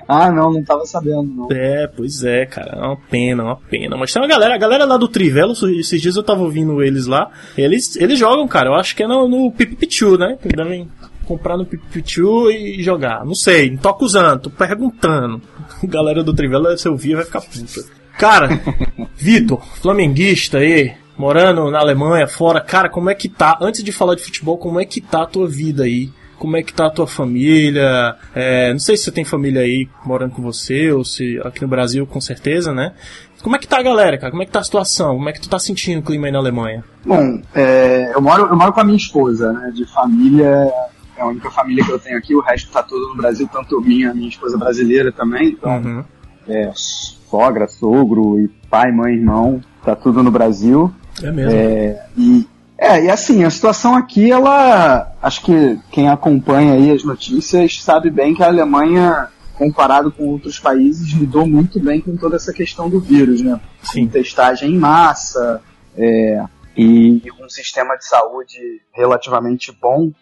Ah, 0.06 0.30
não, 0.30 0.52
não 0.52 0.62
tava 0.62 0.86
sabendo, 0.86 1.24
não. 1.24 1.48
É, 1.50 1.88
pois 1.88 2.22
é, 2.22 2.46
cara. 2.46 2.78
É 2.78 2.86
uma 2.86 2.96
pena, 2.96 3.42
uma 3.42 3.56
pena. 3.56 3.96
Mas 3.96 4.12
tem 4.12 4.22
uma 4.22 4.28
galera, 4.28 4.54
a 4.54 4.58
galera 4.58 4.84
lá 4.84 4.96
do 4.96 5.08
Trivelo, 5.08 5.52
esses 5.52 6.00
dias 6.00 6.14
eu 6.14 6.22
tava 6.22 6.42
ouvindo 6.42 6.80
eles 6.80 7.06
lá. 7.06 7.32
Eles, 7.56 7.96
eles 7.96 8.18
jogam, 8.18 8.46
cara. 8.46 8.68
Eu 8.68 8.74
acho 8.74 8.94
que 8.94 9.02
é 9.02 9.06
no, 9.08 9.26
no 9.26 9.50
Pipipichu, 9.50 10.16
né? 10.16 10.38
Que 10.40 10.48
devem 10.48 10.88
comprar 11.28 11.58
no 11.58 11.66
Pipichu 11.66 12.50
e 12.50 12.82
jogar. 12.82 13.22
Não 13.22 13.34
sei, 13.34 13.70
não 13.70 13.76
tô 13.76 13.90
acusando, 13.90 14.44
tô 14.44 14.50
perguntando. 14.50 15.42
galera 15.84 16.24
do 16.24 16.32
Trivela, 16.32 16.76
se 16.78 16.88
eu 16.88 16.92
ouvir, 16.92 17.16
vai 17.16 17.24
ficar 17.24 17.42
puta. 17.42 17.84
Cara, 18.18 18.48
Vitor, 19.14 19.62
flamenguista 19.80 20.58
aí, 20.58 20.94
morando 21.18 21.70
na 21.70 21.80
Alemanha, 21.80 22.26
fora, 22.26 22.62
cara, 22.62 22.88
como 22.88 23.10
é 23.10 23.14
que 23.14 23.28
tá? 23.28 23.58
Antes 23.60 23.84
de 23.84 23.92
falar 23.92 24.14
de 24.14 24.22
futebol, 24.22 24.56
como 24.56 24.80
é 24.80 24.86
que 24.86 25.02
tá 25.02 25.22
a 25.22 25.26
tua 25.26 25.46
vida 25.46 25.84
aí? 25.84 26.10
Como 26.38 26.56
é 26.56 26.62
que 26.62 26.72
tá 26.72 26.86
a 26.86 26.90
tua 26.90 27.06
família? 27.06 28.14
É, 28.32 28.72
não 28.72 28.78
sei 28.78 28.96
se 28.96 29.04
você 29.04 29.10
tem 29.10 29.24
família 29.24 29.60
aí 29.60 29.88
morando 30.04 30.32
com 30.32 30.40
você, 30.40 30.90
ou 30.92 31.04
se 31.04 31.38
aqui 31.44 31.60
no 31.60 31.68
Brasil, 31.68 32.06
com 32.06 32.20
certeza, 32.20 32.72
né? 32.72 32.94
Como 33.42 33.56
é 33.56 33.58
que 33.58 33.66
tá 33.66 33.78
a 33.78 33.82
galera, 33.82 34.16
cara? 34.16 34.30
Como 34.30 34.42
é 34.42 34.46
que 34.46 34.52
tá 34.52 34.60
a 34.60 34.64
situação? 34.64 35.16
Como 35.16 35.28
é 35.28 35.32
que 35.32 35.40
tu 35.40 35.48
tá 35.48 35.58
sentindo 35.58 35.98
o 35.98 36.02
clima 36.02 36.26
aí 36.26 36.32
na 36.32 36.38
Alemanha? 36.38 36.84
Bom, 37.04 37.40
é, 37.54 38.12
eu, 38.14 38.20
moro, 38.20 38.46
eu 38.46 38.56
moro 38.56 38.72
com 38.72 38.80
a 38.80 38.84
minha 38.84 38.96
esposa, 38.96 39.52
né? 39.52 39.72
De 39.74 39.84
família, 39.86 40.72
é 41.18 41.22
a 41.22 41.26
única 41.26 41.50
família 41.50 41.84
que 41.84 41.90
eu 41.90 41.98
tenho 41.98 42.16
aqui, 42.16 42.34
o 42.34 42.40
resto 42.40 42.70
tá 42.70 42.82
tudo 42.82 43.08
no 43.08 43.16
Brasil, 43.16 43.48
tanto 43.52 43.80
minha, 43.80 44.14
minha 44.14 44.28
esposa 44.28 44.56
brasileira 44.56 45.10
também, 45.10 45.48
então 45.48 45.78
uhum. 45.78 46.04
é, 46.46 46.70
sogra, 46.74 47.66
sogro, 47.66 48.38
e 48.40 48.48
pai, 48.70 48.92
mãe, 48.92 49.14
irmão, 49.14 49.60
tá 49.84 49.96
tudo 49.96 50.22
no 50.22 50.30
Brasil. 50.30 50.92
É 51.22 51.30
mesmo. 51.30 51.50
É, 51.50 52.06
e, 52.16 52.48
é, 52.78 53.04
e 53.04 53.10
assim, 53.10 53.42
a 53.44 53.50
situação 53.50 53.96
aqui, 53.96 54.30
ela, 54.30 55.12
acho 55.20 55.42
que 55.42 55.78
quem 55.90 56.08
acompanha 56.08 56.74
aí 56.74 56.92
as 56.92 57.02
notícias 57.02 57.82
sabe 57.82 58.10
bem 58.10 58.34
que 58.34 58.42
a 58.42 58.46
Alemanha, 58.46 59.28
comparado 59.54 60.12
com 60.12 60.28
outros 60.28 60.60
países, 60.60 61.12
lidou 61.12 61.46
muito 61.46 61.80
bem 61.80 62.00
com 62.00 62.16
toda 62.16 62.36
essa 62.36 62.52
questão 62.52 62.88
do 62.88 63.00
vírus, 63.00 63.42
né? 63.42 63.60
Sim. 63.82 64.04
Com 64.04 64.12
testagem 64.12 64.70
em 64.70 64.78
massa, 64.78 65.60
é, 65.96 66.44
e 66.76 67.20
um 67.40 67.48
sistema 67.48 67.96
de 67.96 68.06
saúde 68.06 68.80
relativamente 68.92 69.76
bom, 69.82 70.12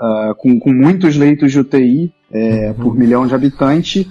uh, 0.00 0.34
com, 0.36 0.58
com, 0.58 0.72
muitos 0.72 1.16
leitos 1.16 1.52
de 1.52 1.60
UTI 1.60 2.12
é, 2.30 2.68
uhum. 2.68 2.74
por 2.74 2.96
milhão 2.96 3.26
de 3.26 3.34
habitantes, 3.34 4.06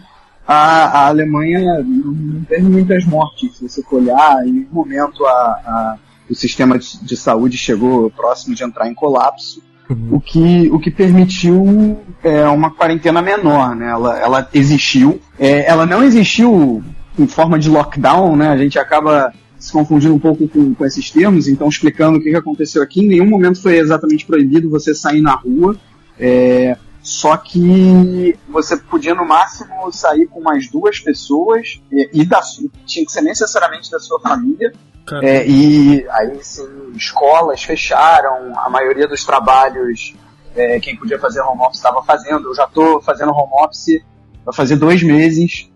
a, 0.48 0.54
a, 0.56 1.08
Alemanha 1.08 1.84
não 1.84 2.44
teve 2.48 2.64
muitas 2.64 3.06
mortes. 3.06 3.58
Se 3.58 3.68
você 3.68 3.84
for 3.84 4.02
olhar, 4.02 4.48
em 4.48 4.52
nenhum 4.52 4.72
momento 4.72 5.26
a, 5.26 5.30
a, 5.30 5.98
o 6.30 6.36
sistema 6.36 6.80
de, 6.80 7.04
de, 7.04 7.18
saúde 7.18 7.58
chegou 7.58 8.10
próximo 8.12 8.56
de 8.56 8.64
entrar 8.64 8.88
em 8.88 8.94
colapso, 8.94 9.62
uhum. 9.90 10.10
o, 10.12 10.22
que, 10.22 10.70
o 10.72 10.80
que 10.80 10.90
permitiu 10.90 12.00
é, 12.24 12.46
uma 12.48 12.72
quarentena 12.72 13.22
menor. 13.22 13.76
Né? 13.76 13.90
Ela, 13.90 14.20
ela 14.20 14.50
existiu, 14.54 15.20
é, 15.38 15.70
ela 15.70 15.86
não 15.86 16.04
existiu 16.04 16.82
em 17.20 17.28
forma 17.28 17.60
de 17.60 17.70
lockdown, 17.70 18.36
né? 18.36 18.50
a 18.50 18.58
gente 18.58 18.80
acaba 18.80 19.34
se 19.68 19.74
confundindo 19.74 20.16
um 20.16 20.20
pouco 20.20 20.48
com, 20.48 20.74
com 20.74 20.86
esses 20.86 21.12
termos, 21.12 21.48
então 21.48 21.68
explicando 21.68 22.18
o 22.18 22.22
que, 22.22 22.30
que 22.30 22.36
aconteceu 22.36 22.82
aqui, 22.82 23.02
em 23.02 23.08
nenhum 23.08 23.28
momento 23.28 23.62
foi 23.62 23.78
exatamente 23.78 24.26
proibido 24.26 24.70
você 24.70 24.96
sair 24.96 25.22
na 25.22 25.36
rua, 25.36 25.76
é, 26.20 26.78
só 27.02 27.38
que 27.38 28.38
você 28.50 28.76
podia 28.78 29.14
no 29.14 29.26
máximo 29.26 29.92
sair 29.92 30.28
com 30.28 30.42
mais 30.42 30.70
duas 30.70 31.00
pessoas 31.00 31.82
e, 31.92 32.10
e 32.14 32.26
da, 32.26 32.42
tinha 32.86 33.06
que 33.06 33.12
ser 33.12 33.22
necessariamente 33.22 33.90
da 33.92 34.00
sua 34.00 34.20
família. 34.20 34.74
É, 35.22 35.48
e 35.48 36.06
aí 36.10 36.38
sim, 36.42 36.68
escolas 36.94 37.64
fecharam, 37.64 38.52
a 38.60 38.70
maioria 38.70 39.08
dos 39.08 39.24
trabalhos 39.24 40.14
é, 40.54 40.80
quem 40.80 40.98
podia 40.98 41.18
fazer 41.18 41.40
home 41.42 41.62
office 41.62 41.78
estava 41.78 42.04
fazendo. 42.04 42.50
Eu 42.50 42.56
já 42.56 42.66
estou 42.66 43.02
fazendo 43.02 43.32
home 43.32 43.64
office 43.64 44.04
vai 44.44 44.54
fazer 44.54 44.76
dois 44.76 45.04
meses. 45.04 45.70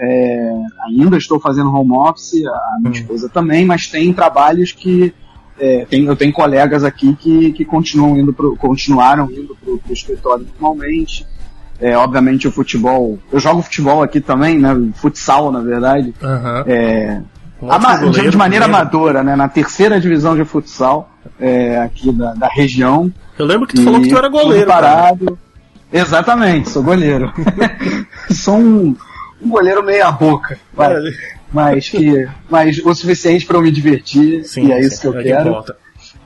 É, 0.00 0.52
ainda 0.86 1.16
estou 1.16 1.40
fazendo 1.40 1.74
home 1.74 1.92
office, 1.92 2.44
a 2.44 2.78
minha 2.80 2.90
hum. 2.90 2.92
esposa 2.92 3.28
também, 3.28 3.64
mas 3.64 3.88
tem 3.88 4.12
trabalhos 4.12 4.72
que 4.72 5.12
é, 5.58 5.84
tem, 5.86 6.04
eu 6.04 6.14
tenho 6.14 6.32
colegas 6.32 6.84
aqui 6.84 7.16
que, 7.16 7.52
que 7.52 7.64
continuam 7.64 8.16
indo 8.16 8.32
pro, 8.32 8.56
continuaram 8.56 9.28
indo 9.30 9.56
para 9.56 9.72
o 9.72 9.92
escritório 9.92 10.46
normalmente. 10.60 11.26
É, 11.80 11.96
obviamente 11.96 12.48
o 12.48 12.52
futebol, 12.52 13.18
eu 13.30 13.38
jogo 13.38 13.62
futebol 13.62 14.02
aqui 14.02 14.20
também, 14.20 14.58
né? 14.58 14.76
Futsal, 14.94 15.52
na 15.52 15.60
verdade. 15.60 16.12
Uhum. 16.20 16.64
É, 16.66 17.22
ama, 17.62 17.96
goleiro, 17.98 18.30
de 18.30 18.36
maneira 18.36 18.66
goleiro. 18.66 18.82
amadora, 18.82 19.22
né? 19.22 19.36
Na 19.36 19.48
terceira 19.48 20.00
divisão 20.00 20.36
de 20.36 20.44
futsal 20.44 21.08
é, 21.38 21.78
aqui 21.78 22.10
da, 22.12 22.34
da 22.34 22.48
região. 22.48 23.12
Eu 23.38 23.46
lembro 23.46 23.66
que 23.66 23.74
tu 23.74 23.84
falou 23.84 24.00
que 24.00 24.08
tu 24.08 24.18
era 24.18 24.28
goleiro. 24.28 24.66
Parado. 24.66 25.24
Cara. 25.24 25.38
Exatamente, 25.92 26.68
sou 26.68 26.82
goleiro. 26.82 27.32
sou 28.30 28.56
um, 28.56 28.96
um 29.40 29.48
goleiro 29.48 29.84
meia 29.84 30.10
boca, 30.10 30.58
é. 30.78 31.10
mas 31.52 31.88
que, 31.88 32.28
mas 32.50 32.78
o 32.84 32.94
suficiente 32.94 33.46
para 33.46 33.56
eu 33.56 33.62
me 33.62 33.70
divertir 33.70 34.44
sim, 34.44 34.66
e 34.66 34.72
é 34.72 34.80
isso 34.80 34.96
sim, 34.96 35.00
que 35.02 35.06
eu 35.06 35.20
é 35.20 35.22
quero. 35.22 35.64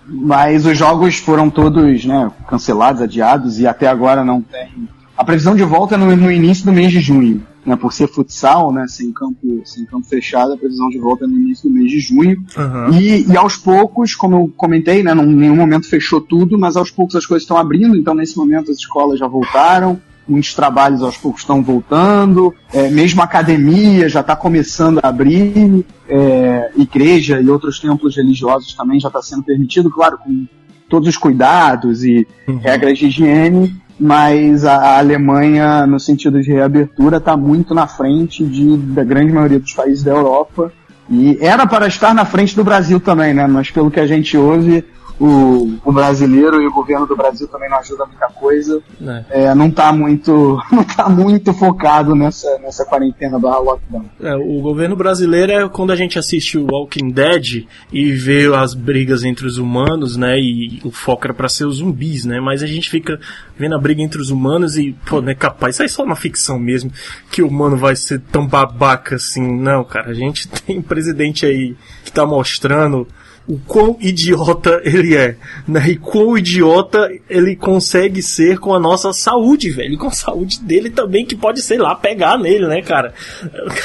Mas 0.05 0.67
os 0.67 0.77
jogos 0.77 1.17
foram 1.17 1.49
todos, 1.49 2.05
né, 2.05 2.31
cancelados, 2.49 3.01
adiados 3.01 3.61
e 3.61 3.67
até 3.67 3.87
agora 3.87 4.25
não 4.25 4.43
tem. 4.43 4.89
A 5.17 5.25
previsão 5.25 5.55
de 5.55 5.63
volta 5.63 5.95
é 5.95 5.99
no, 5.99 6.15
no 6.17 6.33
início 6.33 6.65
do 6.65 6.73
mês 6.73 6.91
de 6.91 7.01
junho, 7.01 7.47
né, 7.65 7.77
por 7.77 7.93
ser 7.93 8.09
futsal, 8.09 8.73
né, 8.73 8.87
sem 8.89 9.13
campo, 9.13 9.63
sem 9.65 9.85
campo 9.85 10.07
fechado, 10.07 10.55
a 10.55 10.57
previsão 10.57 10.89
de 10.89 10.99
volta 10.99 11.25
é 11.25 11.29
no 11.29 11.37
início 11.37 11.69
do 11.69 11.75
mês 11.75 11.91
de 11.91 12.01
junho. 12.01 12.45
Uhum. 12.57 12.95
E, 12.95 13.31
e 13.31 13.37
aos 13.37 13.57
poucos, 13.57 14.15
como 14.15 14.37
eu 14.37 14.53
comentei, 14.57 15.03
né, 15.03 15.13
em 15.13 15.27
nenhum 15.27 15.57
momento 15.57 15.89
fechou 15.89 16.21
tudo, 16.21 16.59
mas 16.59 16.77
aos 16.77 16.91
poucos 16.91 17.15
as 17.15 17.27
coisas 17.27 17.45
estão 17.45 17.57
abrindo, 17.57 17.97
então 17.97 18.15
nesse 18.15 18.37
momento 18.37 18.73
as 18.73 18.79
escolas 18.79 19.19
já 19.19 19.29
voltaram, 19.29 20.01
muitos 20.29 20.55
trabalhos 20.55 21.03
aos 21.03 21.17
poucos 21.17 21.43
estão 21.43 21.63
voltando, 21.63 22.55
é, 22.73 22.89
mesmo 22.89 23.21
a 23.21 23.25
academia 23.25 24.09
já 24.09 24.21
está 24.21 24.37
começando 24.37 25.01
a 25.03 25.09
abrir, 25.09 25.85
é, 26.09 26.71
igreja 26.77 27.41
e 27.41 27.49
outros 27.49 27.81
templos 27.81 28.17
religiosos 28.17 28.75
também 28.75 29.01
já 29.01 29.09
está 29.09 29.23
sendo 29.23 29.43
permitido, 29.43 29.91
claro, 29.91 30.19
com 30.19 30.47
todos 30.89 31.09
os 31.09 31.17
cuidados 31.17 32.05
e 32.05 32.27
uhum. 32.47 32.59
regras 32.59 32.99
de 32.99 33.07
higiene, 33.07 33.75
mas 33.99 34.65
a, 34.65 34.99
Alemanha, 34.99 35.87
no 35.87 35.99
sentido 35.99 36.41
de 36.43 36.53
reabertura, 36.53 37.19
está 37.19 37.37
muito 37.37 37.75
na 37.75 37.87
frente 37.87 38.45
de, 38.45 38.77
da 38.77 39.05
grande 39.05 39.33
maioria 39.33 39.59
dos 39.59 39.73
países 39.73 40.03
da 40.03 40.11
Europa. 40.11 40.73
E 41.09 41.39
era 41.41 41.67
para 41.67 41.87
estar 41.87 42.15
na 42.15 42.25
frente 42.25 42.55
do 42.57 42.65
Brasil 42.65 42.99
também, 42.99 43.35
né? 43.35 43.47
Mas 43.47 43.71
pelo 43.71 43.91
que 43.91 44.01
a 44.01 44.07
gente 44.07 44.37
ouve, 44.37 44.85
o, 45.21 45.79
o 45.85 45.93
brasileiro 45.93 46.61
e 46.61 46.67
o 46.67 46.73
governo 46.73 47.07
do 47.07 47.17
Brasil 47.17 47.47
também 47.49 47.69
não 47.69 47.79
ajuda 47.79 48.07
muita 48.07 48.29
coisa. 48.29 48.83
É. 49.01 49.45
É, 49.45 49.55
não 49.55 49.69
está 49.69 49.93
muito, 49.93 50.61
não 50.71 50.85
tá 50.85 51.09
muito 51.09 51.53
focado 51.53 52.15
nessa, 52.15 52.59
nessa 52.59 52.85
quarentena 52.85 53.39
barra 53.39 53.59
lockdown. 53.59 54.05
É, 54.21 54.35
o 54.35 54.61
governo 54.61 54.97
brasileiro 54.97 55.53
é 55.53 55.69
quando 55.69 55.93
a 55.93 55.97
gente 55.97 56.19
assiste 56.19 56.59
o 56.59 56.67
Walking 56.71 57.11
Dead 57.11 57.67
e 57.93 58.13
vê 58.13 58.53
as 58.55 58.75
brigas 58.75 59.25
entre 59.25 59.47
os 59.47 59.59
humanos, 59.59 60.17
né? 60.17 60.39
E 60.39 60.81
o 60.85 60.91
foco 60.91 61.27
era 61.27 61.35
para 61.35 61.49
ser 61.49 61.67
os 61.67 61.77
zumbis, 61.77 62.25
né? 62.25 62.41
Mas 62.41 62.63
a 62.63 62.67
gente 62.67 62.91
fica 62.91 63.19
vendo 63.57 63.75
a 63.75 63.79
briga 63.79 64.03
entre 64.03 64.21
os 64.21 64.31
humanos 64.31 64.77
e, 64.77 64.97
pô, 65.07 65.21
não 65.21 65.31
é 65.31 65.35
capaz, 65.35 65.77
isso 65.77 65.83
aí 65.83 65.87
é 65.87 65.89
só 65.89 66.03
uma 66.03 66.17
ficção 66.17 66.59
mesmo, 66.59 66.91
que 67.31 67.43
o 67.43 67.49
humano 67.49 67.77
vai 67.77 67.95
ser 67.95 68.21
tão 68.21 68.47
babaca 68.47 69.17
assim. 69.17 69.61
Não, 69.61 69.85
cara, 69.85 70.11
a 70.11 70.15
gente 70.15 70.49
tem 70.67 70.79
um 70.79 70.83
presidente 70.83 71.47
aí 71.47 71.77
que 72.05 72.13
tá 72.13 72.27
mostrando 72.27 73.07
o 73.47 73.59
quão 73.59 73.97
idiota 74.01 74.81
ele 74.85 75.17
é, 75.17 75.37
né? 75.67 75.91
E 75.91 75.97
quão 75.97 76.39
idiota 76.39 77.11
ele 77.29 77.57
consegue 77.57 78.23
ser 78.23 78.59
com 78.59 78.75
a 78.75 78.79
nossa 78.79 79.13
saúde, 79.13 79.71
velho. 79.71 79.99
Com 79.99 80.07
a 80.07 80.13
saúde 80.13 80.61
dele 80.61 80.91
também, 80.91 81.27
que 81.27 81.35
pode, 81.35 81.61
sei 81.61 81.79
lá, 81.79 81.95
pegar 81.95 82.39
nele, 82.39 82.67
né, 82.67 82.81
cara? 82.83 83.13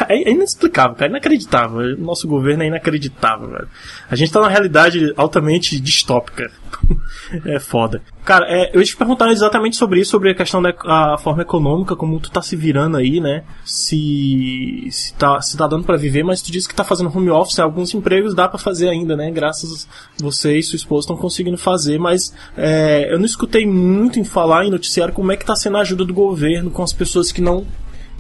É 0.08 0.32
inexplicável, 0.32 0.96
cara. 0.96 1.08
É 1.08 1.12
inacreditável. 1.12 1.98
Nosso 1.98 2.28
governo 2.28 2.64
é 2.64 2.68
inacreditável, 2.68 3.50
velho. 3.50 3.68
A 4.10 4.16
gente 4.16 4.32
tá 4.32 4.40
numa 4.40 4.50
realidade 4.50 5.14
altamente 5.18 5.80
distópica. 5.80 6.52
é 7.46 7.60
foda. 7.60 8.02
Cara, 8.28 8.46
é, 8.50 8.72
eu 8.74 8.82
ia 8.82 8.86
te 8.86 8.94
perguntar 8.94 9.32
exatamente 9.32 9.78
sobre 9.78 10.02
isso, 10.02 10.12
sobre 10.12 10.32
a 10.32 10.36
questão 10.36 10.62
da 10.62 10.74
a 10.84 11.18
forma 11.18 11.44
econômica, 11.44 11.96
como 11.96 12.20
tu 12.20 12.30
tá 12.30 12.42
se 12.42 12.58
virando 12.58 12.98
aí, 12.98 13.22
né? 13.22 13.46
Se, 13.64 14.86
se, 14.92 15.14
tá, 15.14 15.42
se 15.42 15.56
tá 15.56 15.66
dando 15.66 15.86
para 15.86 15.96
viver, 15.96 16.24
mas 16.24 16.42
tu 16.42 16.52
disse 16.52 16.68
que 16.68 16.76
tá 16.76 16.84
fazendo 16.84 17.10
home 17.10 17.30
office, 17.30 17.58
alguns 17.58 17.94
empregos 17.94 18.36
dá 18.36 18.46
para 18.50 18.60
fazer 18.60 18.90
ainda, 18.90 19.16
né? 19.16 19.32
Graças 19.32 19.88
a 20.20 20.22
você 20.22 20.58
e 20.58 20.64
sua 20.64 20.76
esposa 20.76 21.06
estão 21.06 21.16
conseguindo 21.16 21.58
fazer, 21.58 21.98
mas 21.98 22.34
é, 22.58 23.08
eu 23.10 23.18
não 23.18 23.26
escutei 23.26 23.66
muito 23.66 24.20
em 24.20 24.26
falar 24.26 24.66
em 24.66 24.72
noticiário 24.72 25.14
como 25.14 25.32
é 25.32 25.38
que 25.38 25.46
tá 25.46 25.56
sendo 25.56 25.78
a 25.78 25.80
ajuda 25.80 26.04
do 26.04 26.14
governo 26.14 26.70
com 26.70 26.84
as 26.84 26.92
pessoas 26.92 27.32
que 27.32 27.40
não 27.40 27.66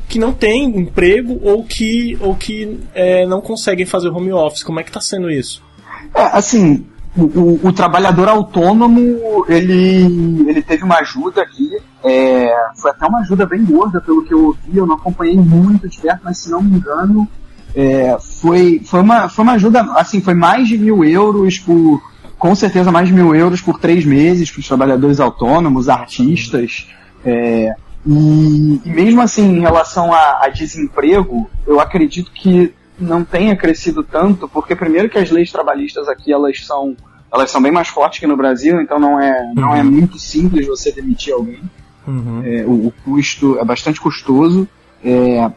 que 0.07 0.17
não 0.17 0.31
têm 0.31 0.67
emprego 0.67 1.37
ou 1.43 1.65
que, 1.65 2.17
ou 2.21 2.33
que 2.33 2.79
é, 2.95 3.25
não 3.25 3.41
conseguem 3.41 3.85
fazer 3.85 4.07
home 4.07 4.31
office. 4.31 4.63
Como 4.63 4.79
é 4.79 4.83
que 4.83 4.91
tá 4.91 5.01
sendo 5.01 5.29
isso? 5.29 5.61
É, 6.15 6.21
assim, 6.27 6.85
o, 7.17 7.67
o, 7.67 7.73
trabalhador 7.73 8.27
autônomo, 8.27 9.45
ele, 9.47 10.45
ele 10.47 10.61
teve 10.61 10.83
uma 10.83 10.99
ajuda 10.99 11.41
aqui, 11.41 11.69
é, 12.03 12.53
foi 12.75 12.91
até 12.91 13.07
uma 13.07 13.19
ajuda 13.19 13.45
bem 13.45 13.65
gorda 13.65 13.99
pelo 13.99 14.23
que 14.23 14.33
eu 14.33 14.45
ouvi, 14.45 14.77
eu 14.77 14.85
não 14.85 14.95
acompanhei 14.95 15.35
muito 15.35 15.89
de 15.89 15.97
perto, 15.97 16.21
mas 16.23 16.37
se 16.37 16.51
não 16.51 16.61
me 16.61 16.77
engano, 16.77 17.27
é, 17.75 18.17
foi, 18.19 18.81
foi, 18.85 19.01
uma, 19.01 19.27
foi 19.29 19.43
uma 19.43 19.53
ajuda, 19.53 19.81
assim, 19.95 20.21
foi 20.21 20.35
mais 20.35 20.67
de 20.67 20.77
mil 20.77 21.03
euros 21.03 21.57
por, 21.57 22.01
com 22.37 22.53
certeza 22.53 22.91
mais 22.91 23.07
de 23.07 23.13
mil 23.13 23.33
euros 23.33 23.61
por 23.61 23.79
três 23.79 24.05
meses 24.05 24.51
para 24.51 24.59
os 24.59 24.67
trabalhadores 24.67 25.19
autônomos, 25.19 25.89
artistas, 25.89 26.87
é, 27.25 27.73
e, 28.05 28.81
e, 28.85 28.89
mesmo 28.89 29.21
assim, 29.21 29.57
em 29.57 29.59
relação 29.59 30.13
a, 30.13 30.45
a 30.45 30.49
desemprego, 30.49 31.49
eu 31.65 31.79
acredito 31.79 32.31
que 32.31 32.73
não 32.99 33.23
tenha 33.23 33.55
crescido 33.55 34.03
tanto, 34.03 34.47
porque 34.47 34.75
primeiro 34.75 35.09
que 35.09 35.17
as 35.17 35.29
leis 35.29 35.51
trabalhistas 35.51 36.07
aqui 36.07 36.31
elas 36.31 36.65
são 36.65 36.95
elas 37.31 37.51
são 37.51 37.61
bem 37.61 37.71
mais 37.71 37.89
fortes 37.89 38.19
que 38.19 38.27
no 38.27 38.37
Brasil, 38.37 38.81
então 38.81 38.99
não 38.99 39.19
é 39.19 39.41
uhum. 39.41 39.53
não 39.55 39.75
é 39.75 39.81
uhum. 39.81 39.91
muito 39.91 40.17
simples 40.17 40.65
você 40.65 40.91
demitir 40.91 41.33
alguém. 41.33 41.61
Uhum. 42.07 42.41
É, 42.45 42.63
o, 42.65 42.87
o, 42.87 42.93
custo 43.03 43.59
é 43.59 43.65
bastante 43.65 43.99
custoso 43.99 44.67
é, 45.03 45.51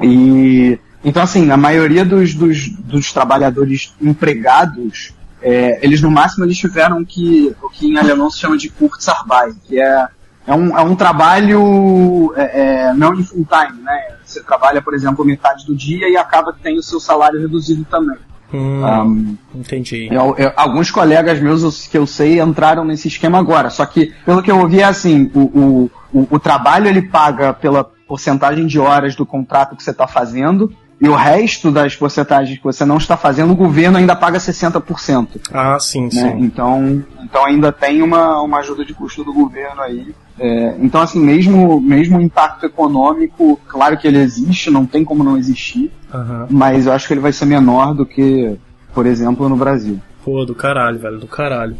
e 0.00 0.78
então 1.04 1.22
assim 1.22 1.50
a 1.50 1.56
maioria 1.56 2.04
dos, 2.04 2.34
dos, 2.34 2.68
dos 2.68 3.12
trabalhadores 3.12 3.92
empregados 4.00 5.12
é, 5.42 5.84
eles 5.84 6.00
no 6.00 6.10
máximo 6.10 6.44
eles 6.44 6.56
tiveram 6.56 7.04
que 7.04 7.52
o 7.60 7.68
que 7.68 7.86
em 7.86 7.98
alemão 7.98 8.30
se 8.30 8.38
chama 8.38 8.56
de 8.56 8.68
Kurzarbeit, 8.70 9.56
que 9.66 9.80
é 9.80 10.08
é 10.48 10.54
um, 10.54 10.78
é 10.78 10.80
um 10.80 10.96
trabalho 10.96 12.32
é, 12.34 12.60
é, 12.88 12.92
não 12.94 13.14
em 13.14 13.22
full 13.22 13.46
time, 13.46 13.82
né? 13.82 14.14
Você 14.24 14.42
trabalha, 14.42 14.80
por 14.80 14.94
exemplo, 14.94 15.22
metade 15.22 15.66
do 15.66 15.76
dia 15.76 16.08
e 16.08 16.16
acaba 16.16 16.54
que 16.54 16.60
tem 16.60 16.78
o 16.78 16.82
seu 16.82 16.98
salário 16.98 17.38
reduzido 17.38 17.84
também. 17.84 18.16
Hum, 18.52 18.82
um, 18.82 19.36
entendi. 19.54 20.08
Eu, 20.10 20.34
eu, 20.38 20.50
alguns 20.56 20.90
colegas 20.90 21.38
meus 21.38 21.86
que 21.86 21.98
eu 21.98 22.06
sei 22.06 22.40
entraram 22.40 22.82
nesse 22.82 23.08
esquema 23.08 23.38
agora. 23.38 23.68
Só 23.68 23.84
que, 23.84 24.14
pelo 24.24 24.42
que 24.42 24.50
eu 24.50 24.58
ouvi, 24.58 24.80
é 24.80 24.84
assim: 24.84 25.30
o, 25.34 25.40
o, 25.40 25.90
o, 26.14 26.28
o 26.30 26.38
trabalho 26.38 26.88
ele 26.88 27.02
paga 27.02 27.52
pela 27.52 27.84
porcentagem 27.84 28.66
de 28.66 28.78
horas 28.78 29.14
do 29.14 29.26
contrato 29.26 29.76
que 29.76 29.82
você 29.82 29.90
está 29.90 30.06
fazendo 30.06 30.72
e 31.00 31.08
o 31.08 31.14
resto 31.14 31.70
das 31.70 31.94
porcentagens 31.94 32.58
que 32.58 32.64
você 32.64 32.84
não 32.84 32.96
está 32.96 33.16
fazendo, 33.16 33.52
o 33.52 33.56
governo 33.56 33.98
ainda 33.98 34.16
paga 34.16 34.38
60%. 34.38 35.40
Ah, 35.52 35.78
sim, 35.78 36.04
né? 36.04 36.10
sim. 36.10 36.38
Então, 36.40 37.04
então 37.22 37.44
ainda 37.44 37.70
tem 37.70 38.02
uma, 38.02 38.42
uma 38.42 38.58
ajuda 38.58 38.84
de 38.84 38.92
custo 38.92 39.22
do 39.22 39.32
governo 39.32 39.80
aí. 39.80 40.14
É, 40.40 40.76
então, 40.80 41.00
assim, 41.00 41.20
mesmo, 41.20 41.80
mesmo 41.80 42.18
o 42.18 42.20
impacto 42.20 42.66
econômico, 42.66 43.60
claro 43.68 43.96
que 43.96 44.08
ele 44.08 44.18
existe, 44.18 44.70
não 44.70 44.86
tem 44.86 45.04
como 45.04 45.22
não 45.22 45.36
existir, 45.36 45.92
uhum. 46.12 46.46
mas 46.50 46.86
eu 46.86 46.92
acho 46.92 47.06
que 47.06 47.14
ele 47.14 47.20
vai 47.20 47.32
ser 47.32 47.44
menor 47.44 47.94
do 47.94 48.04
que, 48.04 48.56
por 48.92 49.06
exemplo, 49.06 49.48
no 49.48 49.56
Brasil. 49.56 50.00
Pô, 50.24 50.44
do 50.44 50.54
caralho, 50.54 50.98
velho, 50.98 51.18
do 51.18 51.26
caralho. 51.28 51.76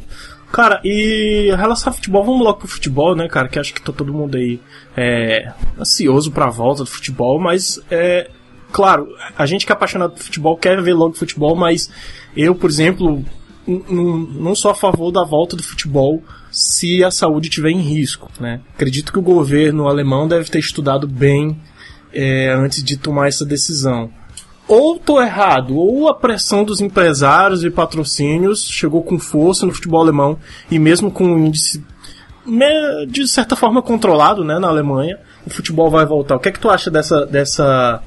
Cara, 0.51 0.81
e 0.83 1.53
relação 1.57 1.91
ao 1.91 1.97
futebol, 1.97 2.25
vamos 2.25 2.43
logo 2.43 2.61
pro 2.61 2.69
futebol, 2.69 3.15
né, 3.15 3.29
cara? 3.29 3.49
Que 3.49 3.59
acho 3.59 3.75
que 3.75 3.83
tá 3.83 3.93
todo 3.93 4.15
mundo 4.15 4.37
aí 4.37 4.61
é, 4.97 5.53
ansioso 5.79 6.33
pra 6.33 6.49
volta 6.49 6.85
do 6.85 6.91
futebol, 6.91 7.39
mas 7.39 7.79
é, 7.91 8.31
claro, 8.73 9.09
a 9.37 9.47
gente 9.47 9.67
que 9.67 9.73
é 9.73 9.75
apaixonado 9.75 10.13
por 10.13 10.23
futebol 10.23 10.57
quer 10.57 10.81
ver 10.83 10.95
logo 10.95 11.15
futebol, 11.15 11.57
mas 11.57 11.91
eu, 12.37 12.55
por 12.55 12.71
exemplo, 12.71 13.25
não 13.67 14.55
sou 14.55 14.71
a 14.71 14.75
favor 14.75 15.11
da 15.11 15.25
volta 15.25 15.57
do 15.57 15.63
futebol 15.63 16.23
se 16.51 17.05
a 17.05 17.11
saúde 17.11 17.49
estiver 17.49 17.71
em 17.71 17.81
risco. 17.81 18.31
Né? 18.41 18.61
Acredito 18.75 19.13
que 19.13 19.19
o 19.19 19.23
governo 19.23 19.89
alemão 19.89 20.27
deve 20.27 20.51
ter 20.51 20.59
estudado 20.59 21.07
bem 21.07 21.57
é, 22.13 22.51
antes 22.53 22.83
de 22.83 22.97
tomar 22.97 23.29
essa 23.29 23.45
decisão. 23.45 24.11
Ou 24.67 24.97
estou 24.97 25.23
errado, 25.23 25.77
ou 25.77 26.09
a 26.09 26.15
pressão 26.15 26.63
dos 26.63 26.81
empresários 26.81 27.65
e 27.65 27.71
patrocínios 27.71 28.69
chegou 28.69 29.03
com 29.03 29.19
força 29.19 29.65
no 29.65 29.73
futebol 29.73 30.03
alemão 30.03 30.39
e 30.71 30.79
mesmo 30.79 31.11
com 31.11 31.25
um 31.25 31.47
índice 31.47 31.83
de 33.09 33.29
certa 33.29 33.55
forma 33.55 33.83
controlado 33.83 34.43
né, 34.43 34.59
na 34.59 34.69
Alemanha, 34.69 35.19
o 35.47 35.51
futebol 35.51 35.91
vai 35.91 36.07
voltar. 36.07 36.37
O 36.37 36.41
que 36.41 36.49
é 36.49 36.53
que 36.53 36.61
tu 36.61 36.71
acha 36.71 36.91
dessa, 36.91 37.27
dessa 37.27 38.03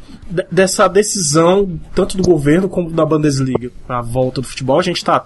dessa 0.52 0.88
decisão, 0.88 1.80
tanto 1.94 2.18
do 2.18 2.24
governo 2.24 2.70
como 2.70 2.90
da 2.90 3.06
Bundesliga, 3.06 3.72
a 3.88 4.02
volta 4.02 4.42
do 4.42 4.48
futebol. 4.48 4.80
A 4.80 4.84
gente 4.84 4.98
está 4.98 5.26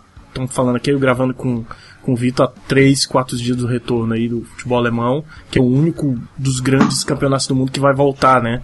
falando 0.50 0.76
aqui, 0.76 0.92
eu 0.92 1.00
gravando 1.00 1.34
com, 1.34 1.64
com 2.02 2.14
o 2.14 2.16
Vitor 2.16 2.48
há 2.48 2.68
três, 2.68 3.06
quatro 3.06 3.38
dias 3.38 3.56
do 3.56 3.68
retorno 3.68 4.14
aí 4.14 4.28
do 4.28 4.42
futebol 4.42 4.78
alemão, 4.78 5.24
que 5.50 5.60
é 5.60 5.62
o 5.62 5.66
único 5.66 6.20
dos 6.38 6.60
grandes 6.60 7.04
campeonatos 7.04 7.48
do 7.48 7.56
mundo 7.56 7.72
que 7.72 7.80
vai 7.80 7.94
voltar, 7.94 8.42
né? 8.42 8.62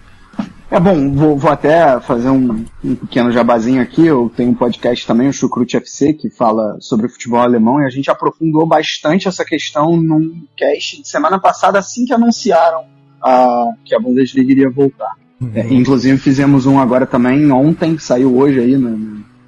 É 0.70 0.80
bom, 0.80 1.12
vou, 1.12 1.36
vou 1.36 1.50
até 1.50 2.00
fazer 2.00 2.30
um, 2.30 2.64
um, 2.82 2.94
pequeno 2.94 3.30
jabazinho 3.30 3.82
aqui. 3.82 4.06
Eu 4.06 4.32
tenho 4.34 4.52
um 4.52 4.54
podcast 4.54 5.06
também, 5.06 5.28
o 5.28 5.32
Chucrute 5.32 5.76
FC, 5.76 6.14
que 6.14 6.30
fala 6.30 6.78
sobre 6.80 7.04
o 7.04 7.10
futebol 7.10 7.40
alemão 7.40 7.82
e 7.82 7.84
a 7.84 7.90
gente 7.90 8.10
aprofundou 8.10 8.66
bastante 8.66 9.28
essa 9.28 9.44
questão 9.44 9.98
num 9.98 10.46
cast 10.56 11.02
de 11.02 11.06
semana 11.06 11.38
passada, 11.38 11.78
assim 11.78 12.06
que 12.06 12.14
anunciaram 12.14 12.86
a, 13.22 13.66
que 13.84 13.94
a 13.94 14.00
Bundesliga 14.00 14.50
iria 14.50 14.70
voltar. 14.70 15.14
Uhum. 15.42 15.50
É, 15.54 15.74
inclusive 15.74 16.16
fizemos 16.18 16.66
um 16.66 16.78
agora 16.78 17.04
também, 17.04 17.50
ontem, 17.50 17.96
que 17.96 18.02
saiu 18.02 18.36
hoje 18.36 18.60
aí 18.60 18.76
no, 18.76 18.90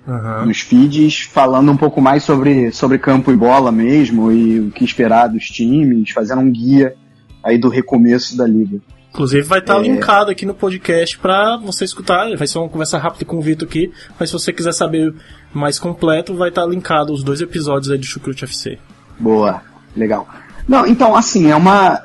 uhum. 0.07 0.47
nos 0.47 0.61
feeds, 0.61 1.20
falando 1.20 1.70
um 1.70 1.76
pouco 1.76 2.01
mais 2.01 2.24
sobre, 2.24 2.72
sobre 2.72 2.99
campo 2.99 3.30
e 3.30 3.36
bola 3.36 3.70
mesmo, 3.70 4.32
e 4.32 4.59
o 4.59 4.70
que 4.72 4.84
esperar 4.84 5.28
dos 5.28 5.49
times, 5.49 6.11
fazendo 6.11 6.40
um 6.40 6.51
guia 6.51 6.97
aí 7.42 7.57
do 7.57 7.68
recomeço 7.68 8.36
da 8.36 8.47
liga. 8.47 8.80
Inclusive 9.11 9.42
vai 9.42 9.61
estar 9.61 9.74
tá 9.74 9.80
é... 9.80 9.82
linkado 9.84 10.30
aqui 10.32 10.45
no 10.45 10.55
podcast 10.55 11.16
para 11.18 11.57
você 11.59 11.84
escutar. 11.84 12.34
Vai 12.36 12.49
ser 12.49 12.59
uma 12.59 12.68
conversa 12.68 12.99
rápida 12.99 13.24
com 13.24 13.36
o 13.36 13.40
Vitor 13.40 13.68
aqui, 13.68 13.92
mas 14.18 14.28
se 14.28 14.32
você 14.32 14.53
quiser 14.53 14.72
saber 14.72 15.14
mais 15.53 15.78
completo, 15.78 16.34
vai 16.34 16.49
estar 16.49 16.62
tá 16.62 16.68
linkado 16.68 17.12
os 17.12 17.22
dois 17.22 17.40
episódios 17.40 17.92
aí 17.92 17.99
do 17.99 18.05
Chucrute 18.05 18.42
FC. 18.42 18.76
Boa, 19.20 19.62
legal. 19.97 20.28
Não, 20.66 20.84
então 20.84 21.14
assim, 21.14 21.49
é 21.49 21.55
uma 21.55 22.03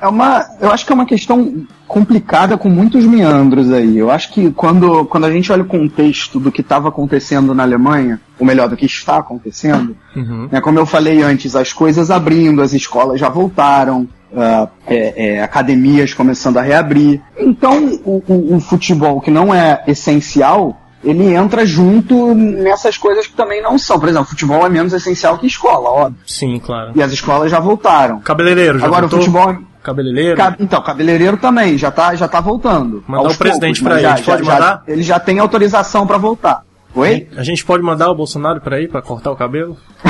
é 0.00 0.08
uma, 0.08 0.46
eu 0.60 0.70
acho 0.70 0.86
que 0.86 0.92
é 0.92 0.94
uma 0.94 1.04
questão 1.04 1.66
complicada 1.86 2.56
com 2.56 2.68
muitos 2.68 3.04
meandros 3.04 3.70
aí. 3.70 3.98
Eu 3.98 4.10
acho 4.10 4.32
que 4.32 4.50
quando, 4.50 5.04
quando 5.04 5.24
a 5.24 5.30
gente 5.30 5.52
olha 5.52 5.62
o 5.62 5.66
contexto 5.66 6.40
do 6.40 6.50
que 6.50 6.62
estava 6.62 6.88
acontecendo 6.88 7.54
na 7.54 7.62
Alemanha, 7.62 8.20
ou 8.38 8.46
melhor, 8.46 8.68
do 8.68 8.76
que 8.76 8.86
está 8.86 9.18
acontecendo, 9.18 9.96
uhum. 10.16 10.48
né, 10.50 10.60
como 10.60 10.78
eu 10.78 10.86
falei 10.86 11.22
antes, 11.22 11.54
as 11.54 11.72
coisas 11.72 12.10
abrindo, 12.10 12.62
as 12.62 12.72
escolas 12.72 13.20
já 13.20 13.28
voltaram, 13.28 14.08
uh, 14.32 14.68
é, 14.86 15.36
é, 15.36 15.42
academias 15.42 16.14
começando 16.14 16.56
a 16.56 16.62
reabrir. 16.62 17.20
Então, 17.38 18.00
o, 18.04 18.22
o, 18.26 18.56
o 18.56 18.60
futebol 18.60 19.20
que 19.20 19.30
não 19.30 19.54
é 19.54 19.84
essencial 19.86 20.80
ele 21.04 21.34
entra 21.34 21.66
junto 21.66 22.34
nessas 22.34 22.96
coisas 22.96 23.26
que 23.26 23.34
também 23.34 23.62
não 23.62 23.78
são. 23.78 24.00
Por 24.00 24.08
exemplo, 24.08 24.26
futebol 24.26 24.64
é 24.64 24.70
menos 24.70 24.92
essencial 24.94 25.36
que 25.36 25.46
escola, 25.46 25.90
óbvio. 25.90 26.18
Sim, 26.26 26.58
claro. 26.58 26.92
E 26.94 27.02
as 27.02 27.12
escolas 27.12 27.50
já 27.50 27.60
voltaram. 27.60 28.20
Cabeleireiro, 28.20 28.78
já 28.78 28.86
Agora 28.86 29.02
voltou? 29.02 29.18
o 29.18 29.22
futebol 29.22 29.54
Cabeleireiro? 29.84 30.40
Então, 30.58 30.80
cabeleireiro 30.80 31.36
também, 31.36 31.76
já 31.76 31.90
tá, 31.90 32.14
já 32.14 32.26
tá 32.26 32.40
voltando. 32.40 33.04
Mandar 33.06 33.30
o 33.30 33.36
presidente 33.36 33.82
para 33.82 33.96
ele, 33.96 34.02
já, 34.02 34.14
pode 34.14 34.42
já, 34.42 34.52
mandar? 34.54 34.82
ele 34.88 35.02
já 35.02 35.20
tem 35.20 35.38
autorização 35.38 36.06
para 36.06 36.16
voltar. 36.16 36.62
Oi? 36.94 37.26
A 37.36 37.42
gente 37.42 37.64
pode 37.64 37.82
mandar 37.82 38.08
o 38.08 38.14
Bolsonaro 38.14 38.60
pra 38.60 38.80
ir, 38.80 38.88
pra 38.88 39.02
cortar 39.02 39.32
o 39.32 39.36
cabelo? 39.36 39.76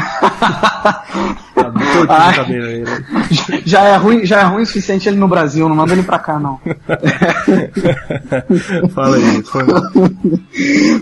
ah, 2.08 2.32
cabelo 2.34 2.66
aí, 2.66 2.82
né? 2.82 3.04
já, 3.64 3.84
é 3.84 3.96
ruim, 3.96 4.26
já 4.26 4.40
é 4.40 4.44
ruim 4.44 4.62
o 4.62 4.66
suficiente 4.66 5.08
ele 5.08 5.16
no 5.16 5.26
Brasil, 5.26 5.66
não 5.66 5.76
manda 5.76 5.94
ele 5.94 6.02
pra 6.02 6.18
cá, 6.18 6.38
não. 6.38 6.60
Fala 8.94 9.16
aí, 9.16 9.42
foi 9.44 9.62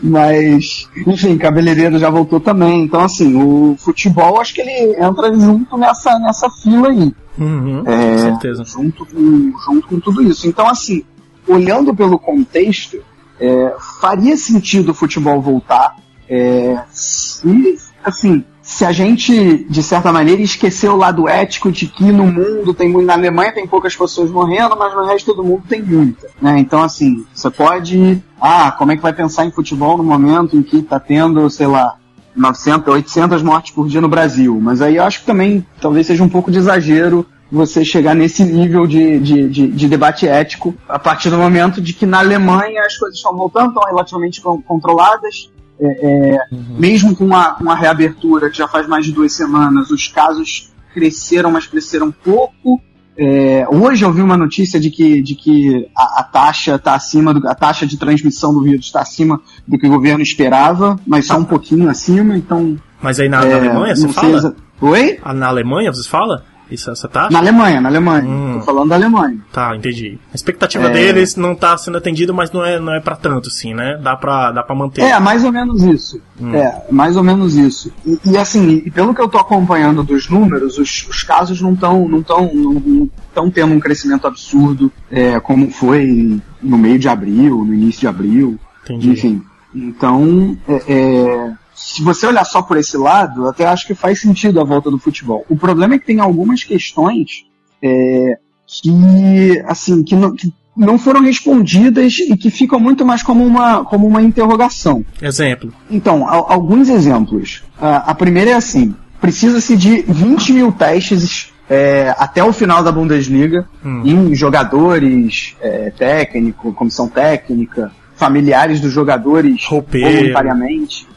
Mas, 0.04 0.88
enfim, 1.04 1.36
cabeleireiro 1.36 1.98
já 1.98 2.10
voltou 2.10 2.38
também. 2.38 2.84
Então, 2.84 3.00
assim, 3.00 3.42
o 3.42 3.74
futebol 3.76 4.40
acho 4.40 4.54
que 4.54 4.60
ele 4.60 4.94
entra 5.02 5.34
junto 5.34 5.76
nessa, 5.76 6.16
nessa 6.20 6.48
fila 6.62 6.90
aí. 6.90 7.12
Uhum, 7.36 7.82
é, 7.86 8.12
com 8.12 8.18
certeza. 8.18 8.62
Junto 8.64 9.04
com, 9.06 9.52
junto 9.64 9.88
com 9.88 9.98
tudo 9.98 10.22
isso. 10.22 10.46
Então, 10.46 10.68
assim, 10.68 11.02
olhando 11.48 11.92
pelo 11.92 12.20
contexto, 12.20 13.02
é, 13.42 13.74
faria 14.00 14.36
sentido 14.36 14.90
o 14.92 14.94
futebol 14.94 15.40
voltar. 15.42 15.96
É, 16.28 16.80
se, 16.90 17.76
assim, 18.04 18.44
se 18.62 18.84
a 18.84 18.92
gente, 18.92 19.66
de 19.68 19.82
certa 19.82 20.12
maneira, 20.12 20.40
esquecer 20.40 20.88
o 20.88 20.96
lado 20.96 21.28
ético 21.28 21.72
de 21.72 21.88
que 21.88 22.04
no 22.04 22.24
mundo 22.24 22.72
tem 22.72 22.88
muito. 22.88 23.06
Na 23.06 23.14
Alemanha 23.14 23.52
tem 23.52 23.66
poucas 23.66 23.96
pessoas 23.96 24.30
morrendo, 24.30 24.76
mas 24.78 24.94
no 24.94 25.04
resto 25.04 25.34
do 25.34 25.42
mundo 25.42 25.64
tem 25.68 25.82
muita. 25.82 26.28
Né? 26.40 26.60
Então, 26.60 26.80
assim, 26.82 27.26
você 27.34 27.50
pode. 27.50 28.22
Ah, 28.40 28.70
como 28.70 28.92
é 28.92 28.96
que 28.96 29.02
vai 29.02 29.12
pensar 29.12 29.44
em 29.44 29.50
futebol 29.50 29.98
no 29.98 30.04
momento 30.04 30.56
em 30.56 30.62
que 30.62 30.78
está 30.78 31.00
tendo, 31.00 31.50
sei 31.50 31.66
lá, 31.66 31.96
900, 32.36 32.94
800 32.94 33.42
mortes 33.42 33.72
por 33.72 33.88
dia 33.88 34.00
no 34.00 34.08
Brasil? 34.08 34.56
Mas 34.62 34.80
aí 34.80 34.96
eu 34.96 35.04
acho 35.04 35.20
que 35.20 35.26
também 35.26 35.66
talvez 35.80 36.06
seja 36.06 36.22
um 36.22 36.28
pouco 36.28 36.50
de 36.50 36.58
exagero 36.58 37.26
você 37.52 37.84
chegar 37.84 38.14
nesse 38.14 38.42
nível 38.42 38.86
de, 38.86 39.20
de, 39.20 39.48
de, 39.48 39.66
de, 39.68 39.88
debate 39.88 40.26
ético 40.26 40.74
a 40.88 40.98
partir 40.98 41.28
do 41.28 41.36
momento 41.36 41.82
de 41.82 41.92
que 41.92 42.06
na 42.06 42.20
Alemanha 42.20 42.82
as 42.82 42.96
coisas 42.96 43.18
estão 43.18 43.36
voltando, 43.36 43.68
estão 43.68 43.82
relativamente 43.84 44.40
controladas, 44.40 45.50
é, 45.80 45.84
é, 45.84 46.38
uhum. 46.52 46.76
Mesmo 46.78 47.16
com 47.16 47.34
a, 47.34 47.54
com 47.54 47.68
a 47.68 47.74
reabertura, 47.74 48.48
que 48.48 48.56
já 48.56 48.68
faz 48.68 48.86
mais 48.86 49.04
de 49.04 49.10
duas 49.10 49.32
semanas, 49.32 49.90
os 49.90 50.06
casos 50.06 50.72
cresceram, 50.94 51.50
mas 51.50 51.66
cresceram 51.66 52.12
pouco. 52.12 52.80
É, 53.18 53.66
hoje 53.68 54.04
eu 54.04 54.12
vi 54.12 54.22
uma 54.22 54.36
notícia 54.36 54.78
de 54.78 54.90
que, 54.90 55.20
de 55.20 55.34
que 55.34 55.88
a, 55.96 56.20
a 56.20 56.22
taxa 56.22 56.76
está 56.76 56.94
acima, 56.94 57.34
do, 57.34 57.46
a 57.48 57.54
taxa 57.54 57.84
de 57.84 57.98
transmissão 57.98 58.54
do 58.54 58.62
vírus 58.62 58.86
está 58.86 59.00
acima 59.00 59.40
do 59.66 59.76
que 59.76 59.86
o 59.86 59.90
governo 59.90 60.22
esperava, 60.22 60.98
mas 61.06 61.26
só 61.26 61.36
um 61.36 61.44
pouquinho 61.44 61.90
acima, 61.90 62.36
então. 62.36 62.78
Mas 63.02 63.18
aí 63.18 63.28
na, 63.28 63.40
na 63.40 63.46
é, 63.46 63.54
Alemanha 63.54 63.96
você 63.96 64.08
fala? 64.08 64.54
Oi? 64.80 65.18
Ah, 65.22 65.34
na 65.34 65.48
Alemanha 65.48 65.92
você 65.92 66.08
fala? 66.08 66.44
Isso, 66.72 66.90
essa 66.90 67.08
taxa? 67.08 67.30
Na 67.30 67.38
Alemanha, 67.38 67.80
na 67.80 67.88
Alemanha. 67.88 68.28
Hum. 68.28 68.58
Tô 68.58 68.66
falando 68.66 68.88
da 68.88 68.94
Alemanha. 68.94 69.38
Tá, 69.52 69.76
entendi. 69.76 70.18
A 70.32 70.34
expectativa 70.34 70.86
é... 70.86 70.90
deles 70.90 71.36
não 71.36 71.54
tá 71.54 71.76
sendo 71.76 71.98
atendida, 71.98 72.32
mas 72.32 72.50
não 72.50 72.64
é, 72.64 72.78
não 72.80 72.94
é 72.94 73.00
para 73.00 73.16
tanto, 73.16 73.48
assim, 73.48 73.74
né? 73.74 73.98
Dá 74.02 74.16
pra, 74.16 74.50
dá 74.52 74.62
pra 74.62 74.74
manter. 74.74 75.02
É, 75.02 75.18
mais 75.20 75.44
ou 75.44 75.52
menos 75.52 75.82
isso. 75.82 76.20
Hum. 76.40 76.54
É, 76.54 76.84
mais 76.90 77.16
ou 77.16 77.22
menos 77.22 77.54
isso. 77.54 77.92
E, 78.06 78.18
e 78.24 78.38
assim, 78.38 78.82
e 78.84 78.90
pelo 78.90 79.14
que 79.14 79.20
eu 79.20 79.28
tô 79.28 79.38
acompanhando 79.38 80.02
dos 80.02 80.28
números, 80.28 80.78
os, 80.78 81.06
os 81.08 81.22
casos 81.22 81.60
não 81.60 81.74
estão 81.74 82.08
não 82.08 82.22
tão, 82.22 82.52
não, 82.54 83.10
não 83.34 83.50
tendo 83.50 83.74
um 83.74 83.80
crescimento 83.80 84.26
absurdo, 84.26 84.90
é, 85.10 85.38
como 85.40 85.70
foi 85.70 86.40
no 86.62 86.78
meio 86.78 86.98
de 86.98 87.08
abril, 87.08 87.64
no 87.64 87.74
início 87.74 88.00
de 88.00 88.06
abril. 88.06 88.58
Entendi. 88.84 89.10
Enfim. 89.10 89.42
Então, 89.74 90.56
é, 90.68 90.82
é 90.88 91.52
se 91.74 92.02
você 92.02 92.26
olhar 92.26 92.44
só 92.44 92.62
por 92.62 92.76
esse 92.76 92.96
lado, 92.96 93.48
até 93.48 93.66
acho 93.66 93.86
que 93.86 93.94
faz 93.94 94.20
sentido 94.20 94.60
a 94.60 94.64
volta 94.64 94.90
do 94.90 94.98
futebol. 94.98 95.44
O 95.48 95.56
problema 95.56 95.94
é 95.94 95.98
que 95.98 96.06
tem 96.06 96.20
algumas 96.20 96.64
questões 96.64 97.44
é, 97.82 98.38
que, 98.66 99.62
assim, 99.66 100.02
que 100.02 100.14
não, 100.14 100.34
que 100.34 100.52
não 100.76 100.98
foram 100.98 101.20
respondidas 101.20 102.18
e 102.18 102.36
que 102.36 102.50
ficam 102.50 102.80
muito 102.80 103.04
mais 103.04 103.22
como 103.22 103.44
uma, 103.44 103.84
como 103.84 104.06
uma 104.06 104.22
interrogação. 104.22 105.04
Exemplo. 105.20 105.72
Então, 105.90 106.26
a, 106.26 106.52
alguns 106.52 106.88
exemplos. 106.88 107.62
A, 107.78 108.10
a, 108.10 108.14
primeira 108.14 108.50
é 108.50 108.54
assim: 108.54 108.94
precisa-se 109.20 109.76
de 109.76 110.02
20 110.02 110.52
mil 110.52 110.72
testes 110.72 111.52
é, 111.68 112.14
até 112.18 112.42
o 112.42 112.52
final 112.52 112.82
da 112.82 112.92
Bundesliga 112.92 113.68
hum. 113.84 114.02
em 114.04 114.34
jogadores, 114.34 115.56
é, 115.60 115.90
técnico, 115.90 116.72
comissão 116.72 117.08
técnica, 117.08 117.90
familiares 118.14 118.80
dos 118.80 118.92
jogadores 118.92 119.64
Roupeiro. 119.66 120.20
voluntariamente. 120.20 121.11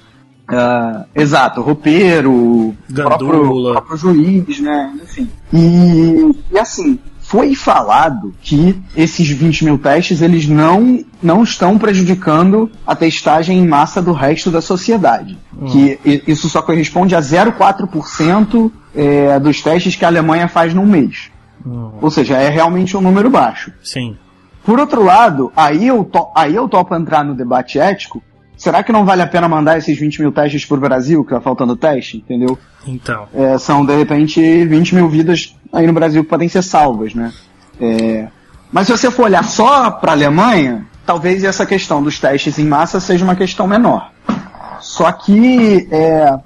Uh, 0.48 1.06
exato, 1.16 1.62
roupeiro, 1.62 2.76
próprio, 2.94 3.72
próprio 3.72 3.98
juiz, 3.98 4.60
né? 4.60 4.94
Enfim. 5.02 5.28
E, 5.52 6.36
e 6.52 6.60
assim, 6.60 7.00
foi 7.20 7.56
falado 7.56 8.36
que 8.42 8.80
esses 8.96 9.28
20 9.28 9.66
mil 9.66 9.78
testes 9.80 10.22
eles 10.22 10.48
não, 10.48 11.04
não 11.22 11.42
estão 11.44 11.78
prejudicando 11.80 12.70
a 12.86 12.96
testagem 12.96 13.58
em 13.58 13.68
massa 13.68 14.00
do 14.02 14.14
resto 14.14 14.52
da 14.52 14.62
sociedade. 14.62 15.36
Hum. 15.60 15.66
Que 15.66 16.00
isso 16.28 16.48
só 16.48 16.62
corresponde 16.62 17.16
a 17.16 17.20
0,4% 17.20 18.72
é, 18.94 19.40
dos 19.40 19.62
testes 19.62 19.96
que 19.96 20.06
a 20.06 20.08
Alemanha 20.08 20.48
faz 20.48 20.74
num 20.76 20.86
mês. 20.86 21.32
Hum. 21.66 21.94
Ou 22.00 22.12
seja, 22.12 22.38
é 22.38 22.50
realmente 22.50 22.96
um 22.96 23.02
número 23.02 23.30
baixo. 23.32 23.74
Sim. 23.84 24.16
Por 24.64 24.80
outro 24.80 25.04
lado, 25.04 25.52
aí 25.56 25.88
eu, 25.88 26.04
to, 26.04 26.28
aí 26.36 26.56
eu 26.56 26.70
topo 26.70 26.96
entrar 26.96 27.24
no 27.24 27.34
debate 27.34 27.80
ético, 27.80 28.22
será 28.58 28.84
que 28.84 28.92
não 28.92 29.06
vale 29.06 29.22
a 29.22 29.28
pena 29.28 29.48
mandar 29.48 29.78
esses 29.78 29.98
20 29.98 30.22
mil 30.22 30.32
testes 30.32 30.66
pro 30.66 30.78
Brasil, 30.78 31.24
que 31.24 31.32
tá 31.32 31.42
faltando 31.42 31.76
teste, 31.76 32.18
entendeu? 32.18 32.58
Então. 32.86 33.28
É, 33.34 33.58
são, 33.58 33.86
de 33.86 33.96
repente, 33.96 34.66
20 34.66 34.96
mil 34.96 35.10
vidas 35.10 35.56
aí 35.72 35.86
no 35.88 35.94
Brasil 35.94 36.24
que 36.24 36.30
podem 36.30 36.48
ser 36.48 36.62
salvas, 36.62 37.14
né? 37.14 37.34
É, 37.80 38.28
mas 38.72 38.88
se 38.88 38.98
você 38.98 39.12
for 39.12 39.24
olhar 39.24 39.44
só 39.44 39.92
para 39.92 40.12
a 40.12 40.16
Alemanha, 40.16 40.86
talvez 41.06 41.44
essa 41.44 41.66
questão 41.66 42.02
dos 42.02 42.20
testes 42.20 42.58
em 42.58 42.66
massa 42.66 43.00
seja 43.00 43.24
uma 43.24 43.36
questão 43.36 43.68
menor. 43.68 44.12
Só 44.80 45.12
que 45.12 45.88
é, 45.92 46.38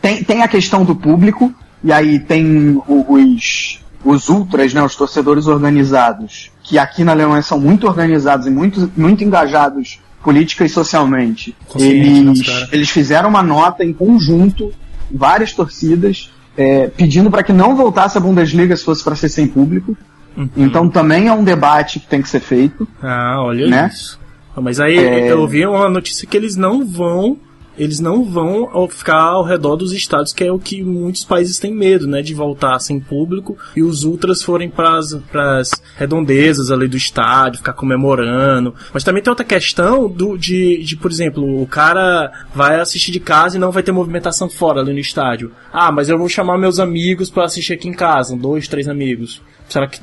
tem, 0.00 0.22
tem 0.24 0.42
a 0.42 0.48
questão 0.48 0.84
do 0.84 0.94
público, 0.94 1.52
e 1.82 1.92
aí 1.92 2.18
tem 2.18 2.80
os, 2.86 3.80
os 4.04 4.28
ultras, 4.28 4.72
né, 4.72 4.82
os 4.82 4.94
torcedores 4.94 5.46
organizados, 5.46 6.50
que 6.62 6.78
aqui 6.78 7.04
na 7.04 7.12
Alemanha 7.12 7.42
são 7.42 7.58
muito 7.58 7.86
organizados 7.86 8.46
e 8.46 8.50
muito, 8.50 8.90
muito 8.96 9.24
engajados 9.24 10.00
política 10.22 10.64
e 10.64 10.68
socialmente. 10.68 11.54
Eles, 11.76 12.40
eles 12.70 12.90
fizeram 12.90 13.28
uma 13.28 13.42
nota 13.42 13.84
em 13.84 13.92
conjunto, 13.92 14.72
várias 15.10 15.52
torcidas, 15.52 16.30
é, 16.56 16.88
pedindo 16.88 17.30
para 17.30 17.42
que 17.42 17.52
não 17.52 17.76
voltasse 17.76 18.16
a 18.16 18.20
Bundesliga 18.20 18.76
se 18.76 18.84
fosse 18.84 19.02
para 19.02 19.16
ser 19.16 19.28
sem 19.28 19.46
público. 19.46 19.96
Uhum. 20.36 20.48
Então 20.56 20.88
também 20.88 21.28
é 21.28 21.32
um 21.32 21.44
debate 21.44 22.00
que 22.00 22.06
tem 22.06 22.22
que 22.22 22.28
ser 22.28 22.40
feito. 22.40 22.86
Ah, 23.02 23.36
olha 23.40 23.66
né? 23.66 23.90
isso. 23.92 24.20
Mas 24.56 24.80
aí 24.80 24.98
é... 24.98 25.32
eu 25.32 25.46
vi 25.46 25.66
uma 25.66 25.88
notícia 25.88 26.26
que 26.26 26.36
eles 26.36 26.56
não 26.56 26.86
vão 26.86 27.38
eles 27.76 28.00
não 28.00 28.24
vão 28.24 28.68
ficar 28.88 29.20
ao 29.20 29.44
redor 29.44 29.76
dos 29.76 29.92
estádios, 29.92 30.32
que 30.32 30.44
é 30.44 30.52
o 30.52 30.58
que 30.58 30.82
muitos 30.82 31.24
países 31.24 31.58
têm 31.58 31.72
medo, 31.72 32.06
né? 32.06 32.22
De 32.22 32.34
voltar 32.34 32.78
sem 32.78 33.00
público 33.00 33.56
e 33.74 33.82
os 33.82 34.04
ultras 34.04 34.42
forem 34.42 34.68
para 34.68 34.98
as 34.98 35.70
redondezas 35.96 36.70
ali 36.70 36.86
do 36.86 36.96
estádio, 36.96 37.58
ficar 37.58 37.72
comemorando. 37.72 38.74
Mas 38.92 39.04
também 39.04 39.22
tem 39.22 39.30
outra 39.30 39.44
questão 39.44 40.08
do, 40.08 40.36
de, 40.36 40.82
de, 40.82 40.96
por 40.96 41.10
exemplo, 41.10 41.62
o 41.62 41.66
cara 41.66 42.30
vai 42.54 42.80
assistir 42.80 43.10
de 43.10 43.20
casa 43.20 43.56
e 43.56 43.60
não 43.60 43.72
vai 43.72 43.82
ter 43.82 43.92
movimentação 43.92 44.48
fora 44.48 44.80
ali 44.80 44.92
no 44.92 44.98
estádio. 44.98 45.52
Ah, 45.72 45.90
mas 45.90 46.08
eu 46.08 46.18
vou 46.18 46.28
chamar 46.28 46.58
meus 46.58 46.78
amigos 46.78 47.30
para 47.30 47.44
assistir 47.44 47.72
aqui 47.72 47.88
em 47.88 47.94
casa, 47.94 48.36
dois, 48.36 48.68
três 48.68 48.88
amigos. 48.88 49.42
Será 49.68 49.86
que 49.86 50.00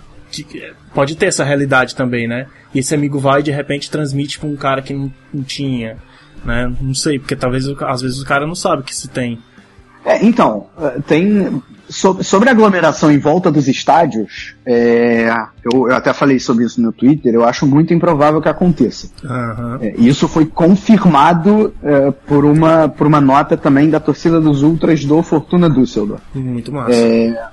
pode 0.94 1.16
ter 1.16 1.28
essa 1.28 1.44
realidade 1.44 1.96
também, 1.96 2.28
né? 2.28 2.48
E 2.74 2.80
esse 2.80 2.94
amigo 2.94 3.20
vai 3.20 3.40
e 3.40 3.44
de 3.44 3.52
repente 3.52 3.90
transmite 3.90 4.40
para 4.40 4.50
um 4.50 4.56
cara 4.56 4.82
que 4.82 4.94
não, 4.94 5.12
não 5.34 5.44
tinha 5.44 5.98
né? 6.44 6.72
Não 6.82 6.94
sei, 6.94 7.20
porque 7.20 7.36
talvez 7.36 7.68
às 7.68 8.02
vezes 8.02 8.22
o 8.22 8.26
cara 8.26 8.46
não 8.46 8.56
sabe 8.56 8.84
que 8.84 8.96
se 8.96 9.08
tem. 9.08 9.40
É, 10.06 10.26
então, 10.26 10.68
é, 10.80 11.00
tem. 11.02 11.62
Sobre 11.90 12.50
a 12.50 12.52
aglomeração 12.52 13.12
em 13.12 13.18
volta 13.18 13.52
dos 13.52 13.68
estádios, 13.68 14.54
é, 14.64 15.28
eu, 15.64 15.88
eu, 15.88 15.96
até 15.96 16.14
falei 16.14 16.40
sobre 16.40 16.64
isso 16.64 16.80
no 16.80 16.92
Twitter, 16.92 17.34
eu 17.34 17.44
acho 17.44 17.66
muito 17.66 17.92
improvável 17.96 18.40
que 18.40 18.48
aconteça. 18.48 19.10
Uhum. 19.24 19.78
É, 19.82 19.96
isso 19.98 20.28
foi 20.28 20.46
confirmado 20.46 21.74
é, 21.82 22.12
por, 22.12 22.46
uma, 22.46 22.88
por 22.88 23.08
uma 23.08 23.20
nota 23.20 23.58
também 23.58 23.90
da 23.90 24.00
torcida 24.00 24.40
dos 24.40 24.62
Ultras 24.62 25.04
do 25.04 25.24
Fortuna 25.24 25.68
Düsseldorf. 25.68 26.22
Muito 26.36 26.72
massa. 26.72 26.92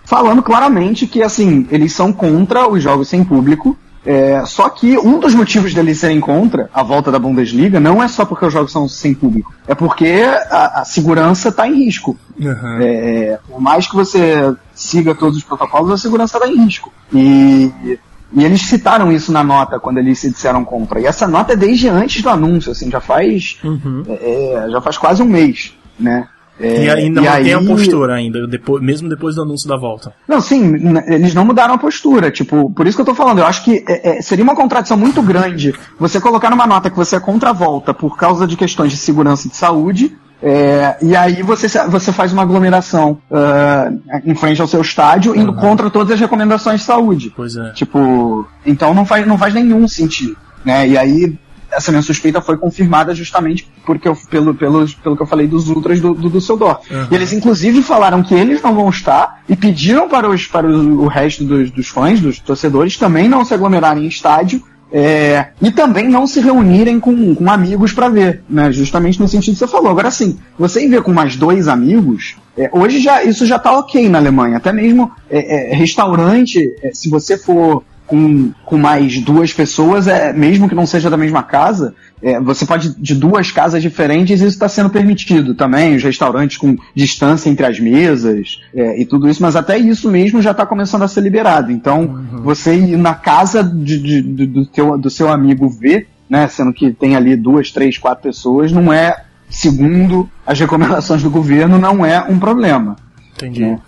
Falando 0.04 0.42
claramente 0.42 1.06
que, 1.06 1.22
assim, 1.22 1.66
eles 1.70 1.94
são 1.94 2.12
contra 2.12 2.68
os 2.68 2.82
jogos 2.82 3.08
sem 3.08 3.24
público, 3.24 3.74
é, 4.06 4.44
só 4.46 4.68
que 4.68 4.96
um 4.96 5.18
dos 5.18 5.34
motivos 5.34 5.74
deles 5.74 5.98
serem 5.98 6.20
contra 6.20 6.70
a 6.72 6.80
volta 6.80 7.10
da 7.10 7.18
Bundesliga 7.18 7.80
não 7.80 8.00
é 8.00 8.06
só 8.06 8.24
porque 8.24 8.46
os 8.46 8.52
jogos 8.52 8.70
são 8.70 8.88
sem 8.88 9.12
público, 9.12 9.52
é 9.66 9.74
porque 9.74 10.22
a, 10.48 10.82
a 10.82 10.84
segurança 10.84 11.48
está 11.48 11.66
em 11.66 11.84
risco. 11.84 12.16
Uhum. 12.38 12.78
É, 12.80 13.40
por 13.48 13.60
mais 13.60 13.88
que 13.88 13.96
você 13.96 14.54
siga 14.72 15.12
todos 15.12 15.38
os 15.38 15.42
protocolos, 15.42 15.90
a 15.90 15.98
segurança 15.98 16.36
está 16.36 16.48
em 16.48 16.64
risco. 16.64 16.92
E, 17.12 17.98
e 18.32 18.44
eles 18.44 18.62
citaram 18.62 19.10
isso 19.10 19.32
na 19.32 19.42
nota 19.42 19.80
quando 19.80 19.98
eles 19.98 20.20
se 20.20 20.30
disseram 20.30 20.64
contra. 20.64 21.00
E 21.00 21.06
essa 21.06 21.26
nota 21.26 21.54
é 21.54 21.56
desde 21.56 21.88
antes 21.88 22.22
do 22.22 22.30
anúncio, 22.30 22.70
assim, 22.70 22.88
já 22.88 23.00
faz, 23.00 23.58
uhum. 23.64 24.04
é, 24.08 24.66
é 24.66 24.70
já 24.70 24.80
faz 24.80 24.96
quase 24.96 25.20
um 25.20 25.26
mês, 25.26 25.74
né? 25.98 26.28
É, 26.58 26.84
e 26.84 26.90
ainda 26.90 27.20
e 27.20 27.24
mantém 27.24 27.28
aí... 27.28 27.52
a 27.52 27.60
postura 27.60 28.14
ainda, 28.14 28.46
depois, 28.46 28.82
mesmo 28.82 29.08
depois 29.08 29.34
do 29.34 29.42
anúncio 29.42 29.68
da 29.68 29.76
volta. 29.76 30.12
Não, 30.26 30.40
sim, 30.40 30.74
eles 31.06 31.34
não 31.34 31.44
mudaram 31.44 31.74
a 31.74 31.78
postura. 31.78 32.30
Tipo, 32.30 32.70
por 32.70 32.86
isso 32.86 32.96
que 32.96 33.02
eu 33.02 33.06
tô 33.06 33.14
falando, 33.14 33.38
eu 33.38 33.46
acho 33.46 33.62
que 33.64 33.84
é, 33.86 34.18
é, 34.18 34.22
seria 34.22 34.42
uma 34.42 34.56
contradição 34.56 34.96
muito 34.96 35.22
grande 35.22 35.74
você 35.98 36.20
colocar 36.20 36.50
numa 36.50 36.66
nota 36.66 36.90
que 36.90 36.96
você 36.96 37.16
é 37.16 37.20
contra 37.20 37.50
a 37.50 37.52
volta 37.52 37.92
por 37.92 38.16
causa 38.16 38.46
de 38.46 38.56
questões 38.56 38.92
de 38.92 38.98
segurança 38.98 39.46
e 39.46 39.50
de 39.50 39.56
saúde, 39.56 40.16
é, 40.42 40.96
e 41.00 41.16
aí 41.16 41.42
você, 41.42 41.66
você 41.88 42.12
faz 42.12 42.32
uma 42.32 42.42
aglomeração 42.42 43.18
uh, 43.30 44.20
em 44.24 44.34
frente 44.34 44.60
ao 44.60 44.68
seu 44.68 44.80
estádio, 44.82 45.34
indo 45.34 45.50
uhum. 45.50 45.58
contra 45.58 45.90
todas 45.90 46.12
as 46.12 46.20
recomendações 46.20 46.80
de 46.80 46.86
saúde. 46.86 47.32
Pois 47.34 47.56
é. 47.56 47.72
Tipo, 47.72 48.46
então 48.64 48.92
não 48.92 49.06
faz, 49.06 49.26
não 49.26 49.38
faz 49.38 49.54
nenhum 49.54 49.88
sentido. 49.88 50.36
Né? 50.64 50.88
E 50.88 50.98
aí 50.98 51.38
essa 51.76 51.92
minha 51.92 52.02
suspeita 52.02 52.40
foi 52.40 52.56
confirmada 52.56 53.14
justamente 53.14 53.68
porque 53.84 54.08
eu, 54.08 54.16
pelo, 54.30 54.54
pelo, 54.54 54.86
pelo 54.88 55.16
que 55.16 55.22
eu 55.22 55.26
falei 55.26 55.46
dos 55.46 55.68
ultras 55.68 56.00
do, 56.00 56.14
do 56.14 56.30
Düsseldorf. 56.30 56.90
Uhum. 56.90 57.06
E 57.10 57.14
eles 57.14 57.32
inclusive 57.32 57.82
falaram 57.82 58.22
que 58.22 58.34
eles 58.34 58.62
não 58.62 58.74
vão 58.74 58.88
estar 58.88 59.42
e 59.48 59.54
pediram 59.54 60.08
para, 60.08 60.28
os, 60.28 60.46
para 60.46 60.66
o, 60.66 61.02
o 61.02 61.06
resto 61.06 61.44
dos, 61.44 61.70
dos 61.70 61.88
fãs, 61.88 62.20
dos 62.20 62.38
torcedores, 62.38 62.96
também 62.96 63.28
não 63.28 63.44
se 63.44 63.52
aglomerarem 63.52 64.04
em 64.04 64.08
estádio 64.08 64.62
é, 64.90 65.48
e 65.60 65.70
também 65.70 66.08
não 66.08 66.26
se 66.26 66.40
reunirem 66.40 67.00
com, 67.00 67.34
com 67.34 67.50
amigos 67.50 67.92
para 67.92 68.08
ver, 68.08 68.42
né? 68.48 68.70
Justamente 68.70 69.20
no 69.20 69.28
sentido 69.28 69.54
que 69.54 69.58
você 69.58 69.66
falou. 69.66 69.90
Agora 69.90 70.10
sim, 70.10 70.38
você 70.58 70.84
ir 70.84 70.88
ver 70.88 71.02
com 71.02 71.12
mais 71.12 71.36
dois 71.36 71.68
amigos, 71.68 72.36
é, 72.56 72.70
hoje 72.72 73.00
já 73.00 73.22
isso 73.24 73.44
já 73.44 73.58
tá 73.58 73.76
ok 73.76 74.08
na 74.08 74.18
Alemanha. 74.18 74.56
Até 74.56 74.72
mesmo 74.72 75.10
é, 75.28 75.72
é 75.72 75.74
restaurante, 75.74 76.74
é, 76.82 76.92
se 76.94 77.10
você 77.10 77.36
for 77.36 77.82
com, 78.06 78.52
com 78.64 78.78
mais 78.78 79.20
duas 79.20 79.52
pessoas, 79.52 80.06
é, 80.06 80.32
mesmo 80.32 80.68
que 80.68 80.74
não 80.74 80.86
seja 80.86 81.10
da 81.10 81.16
mesma 81.16 81.42
casa, 81.42 81.94
é, 82.22 82.40
você 82.40 82.64
pode 82.64 82.94
de 83.00 83.14
duas 83.14 83.50
casas 83.50 83.82
diferentes, 83.82 84.40
isso 84.40 84.48
está 84.48 84.68
sendo 84.68 84.88
permitido 84.88 85.54
também, 85.54 85.96
os 85.96 86.02
restaurantes 86.02 86.56
com 86.56 86.76
distância 86.94 87.50
entre 87.50 87.66
as 87.66 87.78
mesas 87.78 88.60
é, 88.74 89.00
e 89.00 89.04
tudo 89.04 89.28
isso, 89.28 89.42
mas 89.42 89.56
até 89.56 89.76
isso 89.76 90.10
mesmo 90.10 90.40
já 90.40 90.52
está 90.52 90.64
começando 90.64 91.02
a 91.02 91.08
ser 91.08 91.20
liberado. 91.20 91.72
Então, 91.72 92.02
uhum. 92.02 92.42
você 92.42 92.74
ir 92.74 92.96
na 92.96 93.14
casa 93.14 93.62
de, 93.62 93.98
de, 93.98 94.22
de, 94.22 94.46
do, 94.46 94.66
teu, 94.66 94.96
do 94.96 95.10
seu 95.10 95.28
amigo 95.28 95.68
ver, 95.68 96.08
né, 96.28 96.48
sendo 96.48 96.72
que 96.72 96.92
tem 96.92 97.16
ali 97.16 97.36
duas, 97.36 97.70
três, 97.70 97.98
quatro 97.98 98.22
pessoas, 98.22 98.72
não 98.72 98.92
é, 98.92 99.24
segundo 99.50 100.28
as 100.46 100.58
recomendações 100.58 101.22
do 101.22 101.30
governo, 101.30 101.78
não 101.78 102.04
é 102.04 102.20
um 102.22 102.38
problema. 102.38 102.96
Entendi. 103.34 103.60
Né? 103.60 103.78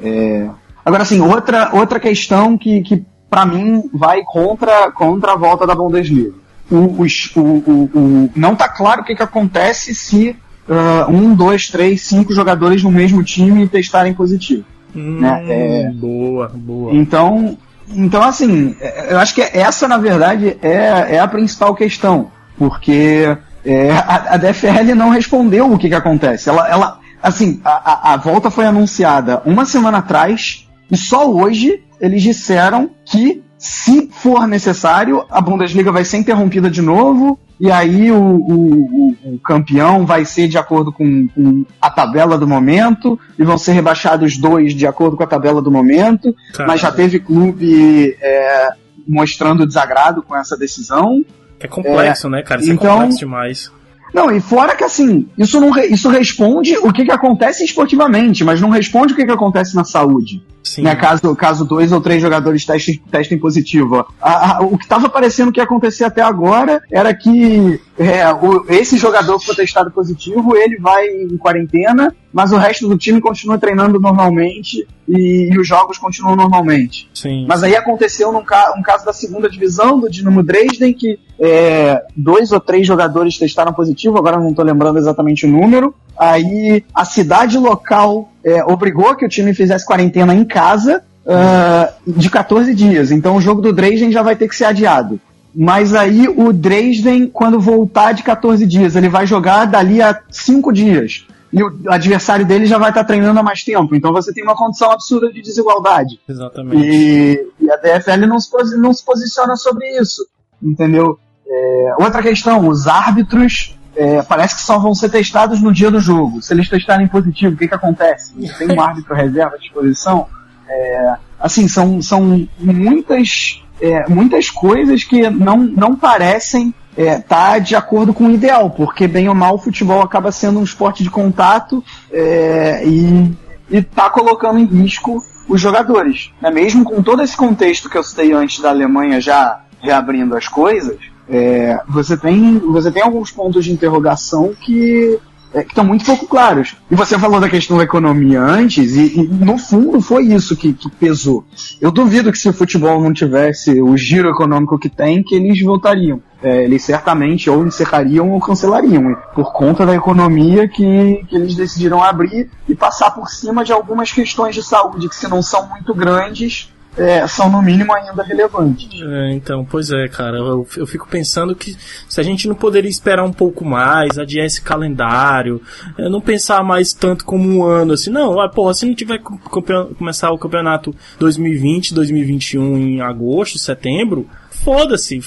É, 0.00 0.48
agora, 0.84 1.02
assim, 1.02 1.20
outra, 1.20 1.70
outra 1.72 1.98
questão 1.98 2.56
que, 2.56 2.82
que 2.82 3.04
para 3.28 3.44
mim, 3.44 3.88
vai 3.92 4.22
contra, 4.24 4.90
contra 4.90 5.32
a 5.32 5.36
volta 5.36 5.66
da 5.66 5.74
Bundesliga. 5.74 6.32
O, 6.70 6.76
o, 6.76 7.40
o, 7.40 7.90
o 7.94 8.30
não 8.34 8.52
está 8.52 8.68
claro 8.68 9.02
o 9.02 9.04
que, 9.04 9.14
que 9.14 9.22
acontece 9.22 9.94
se 9.94 10.36
uh, 10.68 11.10
um, 11.10 11.34
dois, 11.34 11.68
três, 11.68 12.02
cinco 12.02 12.34
jogadores 12.34 12.82
no 12.82 12.90
mesmo 12.90 13.22
time 13.22 13.66
testarem 13.66 14.14
positivo. 14.14 14.64
Hum, 14.94 15.20
né? 15.20 15.44
é, 15.48 15.90
boa, 15.90 16.50
boa. 16.54 16.94
Então, 16.94 17.56
então, 17.90 18.22
assim, 18.22 18.76
é, 18.80 19.12
eu 19.14 19.18
acho 19.18 19.34
que 19.34 19.42
essa, 19.42 19.88
na 19.88 19.98
verdade, 19.98 20.56
é, 20.62 21.16
é 21.16 21.18
a 21.18 21.28
principal 21.28 21.74
questão. 21.74 22.30
Porque 22.56 23.36
é, 23.64 23.90
a, 23.92 24.34
a, 24.34 24.36
DFL 24.36 24.94
não 24.96 25.10
respondeu 25.10 25.72
o 25.72 25.78
que, 25.78 25.88
que 25.88 25.94
acontece. 25.94 26.48
Ela, 26.48 26.68
ela 26.68 27.00
assim, 27.22 27.60
a, 27.64 28.14
a 28.14 28.16
volta 28.16 28.50
foi 28.50 28.66
anunciada 28.66 29.42
uma 29.44 29.64
semana 29.64 29.98
atrás 29.98 30.66
e 30.90 30.96
só 30.96 31.30
hoje 31.30 31.82
eles 32.00 32.22
disseram 32.22 32.90
que, 33.04 33.42
se 33.58 34.08
for 34.12 34.46
necessário, 34.46 35.24
a 35.30 35.40
Bundesliga 35.40 35.90
vai 35.90 36.04
ser 36.04 36.18
interrompida 36.18 36.70
de 36.70 36.80
novo, 36.80 37.38
e 37.60 37.70
aí 37.72 38.10
o, 38.10 38.22
o, 38.22 39.16
o 39.24 39.38
campeão 39.40 40.06
vai 40.06 40.24
ser 40.24 40.46
de 40.46 40.56
acordo 40.56 40.92
com, 40.92 41.26
com, 41.28 41.64
a 41.80 41.90
tabela 41.90 42.38
do 42.38 42.46
momento, 42.46 43.18
e 43.38 43.44
vão 43.44 43.58
ser 43.58 43.72
rebaixados 43.72 44.38
dois 44.38 44.74
de 44.74 44.86
acordo 44.86 45.16
com 45.16 45.24
a 45.24 45.26
tabela 45.26 45.60
do 45.60 45.70
momento, 45.70 46.34
Caramba. 46.52 46.72
mas 46.72 46.80
já 46.80 46.92
teve 46.92 47.18
clube 47.18 48.16
é, 48.20 48.68
mostrando 49.06 49.66
desagrado 49.66 50.22
com 50.22 50.36
essa 50.36 50.56
decisão. 50.56 51.24
É 51.58 51.66
complexo, 51.66 52.28
é, 52.28 52.30
né, 52.30 52.42
cara? 52.42 52.60
Isso 52.60 52.70
é 52.70 52.74
então, 52.74 52.90
é 52.90 52.94
complexo 52.94 53.18
demais. 53.18 53.78
Não, 54.14 54.30
e 54.30 54.40
fora 54.40 54.74
que 54.74 54.84
assim, 54.84 55.28
isso 55.36 55.60
não 55.60 55.76
isso 55.78 56.08
responde 56.08 56.76
o 56.78 56.92
que, 56.92 57.04
que 57.04 57.12
acontece 57.12 57.64
esportivamente, 57.64 58.42
mas 58.42 58.60
não 58.60 58.70
responde 58.70 59.12
o 59.12 59.16
que, 59.16 59.24
que 59.24 59.32
acontece 59.32 59.74
na 59.74 59.84
saúde. 59.84 60.42
Sim. 60.62 60.82
Né, 60.82 60.94
caso, 60.94 61.34
caso 61.34 61.64
dois 61.64 61.92
ou 61.92 62.00
três 62.00 62.20
jogadores 62.20 62.64
testem, 62.64 63.00
testem 63.10 63.38
positivo. 63.38 64.06
A, 64.20 64.58
a, 64.58 64.60
o 64.62 64.76
que 64.76 64.84
estava 64.84 65.08
parecendo 65.08 65.50
que 65.50 65.60
ia 65.60 65.64
acontecer 65.64 66.04
até 66.04 66.20
agora 66.20 66.82
era 66.92 67.14
que 67.14 67.80
é, 67.98 68.30
o, 68.32 68.64
esse 68.68 68.96
jogador 68.98 69.38
que 69.38 69.46
foi 69.46 69.54
testado 69.54 69.90
positivo, 69.90 70.56
ele 70.56 70.78
vai 70.78 71.06
em 71.06 71.36
quarentena, 71.36 72.14
mas 72.32 72.52
o 72.52 72.56
resto 72.56 72.86
do 72.88 72.98
time 72.98 73.20
continua 73.20 73.58
treinando 73.58 73.98
normalmente 73.98 74.86
e, 75.08 75.50
e 75.52 75.58
os 75.58 75.66
jogos 75.66 75.96
continuam 75.96 76.36
normalmente. 76.36 77.08
Sim. 77.14 77.46
Mas 77.48 77.62
aí 77.62 77.74
aconteceu 77.74 78.30
num 78.30 78.44
ca, 78.44 78.74
um 78.76 78.82
caso 78.82 79.04
da 79.04 79.12
segunda 79.12 79.48
divisão, 79.48 79.98
do 79.98 80.10
Dinamo 80.10 80.42
Dresden, 80.42 80.92
que 80.92 81.18
é, 81.40 82.02
dois 82.14 82.52
ou 82.52 82.60
três 82.60 82.86
jogadores 82.86 83.38
testaram 83.38 83.72
positivo, 83.72 84.18
agora 84.18 84.38
não 84.38 84.50
estou 84.50 84.64
lembrando 84.64 84.98
exatamente 84.98 85.46
o 85.46 85.48
número. 85.48 85.94
Aí 86.18 86.84
a 86.94 87.04
cidade 87.04 87.56
local 87.58 88.30
é, 88.52 88.64
obrigou 88.64 89.14
que 89.14 89.24
o 89.24 89.28
time 89.28 89.54
fizesse 89.54 89.86
quarentena 89.86 90.34
em 90.34 90.44
casa 90.44 91.02
uh, 91.24 92.10
de 92.10 92.30
14 92.30 92.74
dias. 92.74 93.10
Então 93.10 93.36
o 93.36 93.40
jogo 93.40 93.60
do 93.60 93.72
Dresden 93.72 94.10
já 94.10 94.22
vai 94.22 94.36
ter 94.36 94.48
que 94.48 94.56
ser 94.56 94.64
adiado. 94.64 95.20
Mas 95.54 95.94
aí 95.94 96.28
o 96.28 96.52
Dresden, 96.52 97.26
quando 97.26 97.60
voltar 97.60 98.12
de 98.12 98.22
14 98.22 98.66
dias, 98.66 98.96
ele 98.96 99.08
vai 99.08 99.26
jogar 99.26 99.64
dali 99.66 100.00
a 100.00 100.20
5 100.30 100.72
dias. 100.72 101.26
E 101.52 101.62
o 101.62 101.72
adversário 101.88 102.44
dele 102.44 102.66
já 102.66 102.76
vai 102.76 102.90
estar 102.90 103.04
treinando 103.04 103.40
há 103.40 103.42
mais 103.42 103.64
tempo. 103.64 103.94
Então 103.94 104.12
você 104.12 104.32
tem 104.32 104.44
uma 104.44 104.56
condição 104.56 104.90
absurda 104.90 105.32
de 105.32 105.40
desigualdade. 105.40 106.20
Exatamente. 106.28 106.86
E, 106.86 107.46
e 107.60 107.70
a 107.70 107.76
DFL 107.76 108.26
não 108.26 108.38
se, 108.38 108.50
não 108.76 108.92
se 108.92 109.04
posiciona 109.04 109.56
sobre 109.56 109.86
isso. 109.98 110.26
Entendeu? 110.62 111.18
É, 111.46 111.94
outra 111.98 112.22
questão, 112.22 112.68
os 112.68 112.86
árbitros 112.86 113.77
é, 113.98 114.22
parece 114.22 114.54
que 114.54 114.62
só 114.62 114.78
vão 114.78 114.94
ser 114.94 115.10
testados 115.10 115.60
no 115.60 115.72
dia 115.72 115.90
do 115.90 115.98
jogo. 115.98 116.40
Se 116.40 116.54
eles 116.54 116.68
testarem 116.68 117.08
positivo, 117.08 117.56
o 117.56 117.58
que, 117.58 117.66
que 117.66 117.74
acontece? 117.74 118.32
Tem 118.56 118.70
um 118.70 118.80
árbitro 118.80 119.12
reserva 119.12 119.56
à 119.56 119.58
disposição? 119.58 120.28
É, 120.68 121.14
assim, 121.40 121.66
são, 121.66 122.00
são 122.00 122.46
muitas, 122.60 123.60
é, 123.80 124.08
muitas 124.08 124.50
coisas 124.50 125.02
que 125.02 125.28
não, 125.28 125.56
não 125.56 125.96
parecem 125.96 126.72
estar 126.96 127.02
é, 127.02 127.18
tá 127.18 127.58
de 127.58 127.74
acordo 127.74 128.14
com 128.14 128.26
o 128.26 128.30
ideal, 128.30 128.70
porque 128.70 129.08
bem 129.08 129.28
ou 129.28 129.34
mal 129.34 129.56
o 129.56 129.58
futebol 129.58 130.00
acaba 130.00 130.30
sendo 130.30 130.60
um 130.60 130.64
esporte 130.64 131.02
de 131.02 131.10
contato 131.10 131.82
é, 132.12 132.86
e 132.86 133.36
está 133.68 134.08
colocando 134.08 134.60
em 134.60 134.64
risco 134.64 135.20
os 135.48 135.60
jogadores. 135.60 136.30
Né? 136.40 136.52
Mesmo 136.52 136.84
com 136.84 137.02
todo 137.02 137.20
esse 137.20 137.36
contexto 137.36 137.90
que 137.90 137.98
eu 137.98 138.04
citei 138.04 138.32
antes 138.32 138.60
da 138.60 138.70
Alemanha 138.70 139.20
já 139.20 139.60
reabrindo 139.80 140.36
as 140.36 140.46
coisas, 140.46 140.98
é, 141.28 141.80
você, 141.88 142.16
tem, 142.16 142.58
você 142.58 142.90
tem 142.90 143.02
alguns 143.02 143.30
pontos 143.30 143.64
de 143.64 143.72
interrogação 143.72 144.54
que 144.54 145.18
é, 145.52 145.62
estão 145.62 145.84
muito 145.84 146.04
pouco 146.04 146.26
claros. 146.26 146.76
E 146.90 146.94
você 146.94 147.18
falou 147.18 147.40
da 147.40 147.48
questão 147.48 147.76
da 147.76 147.84
economia 147.84 148.40
antes, 148.40 148.96
e, 148.96 149.20
e 149.20 149.22
no 149.26 149.58
fundo 149.58 150.00
foi 150.00 150.24
isso 150.24 150.56
que, 150.56 150.72
que, 150.72 150.90
pesou. 150.90 151.44
Eu 151.80 151.90
duvido 151.90 152.30
que 152.30 152.38
se 152.38 152.48
o 152.48 152.52
futebol 152.52 153.00
não 153.00 153.12
tivesse 153.12 153.80
o 153.80 153.96
giro 153.96 154.28
econômico 154.28 154.78
que 154.78 154.88
tem, 154.88 155.22
que 155.22 155.34
eles 155.34 155.62
voltariam. 155.62 156.20
É, 156.40 156.62
eles 156.62 156.84
certamente 156.84 157.50
ou 157.50 157.66
encerrariam 157.66 158.30
ou 158.30 158.40
cancelariam, 158.40 159.16
por 159.34 159.52
conta 159.52 159.84
da 159.84 159.94
economia 159.94 160.68
que, 160.68 161.24
que 161.28 161.34
eles 161.34 161.56
decidiram 161.56 162.02
abrir 162.02 162.48
e 162.68 162.76
passar 162.76 163.10
por 163.10 163.28
cima 163.28 163.64
de 163.64 163.72
algumas 163.72 164.12
questões 164.12 164.54
de 164.54 164.62
saúde 164.62 165.08
que, 165.08 165.16
se 165.16 165.26
não 165.26 165.42
são 165.42 165.68
muito 165.68 165.92
grandes, 165.92 166.72
é, 166.98 167.26
são 167.26 167.50
no 167.50 167.62
mínimo 167.62 167.94
ainda 167.94 168.22
relevantes. 168.22 168.88
É, 169.00 169.32
então, 169.32 169.64
pois 169.64 169.90
é, 169.90 170.08
cara. 170.08 170.38
Eu, 170.38 170.66
eu, 170.76 170.86
fico 170.86 171.08
pensando 171.08 171.54
que 171.54 171.76
se 172.08 172.20
a 172.20 172.24
gente 172.24 172.48
não 172.48 172.54
poderia 172.54 172.90
esperar 172.90 173.24
um 173.24 173.32
pouco 173.32 173.64
mais, 173.64 174.18
adiar 174.18 174.44
esse 174.44 174.60
calendário, 174.60 175.62
é, 175.96 176.08
não 176.08 176.20
pensar 176.20 176.62
mais 176.64 176.92
tanto 176.92 177.24
como 177.24 177.48
um 177.48 177.64
ano, 177.64 177.92
assim, 177.92 178.10
não, 178.10 178.40
ah, 178.40 178.48
porra, 178.48 178.74
se 178.74 178.86
não 178.86 178.94
tiver 178.94 179.18
começar 179.18 180.30
o 180.32 180.38
campeonato 180.38 180.94
2020, 181.18 181.94
2021 181.94 182.76
em 182.76 183.00
agosto, 183.00 183.58
setembro, 183.58 184.28
foda-se, 184.50 185.20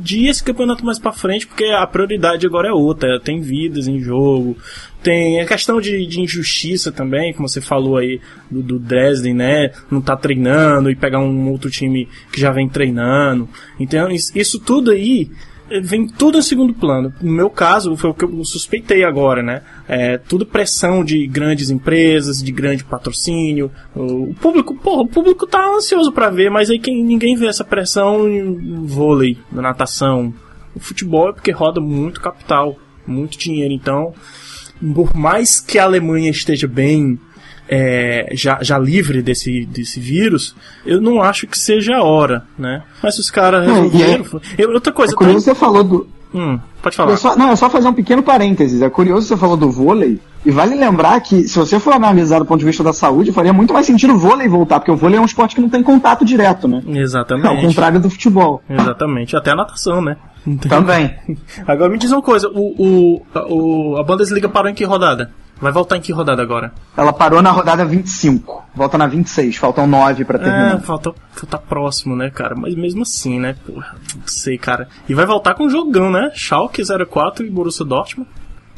dia 0.00 0.30
esse 0.30 0.42
campeonato 0.42 0.84
mais 0.84 0.98
para 0.98 1.12
frente, 1.12 1.46
porque 1.46 1.64
a 1.64 1.86
prioridade 1.86 2.46
agora 2.46 2.68
é 2.68 2.72
outra, 2.72 3.20
tem 3.20 3.40
vidas 3.40 3.86
em 3.86 4.00
jogo, 4.00 4.56
tem 5.02 5.40
a 5.40 5.46
questão 5.46 5.80
de, 5.80 6.06
de 6.06 6.20
injustiça 6.20 6.92
também, 6.92 7.32
como 7.32 7.48
você 7.48 7.60
falou 7.60 7.96
aí 7.96 8.20
do, 8.50 8.62
do, 8.62 8.78
Dresden, 8.78 9.34
né? 9.34 9.72
Não 9.90 10.00
tá 10.00 10.16
treinando 10.16 10.90
e 10.90 10.96
pegar 10.96 11.20
um 11.20 11.50
outro 11.50 11.70
time 11.70 12.08
que 12.32 12.40
já 12.40 12.50
vem 12.50 12.68
treinando. 12.68 13.48
Então, 13.78 14.08
isso 14.10 14.60
tudo 14.60 14.92
aí 14.92 15.30
eh, 15.70 15.80
vem 15.80 16.06
tudo 16.06 16.38
em 16.38 16.42
segundo 16.42 16.72
plano. 16.72 17.12
No 17.20 17.32
meu 17.32 17.50
caso, 17.50 17.96
foi 17.96 18.10
o 18.10 18.14
que 18.14 18.24
eu 18.24 18.44
suspeitei 18.44 19.02
agora, 19.02 19.42
né? 19.42 19.62
É, 19.88 20.18
tudo 20.18 20.46
pressão 20.46 21.04
de 21.04 21.26
grandes 21.26 21.68
empresas, 21.70 22.42
de 22.42 22.52
grande 22.52 22.84
patrocínio. 22.84 23.70
O 23.94 24.34
público, 24.40 24.74
porra, 24.76 25.02
o 25.02 25.08
público 25.08 25.46
tá 25.46 25.68
ansioso 25.74 26.12
para 26.12 26.30
ver, 26.30 26.50
mas 26.50 26.70
aí 26.70 26.78
quem, 26.78 27.02
ninguém 27.02 27.34
vê 27.34 27.46
essa 27.46 27.64
pressão 27.64 28.28
em 28.28 28.86
vôlei, 28.86 29.36
na 29.50 29.62
natação. 29.62 30.32
O 30.74 30.80
futebol 30.80 31.30
é 31.30 31.32
porque 31.32 31.50
roda 31.50 31.80
muito 31.80 32.20
capital, 32.20 32.78
muito 33.06 33.36
dinheiro, 33.36 33.74
então 33.74 34.14
por 34.94 35.14
mais 35.14 35.60
que 35.60 35.78
a 35.78 35.84
Alemanha 35.84 36.30
esteja 36.30 36.66
bem 36.66 37.18
é, 37.68 38.28
já, 38.32 38.62
já 38.62 38.78
livre 38.78 39.22
desse, 39.22 39.64
desse 39.66 40.00
vírus, 40.00 40.54
eu 40.84 41.00
não 41.00 41.22
acho 41.22 41.46
que 41.46 41.58
seja 41.58 41.96
a 41.96 42.02
hora, 42.02 42.44
né? 42.58 42.82
Mas 43.02 43.18
os 43.18 43.30
caras 43.30 43.66
resolveram. 43.66 44.40
É, 44.58 44.66
outra 44.66 44.92
coisa. 44.92 45.12
É 45.12 45.16
curioso 45.16 45.44
tá... 45.46 45.54
você 45.54 45.58
falou 45.58 45.84
do. 45.84 46.08
Hum, 46.34 46.58
pode 46.82 46.96
falar. 46.96 47.12
É 47.12 47.16
só, 47.16 47.36
não, 47.36 47.50
é 47.50 47.56
só 47.56 47.68
fazer 47.68 47.88
um 47.88 47.92
pequeno 47.92 48.22
parênteses. 48.22 48.82
É 48.82 48.88
curioso 48.88 49.26
você 49.26 49.36
falou 49.36 49.56
do 49.56 49.70
vôlei. 49.70 50.20
E 50.44 50.50
vale 50.50 50.74
lembrar 50.74 51.20
que, 51.20 51.46
se 51.46 51.56
você 51.56 51.78
for 51.78 51.92
analisar 51.92 52.40
do 52.40 52.44
ponto 52.44 52.58
de 52.58 52.66
vista 52.66 52.82
da 52.82 52.92
saúde, 52.92 53.30
faria 53.30 53.52
muito 53.52 53.72
mais 53.72 53.86
sentido 53.86 54.14
o 54.14 54.18
vôlei 54.18 54.48
voltar, 54.48 54.80
porque 54.80 54.90
o 54.90 54.96
vôlei 54.96 55.16
é 55.18 55.20
um 55.20 55.24
esporte 55.24 55.54
que 55.54 55.60
não 55.60 55.68
tem 55.68 55.82
contato 55.82 56.24
direto, 56.24 56.66
né? 56.66 56.82
Exatamente. 56.86 57.46
Ao 57.46 57.56
contrário 57.60 58.00
do 58.00 58.10
futebol. 58.10 58.60
Exatamente. 58.68 59.36
Até 59.36 59.52
a 59.52 59.56
natação, 59.56 60.02
né? 60.02 60.16
Também. 60.68 61.14
Agora 61.66 61.90
me 61.90 61.98
diz 61.98 62.10
uma 62.10 62.22
coisa, 62.22 62.48
o, 62.48 62.74
o, 62.76 63.22
o, 63.48 63.96
a 63.96 64.02
Bundesliga 64.02 64.48
parou 64.48 64.70
em 64.70 64.74
que 64.74 64.84
rodada? 64.84 65.30
Vai 65.62 65.70
voltar 65.70 65.96
em 65.96 66.00
que 66.00 66.10
rodada 66.10 66.42
agora? 66.42 66.72
Ela 66.96 67.12
parou 67.12 67.40
na 67.40 67.52
rodada 67.52 67.84
25. 67.84 68.64
Volta 68.74 68.98
na 68.98 69.06
26. 69.06 69.54
Faltam 69.56 69.86
9 69.86 70.24
para 70.24 70.36
terminar. 70.40 70.74
É, 70.74 70.80
falta, 70.80 71.14
falta 71.30 71.56
próximo, 71.56 72.16
né, 72.16 72.30
cara? 72.30 72.56
Mas 72.56 72.74
mesmo 72.74 73.02
assim, 73.02 73.38
né? 73.38 73.54
Porra, 73.64 73.94
não 74.16 74.26
sei, 74.26 74.58
cara. 74.58 74.88
E 75.08 75.14
vai 75.14 75.24
voltar 75.24 75.54
com 75.54 75.66
um 75.66 75.70
jogão, 75.70 76.10
né? 76.10 76.32
Schalke 76.34 76.82
04 76.84 77.46
e 77.46 77.50
Borussia 77.50 77.86
Dortmund. 77.86 78.28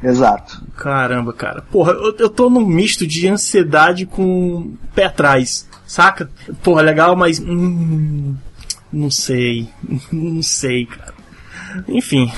Exato. 0.02 0.62
Caramba, 0.76 1.32
cara. 1.32 1.62
Porra, 1.62 1.92
eu, 1.92 2.14
eu 2.18 2.28
tô 2.28 2.50
num 2.50 2.66
misto 2.66 3.06
de 3.06 3.26
ansiedade 3.28 4.04
com 4.04 4.74
pé 4.94 5.06
atrás, 5.06 5.66
saca? 5.86 6.28
Porra, 6.62 6.82
legal, 6.82 7.16
mas. 7.16 7.40
Hum, 7.40 8.34
não 8.92 9.10
sei. 9.10 9.70
Não 10.12 10.42
sei, 10.42 10.84
cara. 10.84 11.14
Enfim. 11.88 12.30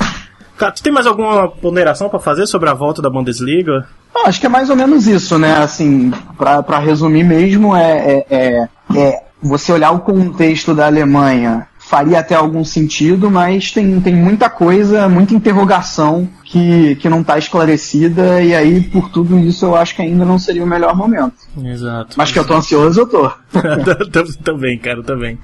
Cara, 0.56 0.70
tu 0.72 0.84
tem 0.84 0.92
mais 0.92 1.06
alguma 1.06 1.48
ponderação 1.48 2.08
para 2.08 2.20
fazer 2.20 2.46
sobre 2.46 2.70
a 2.70 2.74
volta 2.74 3.02
da 3.02 3.10
Bundesliga? 3.10 3.86
Acho 4.24 4.40
que 4.40 4.46
é 4.46 4.48
mais 4.48 4.70
ou 4.70 4.76
menos 4.76 5.06
isso, 5.06 5.38
né? 5.38 5.58
Assim, 5.58 6.12
para 6.36 6.78
resumir 6.78 7.24
mesmo, 7.24 7.74
é, 7.74 7.90
é, 7.90 8.26
é, 8.30 8.68
é 8.96 9.22
você 9.42 9.72
olhar 9.72 9.90
o 9.90 10.00
contexto 10.00 10.74
da 10.74 10.86
Alemanha 10.86 11.68
faria 11.86 12.18
até 12.18 12.34
algum 12.34 12.64
sentido, 12.64 13.30
mas 13.30 13.70
tem, 13.70 14.00
tem 14.00 14.14
muita 14.14 14.50
coisa, 14.50 15.08
muita 15.08 15.34
interrogação 15.34 16.28
que, 16.42 16.96
que 16.96 17.08
não 17.08 17.20
está 17.20 17.38
esclarecida, 17.38 18.42
e 18.42 18.54
aí, 18.54 18.80
por 18.80 19.08
tudo 19.08 19.38
isso, 19.38 19.64
eu 19.66 19.76
acho 19.76 19.94
que 19.94 20.02
ainda 20.02 20.24
não 20.24 20.36
seria 20.36 20.64
o 20.64 20.66
melhor 20.66 20.96
momento. 20.96 21.34
Exato. 21.64 22.16
Mas 22.16 22.32
que 22.32 22.40
eu 22.40 22.44
tô 22.44 22.54
ansioso, 22.54 23.00
eu 23.00 23.06
tô. 23.08 23.30
também, 24.42 24.76
cara, 24.78 25.00
também. 25.04 25.38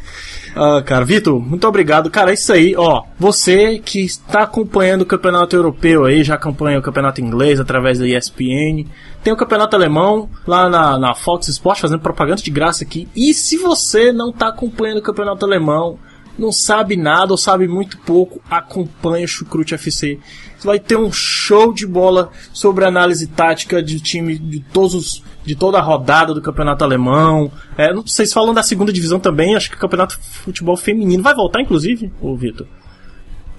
Ah, 0.57 0.82
cara, 0.84 1.05
Vitor, 1.05 1.40
muito 1.40 1.66
obrigado. 1.66 2.11
Cara, 2.11 2.30
é 2.30 2.34
isso 2.34 2.53
aí, 2.53 2.74
ó. 2.76 3.05
Você 3.18 3.78
que 3.78 4.01
está 4.01 4.43
acompanhando 4.43 5.03
o 5.03 5.07
campeonato 5.07 5.55
europeu 5.55 6.05
aí, 6.05 6.24
já 6.24 6.34
acompanha 6.34 6.78
o 6.78 6.82
campeonato 6.82 7.20
inglês 7.20 7.61
através 7.61 8.01
da 8.01 8.07
ESPN. 8.07 8.84
Tem 9.22 9.32
o 9.32 9.36
campeonato 9.36 9.76
alemão 9.76 10.28
lá 10.45 10.68
na, 10.68 10.99
na 10.99 11.14
Fox 11.14 11.47
Sports 11.47 11.80
fazendo 11.80 12.01
propaganda 12.01 12.43
de 12.43 12.51
graça 12.51 12.82
aqui. 12.82 13.09
E 13.14 13.32
se 13.32 13.57
você 13.57 14.12
não 14.12 14.30
está 14.30 14.49
acompanhando 14.49 14.99
o 14.99 15.03
campeonato 15.03 15.47
alemão, 15.47 15.99
não 16.39 16.51
sabe 16.51 16.97
nada 16.97 17.33
ou 17.33 17.37
sabe 17.37 17.68
muito 17.68 17.99
pouco, 17.99 18.41
acompanha 18.51 19.24
o 19.24 19.28
Chucrute 19.28 19.74
FC. 19.74 20.18
Você 20.59 20.66
vai 20.66 20.78
ter 20.78 20.97
um 20.97 21.12
show 21.12 21.72
de 21.72 21.87
bola 21.87 22.30
sobre 22.53 22.85
análise 22.85 23.26
tática 23.26 23.83
de 23.83 24.01
time 24.01 24.39
de 24.39 24.61
todos 24.61 24.95
os, 24.95 25.24
de 25.45 25.55
toda 25.55 25.78
a 25.78 25.83
rodada 25.83 26.33
do 26.33 26.43
campeonato 26.43 26.85
alemão. 26.85 27.51
É, 27.76 27.93
não 27.93 28.07
sei 28.07 28.26
se 28.26 28.35
falam 28.35 28.55
da 28.55 28.62
segunda 28.62 28.93
divisão 28.93 29.18
também, 29.18 29.55
acho 29.55 29.70
que 29.70 29.76
o 29.76 29.80
campeonato 29.80 30.18
futebol 30.20 30.76
feminino 30.76 31.22
vai 31.22 31.35
voltar, 31.35 31.61
inclusive, 31.61 32.12
o 32.20 32.37
Vitor. 32.37 32.66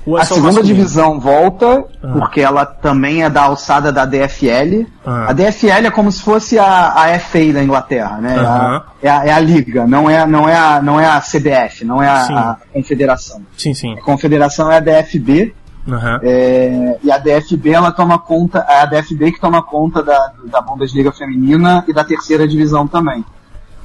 É 0.06 0.22
a 0.22 0.26
segunda 0.26 0.62
divisão 0.62 1.20
volta, 1.20 1.86
ah. 2.04 2.08
porque 2.14 2.42
ela 2.42 2.66
também 2.66 3.24
é 3.24 3.30
da 3.30 3.44
alçada 3.44 3.92
da 3.92 4.06
DFL. 4.06 4.86
Ah. 5.06 5.30
A 5.30 5.34
DFL 5.34 5.86
é 5.86 5.92
como 5.92 6.12
se 6.12 6.22
fosse 6.22 6.60
a, 6.60 6.94
a 6.94 7.20
FA 7.20 7.54
da 7.54 7.64
Inglaterra, 7.64 8.18
né? 8.18 8.38
A, 8.38 8.84
é, 9.02 9.10
a, 9.10 9.26
é, 9.28 9.32
a, 9.32 9.40
liga, 9.40 9.88
não 9.88 10.10
é, 10.10 10.26
não, 10.26 10.48
é 10.48 10.56
a, 10.56 10.82
não 10.82 11.00
é 11.00 11.06
a 11.06 11.22
CBF, 11.22 11.86
não 11.86 12.04
é 12.04 12.08
a, 12.08 12.24
a 12.24 12.58
confederação. 12.74 13.42
Sim, 13.58 13.74
sim. 13.74 13.94
A 13.94 14.02
confederação 14.02 14.72
é 14.72 14.78
a 14.78 14.80
DFB. 14.80 15.56
Uhum. 15.86 16.20
É, 16.22 16.98
e 17.04 17.12
a 17.12 17.18
DFB 17.18 17.72
ela 17.72 17.92
toma 17.92 18.18
conta, 18.18 18.66
é 18.70 18.82
a 18.82 18.86
DFB 18.86 19.34
que 19.34 19.40
toma 19.40 19.62
conta 19.62 20.02
da, 20.02 20.32
da 20.46 20.62
Bundesliga 20.62 21.12
feminina 21.12 21.84
e 21.88 21.94
da 21.94 22.06
terceira 22.06 22.48
divisão 22.48 22.88
também. 22.88 23.24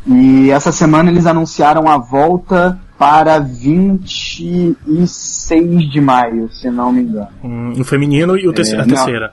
E 0.06 0.50
essa 0.50 0.70
semana 0.72 1.10
eles 1.10 1.26
anunciaram 1.26 1.88
a 1.88 1.98
volta 1.98 2.78
para 2.98 3.38
26 3.38 5.90
de 5.90 6.00
maio, 6.00 6.50
se 6.50 6.68
não 6.68 6.92
me 6.92 7.02
engano. 7.02 7.28
Hum, 7.44 7.74
o 7.78 7.84
feminino 7.84 8.36
e 8.36 8.48
o 8.48 8.52
terceiro, 8.52 8.80
é, 8.80 8.84
a 8.84 8.88
terceira. 8.88 9.32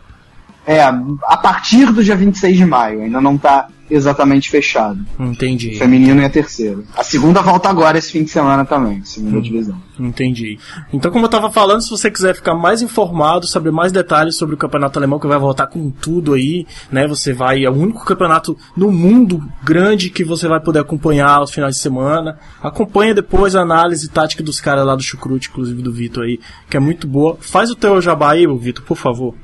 É, 0.68 0.82
a 0.82 1.38
partir 1.38 1.91
do 1.91 2.03
dia 2.03 2.16
26 2.16 2.57
de 2.57 2.66
maio, 2.66 3.01
ainda 3.01 3.22
não 3.22 3.36
está 3.36 3.68
exatamente 3.89 4.49
fechado. 4.49 4.99
Entendi. 5.20 5.76
Feminino 5.76 6.22
e 6.22 6.26
a 6.26 6.30
terceira. 6.30 6.80
A 6.97 7.03
segunda 7.03 7.41
volta 7.41 7.70
agora 7.70 7.97
esse 7.97 8.11
fim 8.11 8.24
de 8.24 8.32
semana 8.32 8.66
também, 8.66 9.03
segunda 9.03 9.38
hum, 9.38 9.41
divisão. 9.41 9.78
Entendi. 9.99 10.57
Então, 10.91 11.11
como 11.11 11.26
eu 11.26 11.28
estava 11.28 11.51
falando, 11.51 11.82
se 11.82 11.89
você 11.89 12.09
quiser 12.09 12.36
ficar 12.36 12.55
mais 12.55 12.82
informado, 12.82 13.45
saber 13.45 13.72
mais 13.72 13.91
detalhes 13.91 14.36
sobre 14.36 14.55
o 14.55 14.57
campeonato 14.57 14.97
alemão, 14.97 15.20
que 15.20 15.28
vai 15.28 15.38
voltar 15.38 15.68
com 15.68 15.89
tudo 15.89 16.34
aí, 16.34 16.66
né? 16.91 17.07
Você 17.07 17.32
vai, 17.32 17.63
é 17.63 17.70
o 17.70 17.74
único 17.74 18.03
campeonato 18.03 18.57
no 18.76 18.91
mundo 18.91 19.43
grande 19.63 20.09
que 20.09 20.24
você 20.24 20.47
vai 20.47 20.59
poder 20.59 20.80
acompanhar 20.80 21.38
aos 21.38 21.51
finais 21.51 21.76
de 21.76 21.82
semana. 21.82 22.38
Acompanha 22.61 23.13
depois 23.13 23.55
a 23.55 23.61
análise 23.61 24.09
tática 24.09 24.43
dos 24.43 24.59
caras 24.59 24.86
lá 24.86 24.95
do 24.95 25.03
Chucrute, 25.03 25.49
inclusive 25.49 25.82
do 25.82 25.93
Vitor 25.93 26.24
aí, 26.24 26.39
que 26.70 26.76
é 26.76 26.80
muito 26.80 27.07
boa. 27.07 27.38
Faz 27.39 27.70
o 27.70 27.76
teu 27.76 28.01
jabá 28.01 28.32
aí, 28.32 28.47
Vitor, 28.47 28.84
por 28.84 28.97
favor. 28.97 29.36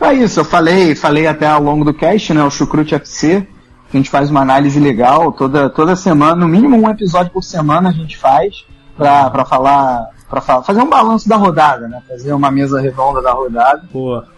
É 0.00 0.12
isso, 0.12 0.40
eu 0.40 0.44
falei, 0.44 0.94
falei 0.94 1.26
até 1.26 1.46
ao 1.46 1.62
longo 1.62 1.84
do 1.84 1.94
cast, 1.94 2.32
né? 2.34 2.42
O 2.42 2.50
Chucrute 2.50 2.94
FC, 2.94 3.46
a 3.92 3.96
gente 3.96 4.10
faz 4.10 4.30
uma 4.30 4.40
análise 4.40 4.78
legal 4.78 5.32
toda, 5.32 5.70
toda 5.70 5.96
semana, 5.96 6.36
no 6.36 6.48
mínimo 6.48 6.76
um 6.76 6.90
episódio 6.90 7.32
por 7.32 7.42
semana 7.42 7.88
a 7.88 7.92
gente 7.92 8.16
faz 8.16 8.64
para 8.96 9.44
falar 9.44 10.10
para 10.28 10.40
fazer 10.40 10.80
um 10.80 10.88
balanço 10.88 11.28
da 11.28 11.36
rodada, 11.36 11.86
né? 11.86 12.02
Fazer 12.08 12.32
uma 12.32 12.50
mesa 12.50 12.80
redonda 12.80 13.22
da 13.22 13.32
rodada. 13.32 13.84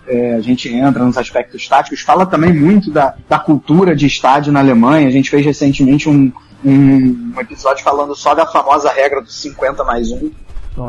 É, 0.06 0.34
a 0.34 0.40
gente 0.40 0.72
entra 0.72 1.02
nos 1.02 1.16
aspectos 1.16 1.66
táticos, 1.66 2.02
fala 2.02 2.26
também 2.26 2.52
muito 2.52 2.90
da, 2.90 3.14
da 3.26 3.38
cultura 3.38 3.96
de 3.96 4.06
estádio 4.06 4.52
na 4.52 4.60
Alemanha. 4.60 5.08
A 5.08 5.10
gente 5.10 5.30
fez 5.30 5.44
recentemente 5.44 6.08
um, 6.08 6.30
um, 6.62 7.32
um 7.34 7.40
episódio 7.40 7.82
falando 7.82 8.14
só 8.14 8.34
da 8.34 8.44
famosa 8.44 8.90
regra 8.90 9.22
dos 9.22 9.40
50 9.40 9.82
mais 9.82 10.10
1. 10.10 10.30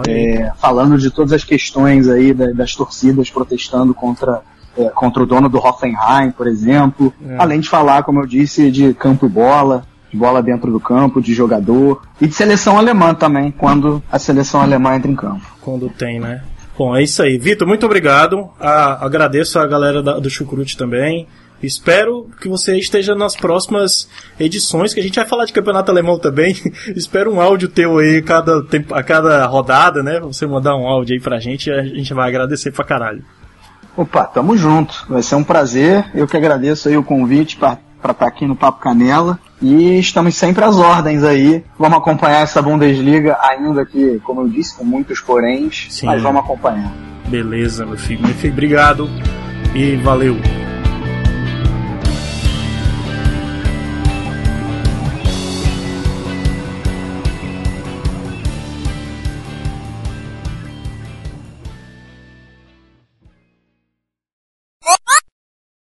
É, 0.08 0.52
falando 0.58 0.98
de 0.98 1.10
todas 1.10 1.32
as 1.32 1.44
questões 1.44 2.08
aí 2.10 2.34
das, 2.34 2.54
das 2.54 2.76
torcidas 2.76 3.30
protestando 3.30 3.94
contra 3.94 4.42
é, 4.78 4.90
contra 4.90 5.24
o 5.24 5.26
dono 5.26 5.50
do 5.50 5.58
Hoffenheim, 5.58 6.32
por 6.32 6.48
exemplo. 6.48 7.14
É. 7.28 7.36
Além 7.38 7.60
de 7.60 7.70
falar, 7.70 8.04
como 8.04 8.20
eu 8.20 8.26
disse, 8.26 8.72
de 8.72 8.94
campo 8.94 9.26
e 9.26 9.30
bola, 9.30 9.84
de 10.12 10.18
bola 10.18 10.42
dentro 10.42 10.72
do 10.72 10.80
campo, 10.80 11.22
de 11.22 11.34
jogador. 11.34 12.02
E 12.20 12.28
de 12.28 12.34
seleção 12.34 12.78
alemã 12.78 13.14
também, 13.14 13.52
quando 13.52 14.02
a 14.12 14.20
seleção 14.20 14.62
alemã 14.62 14.96
entra 14.96 15.12
em 15.12 15.16
campo. 15.16 15.46
Quando 15.62 15.90
tem, 15.90 16.20
né? 16.20 16.42
Bom, 16.78 16.96
é 16.96 17.04
isso 17.04 17.22
aí. 17.22 17.38
Vitor, 17.38 17.68
muito 17.68 17.86
obrigado. 17.86 18.50
A, 18.60 19.06
agradeço 19.06 19.60
a 19.60 19.68
galera 19.68 20.02
da, 20.02 20.18
do 20.18 20.30
Chucrute 20.30 20.78
também. 20.78 21.28
Espero 21.62 22.30
que 22.40 22.48
você 22.48 22.78
esteja 22.78 23.14
nas 23.14 23.36
próximas 23.36 24.08
edições, 24.40 24.94
que 24.94 25.00
a 25.02 25.04
gente 25.04 25.16
vai 25.18 25.28
falar 25.28 25.44
de 25.44 25.52
campeonato 25.52 25.92
alemão 25.92 26.18
também. 26.18 26.56
Espero 26.96 27.34
um 27.34 27.42
áudio 27.42 27.68
teu 27.68 27.98
aí 27.98 28.22
cada, 28.22 28.66
a 28.92 29.04
cada 29.04 29.46
rodada, 29.46 30.02
né? 30.02 30.22
Você 30.22 30.48
mandar 30.48 30.78
um 30.78 30.88
áudio 30.88 31.16
aí 31.16 31.20
pra 31.20 31.38
gente 31.40 31.68
e 31.68 31.74
a 31.74 31.84
gente 31.84 32.14
vai 32.14 32.30
agradecer 32.30 32.72
pra 32.72 32.86
caralho. 32.86 33.24
Opa, 34.00 34.24
tamo 34.24 34.56
junto. 34.56 35.06
Vai 35.10 35.22
ser 35.22 35.36
um 35.36 35.44
prazer. 35.44 36.06
Eu 36.16 36.26
que 36.26 36.38
agradeço 36.38 36.88
aí 36.88 36.96
o 36.96 37.04
convite 37.04 37.58
para 37.58 37.78
estar 37.98 38.14
tá 38.14 38.28
aqui 38.28 38.48
no 38.48 38.56
Papo 38.56 38.80
Canela. 38.80 39.38
E 39.62 40.00
estamos 40.00 40.36
sempre 40.36 40.64
às 40.64 40.78
ordens 40.78 41.22
aí. 41.22 41.66
Vamos 41.78 41.98
acompanhar 41.98 42.40
essa 42.40 42.62
Bundesliga, 42.62 43.38
ainda 43.42 43.86
que, 43.86 44.22
como 44.24 44.40
eu 44.40 44.48
disse, 44.48 44.78
com 44.78 44.86
muitos 44.86 45.20
poréns, 45.20 45.88
Sim. 45.90 46.06
mas 46.06 46.22
vamos 46.22 46.42
acompanhar. 46.42 46.94
Beleza, 47.28 47.86
meu 47.86 47.98
filho. 47.98 48.22
Meu 48.22 48.34
filho, 48.36 48.54
obrigado 48.54 49.10
e 49.76 49.98
valeu. 49.98 50.38